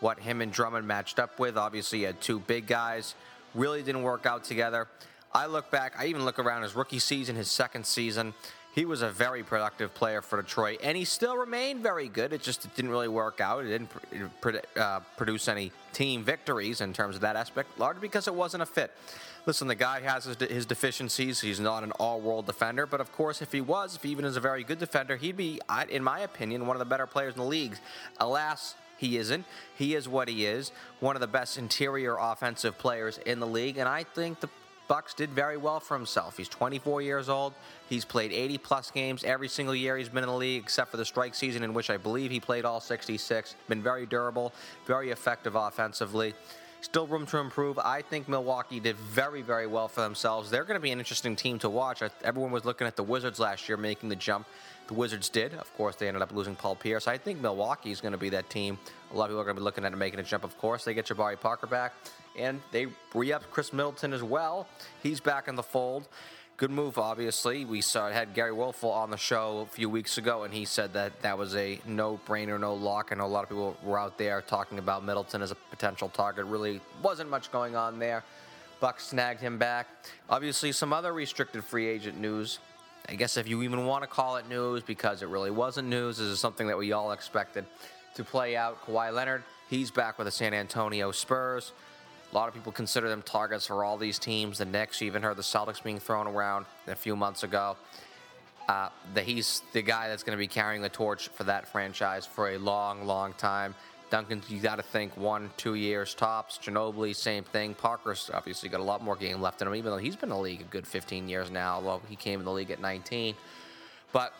what 0.00 0.18
him 0.18 0.42
and 0.42 0.52
Drummond 0.52 0.86
matched 0.86 1.18
up 1.18 1.38
with. 1.38 1.56
Obviously, 1.56 2.00
he 2.00 2.04
had 2.04 2.20
two 2.20 2.38
big 2.40 2.66
guys, 2.66 3.14
really 3.54 3.82
didn't 3.82 4.02
work 4.02 4.26
out 4.26 4.44
together. 4.44 4.86
I 5.32 5.46
look 5.46 5.70
back, 5.70 5.94
I 5.98 6.06
even 6.06 6.24
look 6.24 6.38
around 6.38 6.62
his 6.62 6.74
rookie 6.74 6.98
season, 6.98 7.36
his 7.36 7.48
second 7.48 7.86
season. 7.86 8.34
He 8.72 8.84
was 8.84 9.02
a 9.02 9.10
very 9.10 9.42
productive 9.42 9.94
player 9.94 10.22
for 10.22 10.40
Detroit, 10.40 10.78
and 10.82 10.96
he 10.96 11.04
still 11.04 11.36
remained 11.36 11.82
very 11.82 12.08
good. 12.08 12.32
It 12.32 12.40
just 12.40 12.64
it 12.64 12.74
didn't 12.76 12.92
really 12.92 13.08
work 13.08 13.40
out. 13.40 13.64
It 13.64 13.68
didn't 13.68 14.64
uh, 14.76 15.00
produce 15.16 15.48
any 15.48 15.72
team 15.92 16.22
victories 16.22 16.80
in 16.80 16.92
terms 16.92 17.16
of 17.16 17.22
that 17.22 17.34
aspect, 17.34 17.78
largely 17.80 18.02
because 18.02 18.28
it 18.28 18.34
wasn't 18.34 18.62
a 18.62 18.66
fit. 18.66 18.92
Listen, 19.44 19.66
the 19.66 19.74
guy 19.74 20.00
has 20.00 20.24
his, 20.24 20.36
his 20.36 20.66
deficiencies. 20.66 21.40
He's 21.40 21.58
not 21.58 21.82
an 21.82 21.90
all-world 21.92 22.46
defender, 22.46 22.86
but 22.86 23.00
of 23.00 23.10
course, 23.10 23.42
if 23.42 23.50
he 23.50 23.60
was, 23.60 23.96
if 23.96 24.04
he 24.04 24.10
even 24.10 24.24
is 24.24 24.36
a 24.36 24.40
very 24.40 24.62
good 24.62 24.78
defender, 24.78 25.16
he'd 25.16 25.36
be, 25.36 25.60
in 25.88 26.04
my 26.04 26.20
opinion, 26.20 26.66
one 26.66 26.76
of 26.76 26.78
the 26.78 26.84
better 26.84 27.06
players 27.06 27.34
in 27.34 27.40
the 27.40 27.46
league. 27.46 27.76
Alas, 28.18 28.76
he 28.98 29.16
isn't. 29.16 29.46
He 29.76 29.96
is 29.96 30.08
what 30.08 30.28
he 30.28 30.46
is, 30.46 30.70
one 31.00 31.16
of 31.16 31.20
the 31.20 31.26
best 31.26 31.58
interior 31.58 32.16
offensive 32.20 32.78
players 32.78 33.18
in 33.26 33.40
the 33.40 33.46
league, 33.46 33.78
and 33.78 33.88
I 33.88 34.04
think 34.04 34.38
the 34.38 34.50
Bucks 34.90 35.14
did 35.14 35.30
very 35.30 35.56
well 35.56 35.78
for 35.78 35.96
himself. 35.96 36.36
He's 36.36 36.48
24 36.48 37.00
years 37.00 37.28
old. 37.28 37.54
He's 37.88 38.04
played 38.04 38.32
80 38.32 38.58
plus 38.58 38.90
games 38.90 39.22
every 39.22 39.46
single 39.46 39.72
year 39.72 39.96
he's 39.96 40.08
been 40.08 40.24
in 40.24 40.28
the 40.28 40.34
league, 40.34 40.64
except 40.64 40.90
for 40.90 40.96
the 40.96 41.04
strike 41.04 41.36
season, 41.36 41.62
in 41.62 41.72
which 41.72 41.90
I 41.90 41.96
believe 41.96 42.32
he 42.32 42.40
played 42.40 42.64
all 42.64 42.80
66. 42.80 43.54
Been 43.68 43.84
very 43.84 44.04
durable, 44.04 44.52
very 44.86 45.10
effective 45.10 45.54
offensively. 45.54 46.34
Still 46.80 47.06
room 47.06 47.24
to 47.26 47.38
improve. 47.38 47.78
I 47.78 48.02
think 48.02 48.28
Milwaukee 48.28 48.80
did 48.80 48.96
very, 48.96 49.42
very 49.42 49.68
well 49.68 49.86
for 49.86 50.00
themselves. 50.00 50.50
They're 50.50 50.64
going 50.64 50.74
to 50.74 50.82
be 50.82 50.90
an 50.90 50.98
interesting 50.98 51.36
team 51.36 51.60
to 51.60 51.70
watch. 51.70 52.02
Everyone 52.24 52.50
was 52.50 52.64
looking 52.64 52.88
at 52.88 52.96
the 52.96 53.04
Wizards 53.04 53.38
last 53.38 53.68
year 53.68 53.76
making 53.76 54.08
the 54.08 54.16
jump. 54.16 54.48
The 54.88 54.94
Wizards 54.94 55.28
did. 55.28 55.54
Of 55.54 55.72
course, 55.76 55.94
they 55.94 56.08
ended 56.08 56.22
up 56.22 56.32
losing 56.32 56.56
Paul 56.56 56.74
Pierce. 56.74 57.06
I 57.06 57.16
think 57.16 57.40
Milwaukee 57.40 57.92
is 57.92 58.00
going 58.00 58.10
to 58.10 58.18
be 58.18 58.30
that 58.30 58.50
team. 58.50 58.76
A 59.12 59.16
lot 59.16 59.26
of 59.26 59.30
people 59.30 59.40
are 59.40 59.44
going 59.44 59.54
to 59.54 59.60
be 59.60 59.64
looking 59.64 59.84
at 59.84 59.96
making 59.96 60.18
a 60.18 60.24
jump. 60.24 60.42
Of 60.42 60.58
course, 60.58 60.84
they 60.84 60.94
get 60.94 61.06
Jabari 61.06 61.38
Parker 61.38 61.68
back 61.68 61.92
and 62.38 62.60
they 62.72 62.86
re-upped 63.14 63.50
Khris 63.50 63.72
Middleton 63.72 64.12
as 64.12 64.22
well. 64.22 64.66
He's 65.02 65.20
back 65.20 65.48
in 65.48 65.56
the 65.56 65.62
fold. 65.62 66.08
Good 66.56 66.70
move, 66.70 66.98
obviously. 66.98 67.64
We 67.64 67.80
saw 67.80 68.10
had 68.10 68.34
Gary 68.34 68.52
Woelfel 68.52 68.92
on 68.92 69.10
the 69.10 69.16
show 69.16 69.60
a 69.60 69.74
few 69.74 69.88
weeks 69.88 70.18
ago, 70.18 70.44
and 70.44 70.52
he 70.52 70.66
said 70.66 70.92
that 70.92 71.22
that 71.22 71.38
was 71.38 71.56
a 71.56 71.80
no-brainer, 71.86 72.60
no 72.60 72.74
lock. 72.74 73.08
I 73.12 73.14
know 73.14 73.24
a 73.24 73.26
lot 73.26 73.44
of 73.44 73.48
people 73.48 73.76
were 73.82 73.98
out 73.98 74.18
there 74.18 74.42
talking 74.42 74.78
about 74.78 75.02
Middleton 75.02 75.40
as 75.40 75.52
a 75.52 75.54
potential 75.70 76.10
target. 76.10 76.44
Really 76.44 76.82
wasn't 77.02 77.30
much 77.30 77.50
going 77.50 77.76
on 77.76 77.98
there. 77.98 78.24
Bucks 78.78 79.06
snagged 79.06 79.40
him 79.40 79.56
back. 79.56 79.86
Obviously, 80.28 80.72
some 80.72 80.92
other 80.92 81.14
restricted 81.14 81.64
free 81.64 81.86
agent 81.86 82.18
news. 82.20 82.58
I 83.08 83.14
guess 83.14 83.38
if 83.38 83.48
you 83.48 83.62
even 83.62 83.86
want 83.86 84.02
to 84.02 84.06
call 84.06 84.36
it 84.36 84.46
news, 84.46 84.82
because 84.82 85.22
it 85.22 85.28
really 85.28 85.50
wasn't 85.50 85.88
news, 85.88 86.18
this 86.18 86.26
is 86.26 86.40
something 86.40 86.66
that 86.66 86.76
we 86.76 86.92
all 86.92 87.12
expected 87.12 87.64
to 88.16 88.22
play 88.22 88.54
out. 88.54 88.84
Kawhi 88.84 89.14
Leonard, 89.14 89.44
he's 89.70 89.90
back 89.90 90.18
with 90.18 90.26
the 90.26 90.30
San 90.30 90.52
Antonio 90.52 91.10
Spurs. 91.10 91.72
A 92.30 92.34
lot 92.34 92.48
of 92.48 92.54
people 92.54 92.70
consider 92.70 93.08
them 93.08 93.22
targets 93.22 93.66
for 93.66 93.84
all 93.84 93.96
these 93.96 94.18
teams. 94.18 94.58
The 94.58 94.64
Knicks, 94.64 95.00
you 95.00 95.08
even 95.08 95.22
heard 95.22 95.36
the 95.36 95.42
Celtics 95.42 95.82
being 95.82 95.98
thrown 95.98 96.28
around 96.28 96.66
a 96.86 96.94
few 96.94 97.16
months 97.16 97.42
ago. 97.42 97.76
Uh, 98.68 98.88
that 99.14 99.24
he's 99.24 99.62
the 99.72 99.82
guy 99.82 100.08
that's 100.08 100.22
going 100.22 100.36
to 100.36 100.38
be 100.38 100.46
carrying 100.46 100.80
the 100.80 100.88
torch 100.88 101.28
for 101.28 101.42
that 101.42 101.66
franchise 101.66 102.24
for 102.24 102.50
a 102.50 102.58
long, 102.58 103.04
long 103.04 103.32
time. 103.32 103.74
Duncan, 104.10 104.42
you 104.48 104.60
got 104.60 104.76
to 104.76 104.82
think 104.82 105.16
one, 105.16 105.50
two 105.56 105.74
years 105.74 106.14
tops. 106.14 106.58
Ginobili, 106.58 107.14
same 107.14 107.42
thing. 107.42 107.74
Parker's 107.74 108.30
obviously 108.32 108.68
got 108.68 108.80
a 108.80 108.84
lot 108.84 109.02
more 109.02 109.16
game 109.16 109.40
left 109.40 109.60
in 109.60 109.68
him, 109.68 109.74
even 109.74 109.90
though 109.90 109.98
he's 109.98 110.14
been 110.14 110.28
in 110.28 110.36
the 110.36 110.40
league 110.40 110.60
a 110.60 110.64
good 110.64 110.86
15 110.86 111.28
years 111.28 111.50
now. 111.50 111.76
Although 111.76 112.02
he 112.08 112.16
came 112.16 112.38
in 112.38 112.44
the 112.44 112.52
league 112.52 112.70
at 112.70 112.80
19, 112.80 113.34
but 114.12 114.32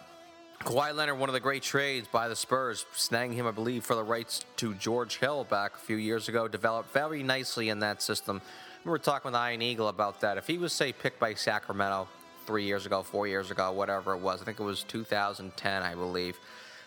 Kawhi 0.61 0.95
Leonard, 0.95 1.19
one 1.19 1.31
of 1.31 1.33
the 1.33 1.41
great 1.41 1.63
trades 1.63 2.07
by 2.07 2.29
the 2.29 2.37
Spurs, 2.37 2.85
snagging 2.95 3.33
him, 3.33 3.47
I 3.47 3.51
believe, 3.51 3.83
for 3.83 3.95
the 3.95 4.05
rights 4.05 4.45
to 4.59 4.75
George 4.75 5.17
Hill 5.17 5.45
back 5.45 5.75
a 5.75 5.79
few 5.79 5.97
years 5.97 6.29
ago, 6.29 6.49
developed 6.49 6.93
very 6.93 7.23
nicely 7.23 7.71
in 7.71 7.79
that 7.81 8.03
system. 8.03 8.43
We 8.85 8.91
were 8.91 8.99
talking 8.99 9.33
with 9.33 9.41
Ian 9.41 9.63
Eagle 9.63 9.89
about 9.89 10.21
that. 10.21 10.37
If 10.37 10.47
he 10.47 10.59
was, 10.59 10.75
say, 10.75 10.93
picked 10.93 11.19
by 11.19 11.33
Sacramento 11.33 12.09
three 12.47 12.65
years 12.65 12.85
ago, 12.85 13.03
four 13.03 13.27
years 13.27 13.51
ago, 13.51 13.73
whatever 13.73 14.13
it 14.13 14.19
was, 14.19 14.43
I 14.43 14.45
think 14.45 14.61
it 14.61 14.63
was 14.63 14.83
2010, 14.83 15.83
I 15.83 15.95
believe. 15.95 16.39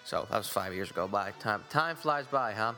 So 0.05 0.27
that 0.29 0.37
was 0.37 0.47
five 0.47 0.75
years 0.75 0.91
ago. 0.91 1.07
By 1.07 1.31
time, 1.39 1.63
time 1.71 1.95
flies 1.95 2.27
by, 2.27 2.53
huh? 2.53 2.73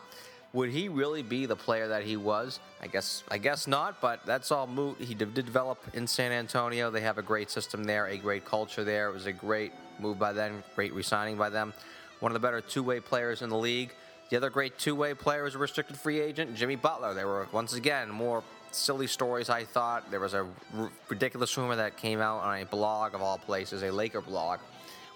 Would 0.53 0.69
he 0.69 0.87
really 0.87 1.23
be 1.23 1.45
the 1.45 1.57
player 1.57 1.89
that 1.89 2.03
he 2.03 2.15
was? 2.15 2.61
I 2.81 2.87
guess, 2.87 3.23
I 3.29 3.37
guess 3.37 3.67
not. 3.67 3.99
But 3.99 4.25
that's 4.25 4.49
all 4.49 4.65
moot. 4.65 4.97
He 5.01 5.13
did 5.13 5.33
develop 5.33 5.83
in 5.93 6.07
San 6.07 6.31
Antonio. 6.31 6.89
They 6.89 7.01
have 7.01 7.17
a 7.17 7.21
great 7.21 7.51
system 7.51 7.83
there, 7.83 8.07
a 8.07 8.15
great 8.15 8.45
culture 8.45 8.85
there. 8.85 9.09
It 9.09 9.13
was 9.13 9.25
a 9.25 9.33
great 9.33 9.73
move 9.99 10.19
by 10.19 10.33
them, 10.33 10.63
great 10.75 10.93
resigning 10.93 11.37
by 11.37 11.49
them. 11.49 11.73
One 12.19 12.31
of 12.31 12.33
the 12.33 12.39
better 12.45 12.61
two-way 12.61 12.99
players 12.99 13.41
in 13.41 13.49
the 13.49 13.57
league. 13.57 13.93
The 14.29 14.37
other 14.37 14.49
great 14.49 14.77
two-way 14.79 15.13
player 15.13 15.43
was 15.43 15.55
a 15.55 15.57
restricted 15.57 15.97
free 15.97 16.19
agent, 16.19 16.55
Jimmy 16.55 16.75
Butler. 16.75 17.13
There 17.13 17.27
were 17.27 17.47
once 17.51 17.73
again 17.73 18.09
more 18.09 18.43
silly 18.71 19.07
stories. 19.07 19.49
I 19.49 19.63
thought 19.63 20.09
there 20.09 20.19
was 20.19 20.33
a 20.33 20.47
r- 20.77 20.91
ridiculous 21.09 21.55
rumor 21.57 21.75
that 21.75 21.97
came 21.97 22.19
out 22.19 22.41
on 22.41 22.61
a 22.61 22.65
blog 22.65 23.13
of 23.13 23.21
all 23.21 23.37
places, 23.37 23.83
a 23.83 23.91
Laker 23.91 24.21
blog, 24.21 24.59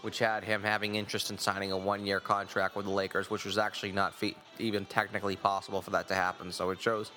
which 0.01 0.19
had 0.19 0.43
him 0.43 0.61
having 0.61 0.95
interest 0.95 1.31
in 1.31 1.37
signing 1.37 1.71
a 1.71 1.77
one-year 1.77 2.19
contract 2.19 2.75
with 2.75 2.85
the 2.85 2.91
Lakers, 2.91 3.29
which 3.29 3.45
was 3.45 3.57
actually 3.57 3.91
not 3.91 4.13
fe- 4.13 4.35
even 4.59 4.85
technically 4.85 5.35
possible 5.35 5.81
for 5.81 5.89
that 5.91 6.07
to 6.07 6.15
happen. 6.15 6.51
So 6.51 6.69
it 6.69 6.81
shows 6.81 7.11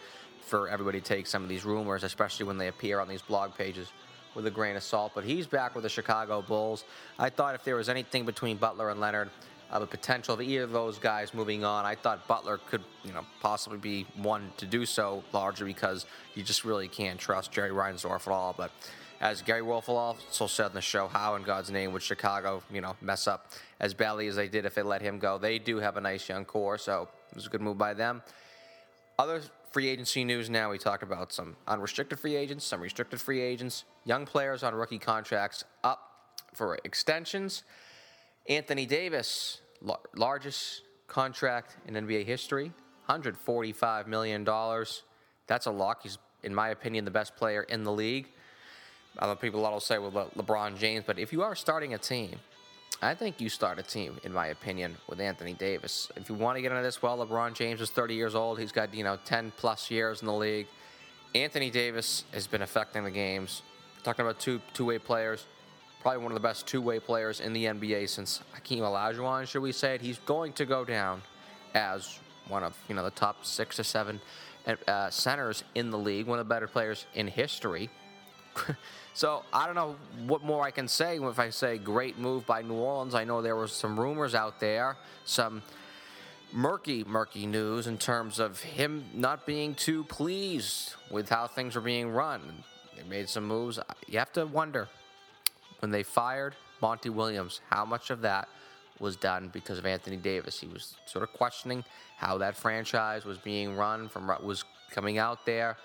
for 0.46 0.68
everybody 0.68 1.00
to 1.00 1.06
take 1.06 1.26
some 1.26 1.42
of 1.42 1.48
these 1.48 1.64
rumors, 1.64 2.02
especially 2.04 2.46
when 2.46 2.58
they 2.58 2.68
appear 2.68 3.00
on 3.00 3.08
these 3.08 3.22
blog 3.22 3.54
pages 3.54 3.88
with 4.34 4.46
a 4.46 4.50
grain 4.50 4.76
of 4.76 4.82
salt. 4.82 5.12
But 5.14 5.24
he's 5.24 5.46
back 5.46 5.74
with 5.74 5.84
the 5.84 5.88
Chicago 5.88 6.42
Bulls. 6.42 6.84
I 7.18 7.30
thought 7.30 7.54
if 7.54 7.64
there 7.64 7.76
was 7.76 7.88
anything 7.88 8.24
between 8.24 8.56
Butler 8.56 8.90
and 8.90 9.00
Leonard, 9.00 9.30
of 9.72 9.80
the 9.80 9.86
potential 9.86 10.34
of 10.34 10.42
either 10.42 10.64
of 10.64 10.70
those 10.70 10.98
guys 10.98 11.32
moving 11.32 11.64
on, 11.64 11.86
I 11.86 11.94
thought 11.94 12.28
Butler 12.28 12.58
could, 12.58 12.82
you 13.04 13.12
know, 13.12 13.24
possibly 13.40 13.78
be 13.78 14.06
one 14.16 14.52
to 14.58 14.66
do 14.66 14.84
so, 14.84 15.24
largely 15.32 15.66
because 15.66 16.04
you 16.34 16.42
just 16.42 16.64
really 16.64 16.88
can't 16.88 17.18
trust 17.18 17.50
Jerry 17.50 17.70
Reinsdorf 17.70 18.26
at 18.26 18.32
all. 18.32 18.54
But 18.56 18.70
as 19.22 19.40
Gary 19.40 19.62
Woelfel 19.62 19.96
also 19.96 20.46
said 20.46 20.66
in 20.66 20.74
the 20.74 20.82
show, 20.82 21.08
how 21.08 21.36
in 21.36 21.42
God's 21.42 21.70
name 21.70 21.92
would 21.92 22.02
Chicago, 22.02 22.62
you 22.70 22.82
know, 22.82 22.96
mess 23.00 23.26
up 23.26 23.52
as 23.80 23.94
badly 23.94 24.26
as 24.26 24.36
they 24.36 24.46
did 24.46 24.66
if 24.66 24.74
they 24.74 24.82
let 24.82 25.00
him 25.00 25.18
go? 25.18 25.38
They 25.38 25.58
do 25.58 25.78
have 25.78 25.96
a 25.96 26.02
nice 26.02 26.28
young 26.28 26.44
core, 26.44 26.76
so 26.76 27.08
it 27.30 27.36
was 27.36 27.46
a 27.46 27.48
good 27.48 27.62
move 27.62 27.78
by 27.78 27.94
them. 27.94 28.22
Other 29.18 29.40
free 29.72 29.88
agency 29.88 30.22
news 30.24 30.50
now. 30.50 30.70
We 30.70 30.78
talked 30.78 31.02
about 31.02 31.32
some 31.32 31.56
unrestricted 31.66 32.20
free 32.20 32.36
agents, 32.36 32.64
some 32.64 32.80
restricted 32.80 33.20
free 33.20 33.40
agents, 33.40 33.84
young 34.04 34.26
players 34.26 34.62
on 34.62 34.74
rookie 34.74 34.98
contracts 34.98 35.64
up 35.82 36.10
for 36.52 36.78
extensions. 36.84 37.62
Anthony 38.48 38.86
Davis, 38.86 39.60
largest 40.14 40.82
contract 41.08 41.76
in 41.86 41.94
NBA 41.94 42.26
history, 42.26 42.72
$145 43.08 44.06
million. 44.06 44.44
That's 45.46 45.66
a 45.66 45.70
lock. 45.70 46.02
He's, 46.02 46.18
in 46.42 46.54
my 46.54 46.68
opinion, 46.68 47.04
the 47.04 47.10
best 47.10 47.36
player 47.36 47.62
in 47.62 47.84
the 47.84 47.92
league. 47.92 48.28
Other 49.18 49.36
people 49.36 49.60
a 49.60 49.62
lot 49.62 49.72
will 49.72 49.80
say, 49.80 49.98
well, 49.98 50.10
Le- 50.10 50.42
LeBron 50.42 50.76
James, 50.78 51.04
but 51.06 51.18
if 51.18 51.32
you 51.32 51.42
are 51.42 51.54
starting 51.54 51.94
a 51.94 51.98
team, 51.98 52.38
I 53.04 53.16
think 53.16 53.40
you 53.40 53.48
start 53.48 53.80
a 53.80 53.82
team, 53.82 54.16
in 54.22 54.32
my 54.32 54.46
opinion, 54.46 54.96
with 55.08 55.20
Anthony 55.20 55.54
Davis. 55.54 56.08
If 56.14 56.28
you 56.28 56.36
want 56.36 56.56
to 56.56 56.62
get 56.62 56.70
into 56.70 56.84
this, 56.84 57.02
well, 57.02 57.18
LeBron 57.18 57.52
James 57.52 57.80
is 57.80 57.90
30 57.90 58.14
years 58.14 58.36
old. 58.36 58.60
He's 58.60 58.70
got, 58.70 58.94
you 58.94 59.02
know, 59.02 59.18
10 59.24 59.52
plus 59.56 59.90
years 59.90 60.20
in 60.20 60.26
the 60.26 60.32
league. 60.32 60.68
Anthony 61.34 61.68
Davis 61.68 62.22
has 62.32 62.46
been 62.46 62.62
affecting 62.62 63.02
the 63.02 63.10
games. 63.10 63.62
Talking 64.04 64.24
about 64.24 64.38
two 64.38 64.60
two-way 64.72 65.00
players, 65.00 65.46
probably 66.00 66.22
one 66.22 66.30
of 66.30 66.34
the 66.34 66.46
best 66.46 66.68
two-way 66.68 67.00
players 67.00 67.40
in 67.40 67.52
the 67.52 67.64
NBA 67.64 68.08
since 68.08 68.40
Hakeem 68.52 68.84
Olajuwon, 68.84 69.48
should 69.48 69.62
we 69.62 69.72
say 69.72 69.96
it? 69.96 70.00
He's 70.00 70.18
going 70.20 70.52
to 70.54 70.64
go 70.64 70.84
down 70.84 71.22
as 71.74 72.20
one 72.46 72.62
of, 72.62 72.76
you 72.88 72.94
know, 72.94 73.02
the 73.02 73.10
top 73.10 73.44
six 73.44 73.80
or 73.80 73.84
seven 73.84 74.20
uh, 74.86 75.10
centers 75.10 75.64
in 75.74 75.90
the 75.90 75.98
league, 75.98 76.26
one 76.26 76.38
of 76.38 76.46
the 76.46 76.54
better 76.54 76.68
players 76.68 77.06
in 77.14 77.26
history. 77.26 77.90
So 79.14 79.42
I 79.52 79.66
don't 79.66 79.74
know 79.74 79.96
what 80.26 80.42
more 80.42 80.62
I 80.62 80.70
can 80.70 80.88
say 80.88 81.18
if 81.18 81.38
I 81.38 81.50
say 81.50 81.78
great 81.78 82.18
move 82.18 82.46
by 82.46 82.62
New 82.62 82.74
Orleans. 82.74 83.14
I 83.14 83.24
know 83.24 83.42
there 83.42 83.56
were 83.56 83.68
some 83.68 83.98
rumors 83.98 84.34
out 84.34 84.58
there, 84.58 84.96
some 85.24 85.62
murky, 86.52 87.04
murky 87.04 87.46
news 87.46 87.86
in 87.86 87.98
terms 87.98 88.38
of 88.38 88.60
him 88.60 89.04
not 89.14 89.46
being 89.46 89.74
too 89.74 90.04
pleased 90.04 90.94
with 91.10 91.28
how 91.28 91.46
things 91.46 91.74
were 91.74 91.82
being 91.82 92.10
run. 92.10 92.40
They 92.96 93.02
made 93.04 93.28
some 93.28 93.44
moves. 93.44 93.78
You 94.06 94.18
have 94.18 94.32
to 94.32 94.46
wonder 94.46 94.88
when 95.80 95.90
they 95.90 96.02
fired 96.02 96.54
Monty 96.80 97.10
Williams, 97.10 97.60
how 97.70 97.84
much 97.84 98.10
of 98.10 98.22
that 98.22 98.48
was 98.98 99.16
done 99.16 99.50
because 99.52 99.78
of 99.78 99.86
Anthony 99.86 100.16
Davis. 100.16 100.60
He 100.60 100.68
was 100.68 100.96
sort 101.06 101.22
of 101.22 101.32
questioning 101.32 101.84
how 102.16 102.38
that 102.38 102.56
franchise 102.56 103.24
was 103.24 103.38
being 103.38 103.76
run 103.76 104.08
from 104.08 104.26
what 104.26 104.44
was 104.44 104.64
coming 104.90 105.18
out 105.18 105.44
there. 105.44 105.76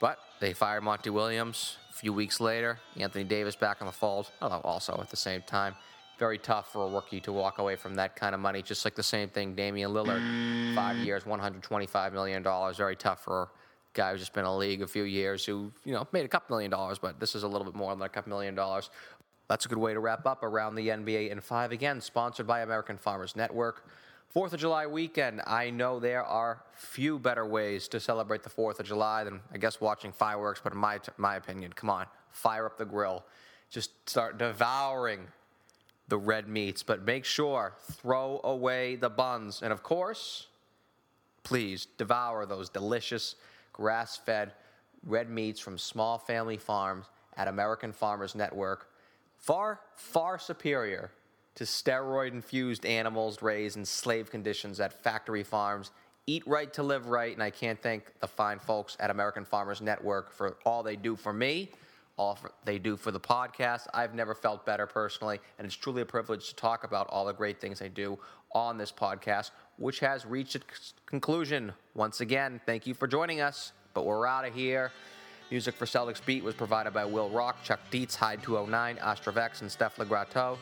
But 0.00 0.18
they 0.40 0.52
fired 0.54 0.82
Monty 0.82 1.10
Williams. 1.10 1.76
A 1.90 1.92
few 1.92 2.12
weeks 2.12 2.40
later, 2.40 2.78
Anthony 2.96 3.24
Davis 3.24 3.54
back 3.54 3.78
on 3.80 3.86
the 3.86 3.92
fold. 3.92 4.30
Although 4.40 4.62
also 4.64 4.98
at 5.00 5.10
the 5.10 5.16
same 5.16 5.42
time, 5.42 5.74
very 6.18 6.38
tough 6.38 6.72
for 6.72 6.86
a 6.86 6.90
rookie 6.90 7.20
to 7.20 7.32
walk 7.32 7.58
away 7.58 7.76
from 7.76 7.94
that 7.94 8.16
kind 8.16 8.34
of 8.34 8.40
money. 8.40 8.62
Just 8.62 8.84
like 8.84 8.94
the 8.94 9.02
same 9.02 9.28
thing, 9.28 9.54
Damian 9.54 9.90
Lillard, 9.90 10.74
five 10.74 10.96
years, 10.98 11.24
$125 11.24 12.12
million. 12.12 12.42
Very 12.74 12.96
tough 12.96 13.22
for 13.22 13.42
a 13.42 13.48
guy 13.94 14.10
who's 14.12 14.20
just 14.20 14.32
been 14.32 14.44
in 14.44 14.50
the 14.50 14.56
league 14.56 14.82
a 14.82 14.86
few 14.86 15.04
years 15.04 15.44
who, 15.44 15.72
you 15.84 15.92
know, 15.92 16.06
made 16.12 16.24
a 16.24 16.28
couple 16.28 16.54
million 16.54 16.70
dollars, 16.70 16.98
but 16.98 17.20
this 17.20 17.34
is 17.34 17.42
a 17.42 17.48
little 17.48 17.64
bit 17.64 17.74
more 17.74 17.94
than 17.94 18.02
a 18.02 18.08
couple 18.08 18.30
million 18.30 18.54
dollars. 18.54 18.90
That's 19.48 19.66
a 19.66 19.68
good 19.68 19.78
way 19.78 19.94
to 19.94 20.00
wrap 20.00 20.26
up 20.26 20.42
around 20.42 20.74
the 20.74 20.88
NBA 20.88 21.30
in 21.30 21.40
five. 21.40 21.72
Again, 21.72 22.00
sponsored 22.00 22.46
by 22.46 22.60
American 22.60 22.96
Farmers 22.96 23.34
Network. 23.34 23.84
Fourth 24.30 24.52
of 24.52 24.60
July 24.60 24.86
weekend, 24.86 25.42
I 25.44 25.70
know 25.70 25.98
there 25.98 26.22
are 26.22 26.62
few 26.72 27.18
better 27.18 27.44
ways 27.44 27.88
to 27.88 27.98
celebrate 27.98 28.44
the 28.44 28.48
Fourth 28.48 28.78
of 28.78 28.86
July 28.86 29.24
than 29.24 29.40
I 29.52 29.58
guess 29.58 29.80
watching 29.80 30.12
fireworks. 30.12 30.60
But 30.62 30.72
in 30.72 30.78
my 30.78 31.00
my 31.16 31.34
opinion, 31.34 31.72
come 31.72 31.90
on, 31.90 32.06
fire 32.30 32.64
up 32.64 32.78
the 32.78 32.84
grill, 32.84 33.24
just 33.70 33.90
start 34.08 34.38
devouring 34.38 35.26
the 36.06 36.16
red 36.16 36.46
meats. 36.46 36.84
But 36.84 37.04
make 37.04 37.24
sure, 37.24 37.74
throw 37.90 38.40
away 38.44 38.94
the 38.94 39.10
buns. 39.10 39.62
And 39.62 39.72
of 39.72 39.82
course, 39.82 40.46
please 41.42 41.88
devour 41.98 42.46
those 42.46 42.68
delicious 42.68 43.34
grass 43.72 44.16
fed 44.16 44.52
red 45.04 45.28
meats 45.28 45.58
from 45.58 45.76
small 45.76 46.18
family 46.18 46.56
farms 46.56 47.06
at 47.36 47.48
American 47.48 47.92
Farmers 47.92 48.36
Network. 48.36 48.90
Far, 49.38 49.80
far 49.96 50.38
superior 50.38 51.10
to 51.60 51.66
steroid 51.66 52.32
infused 52.32 52.86
animals 52.86 53.42
raised 53.42 53.76
in 53.76 53.84
slave 53.84 54.30
conditions 54.30 54.80
at 54.80 54.94
factory 54.94 55.42
farms. 55.42 55.90
Eat 56.26 56.42
right 56.46 56.72
to 56.72 56.82
live 56.82 57.08
right, 57.08 57.34
and 57.34 57.42
I 57.42 57.50
can't 57.50 57.78
thank 57.82 58.18
the 58.20 58.26
fine 58.26 58.58
folks 58.58 58.96
at 58.98 59.10
American 59.10 59.44
Farmers 59.44 59.82
Network 59.82 60.32
for 60.32 60.56
all 60.64 60.82
they 60.82 60.96
do 60.96 61.16
for 61.16 61.34
me, 61.34 61.70
all 62.16 62.36
for, 62.36 62.50
they 62.64 62.78
do 62.78 62.96
for 62.96 63.10
the 63.10 63.20
podcast. 63.20 63.88
I've 63.92 64.14
never 64.14 64.34
felt 64.34 64.64
better 64.64 64.86
personally, 64.86 65.38
and 65.58 65.66
it's 65.66 65.74
truly 65.74 66.00
a 66.00 66.06
privilege 66.06 66.48
to 66.48 66.56
talk 66.56 66.84
about 66.84 67.08
all 67.08 67.26
the 67.26 67.34
great 67.34 67.60
things 67.60 67.78
they 67.78 67.90
do 67.90 68.18
on 68.54 68.78
this 68.78 68.90
podcast, 68.90 69.50
which 69.76 70.00
has 70.00 70.24
reached 70.24 70.56
its 70.56 70.94
conclusion. 71.04 71.74
Once 71.94 72.22
again, 72.22 72.58
thank 72.64 72.86
you 72.86 72.94
for 72.94 73.06
joining 73.06 73.42
us, 73.42 73.72
but 73.92 74.06
we're 74.06 74.26
out 74.26 74.46
of 74.46 74.54
here. 74.54 74.92
Music 75.50 75.74
for 75.74 75.84
Celtics 75.84 76.24
Beat 76.24 76.42
was 76.42 76.54
provided 76.54 76.94
by 76.94 77.04
Will 77.04 77.28
Rock, 77.28 77.62
Chuck 77.62 77.80
Dietz, 77.90 78.14
Hyde 78.14 78.42
209, 78.42 78.96
Astrovex, 78.96 79.60
and 79.60 79.70
Steph 79.70 79.96
Legrateau. 79.96 80.56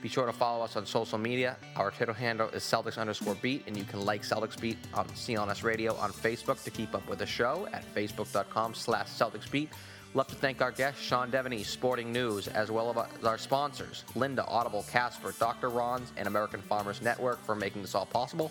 Be 0.00 0.08
sure 0.08 0.24
to 0.24 0.32
follow 0.32 0.64
us 0.64 0.76
on 0.76 0.86
social 0.86 1.18
media. 1.18 1.56
Our 1.76 1.90
Twitter 1.90 2.14
handle 2.14 2.48
is 2.48 2.62
Celtics 2.62 2.96
underscore 2.96 3.34
beat, 3.36 3.64
and 3.66 3.76
you 3.76 3.84
can 3.84 4.00
like 4.04 4.22
Celtics 4.22 4.58
Beat 4.58 4.78
on 4.94 5.06
CLNS 5.08 5.62
Radio 5.62 5.94
on 5.96 6.10
Facebook 6.10 6.62
to 6.64 6.70
keep 6.70 6.94
up 6.94 7.06
with 7.08 7.18
the 7.18 7.26
show 7.26 7.68
at 7.72 7.84
facebook.com 7.94 8.74
slash 8.74 9.08
Celtics 9.08 9.50
Beat. 9.50 9.70
Love 10.12 10.26
to 10.26 10.34
thank 10.34 10.60
our 10.60 10.72
guest, 10.72 11.00
Sean 11.00 11.30
Deveney, 11.30 11.64
Sporting 11.64 12.12
News, 12.12 12.48
as 12.48 12.68
well 12.68 12.90
as 12.90 13.24
our 13.24 13.38
sponsors, 13.38 14.02
Lynda, 14.16 14.44
Audible, 14.48 14.84
Casper, 14.90 15.32
Dr. 15.38 15.68
Ron's, 15.68 16.10
and 16.16 16.26
American 16.26 16.60
Farmers 16.62 17.00
Network 17.00 17.40
for 17.44 17.54
making 17.54 17.82
this 17.82 17.94
all 17.94 18.06
possible. 18.06 18.50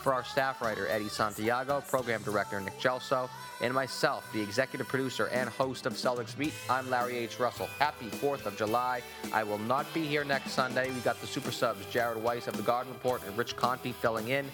For 0.00 0.14
our 0.14 0.24
staff 0.24 0.62
writer, 0.62 0.88
Eddie 0.88 1.10
Santiago, 1.10 1.82
program 1.82 2.22
director, 2.22 2.58
Nick 2.62 2.78
Gelso, 2.78 3.28
and 3.60 3.74
myself, 3.74 4.26
the 4.32 4.40
executive 4.40 4.88
producer 4.88 5.26
and 5.26 5.50
host 5.50 5.84
of 5.84 5.92
Celtics 5.92 6.34
Beat, 6.38 6.54
I'm 6.70 6.88
Larry 6.88 7.18
H. 7.18 7.38
Russell. 7.38 7.68
Happy 7.78 8.06
4th 8.06 8.46
of 8.46 8.56
July. 8.56 9.02
I 9.34 9.42
will 9.42 9.58
not 9.58 9.92
be 9.92 10.06
here 10.06 10.24
next 10.24 10.52
Sunday. 10.52 10.88
We 10.90 11.00
got 11.00 11.20
the 11.20 11.26
super 11.26 11.52
subs, 11.52 11.84
Jared 11.90 12.22
Weiss 12.22 12.48
of 12.48 12.56
the 12.56 12.62
Garden 12.62 12.94
Report 12.94 13.20
and 13.26 13.36
Rich 13.36 13.56
Conti 13.56 13.92
filling 13.92 14.28
in. 14.28 14.46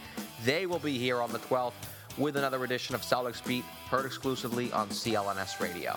They 0.45 0.67
will 0.67 0.81
be 0.81 0.99
here 0.99 1.21
on 1.21 1.31
the 1.31 1.39
12th 1.39 1.75
with 2.19 2.37
another 2.37 2.65
edition 2.65 2.97
of 2.97 3.03
Celtics 3.03 3.47
Beat, 3.47 3.65
heard 3.89 4.07
exclusively 4.07 4.73
on 4.73 4.89
CLNS 4.89 5.61
Radio. 5.61 5.97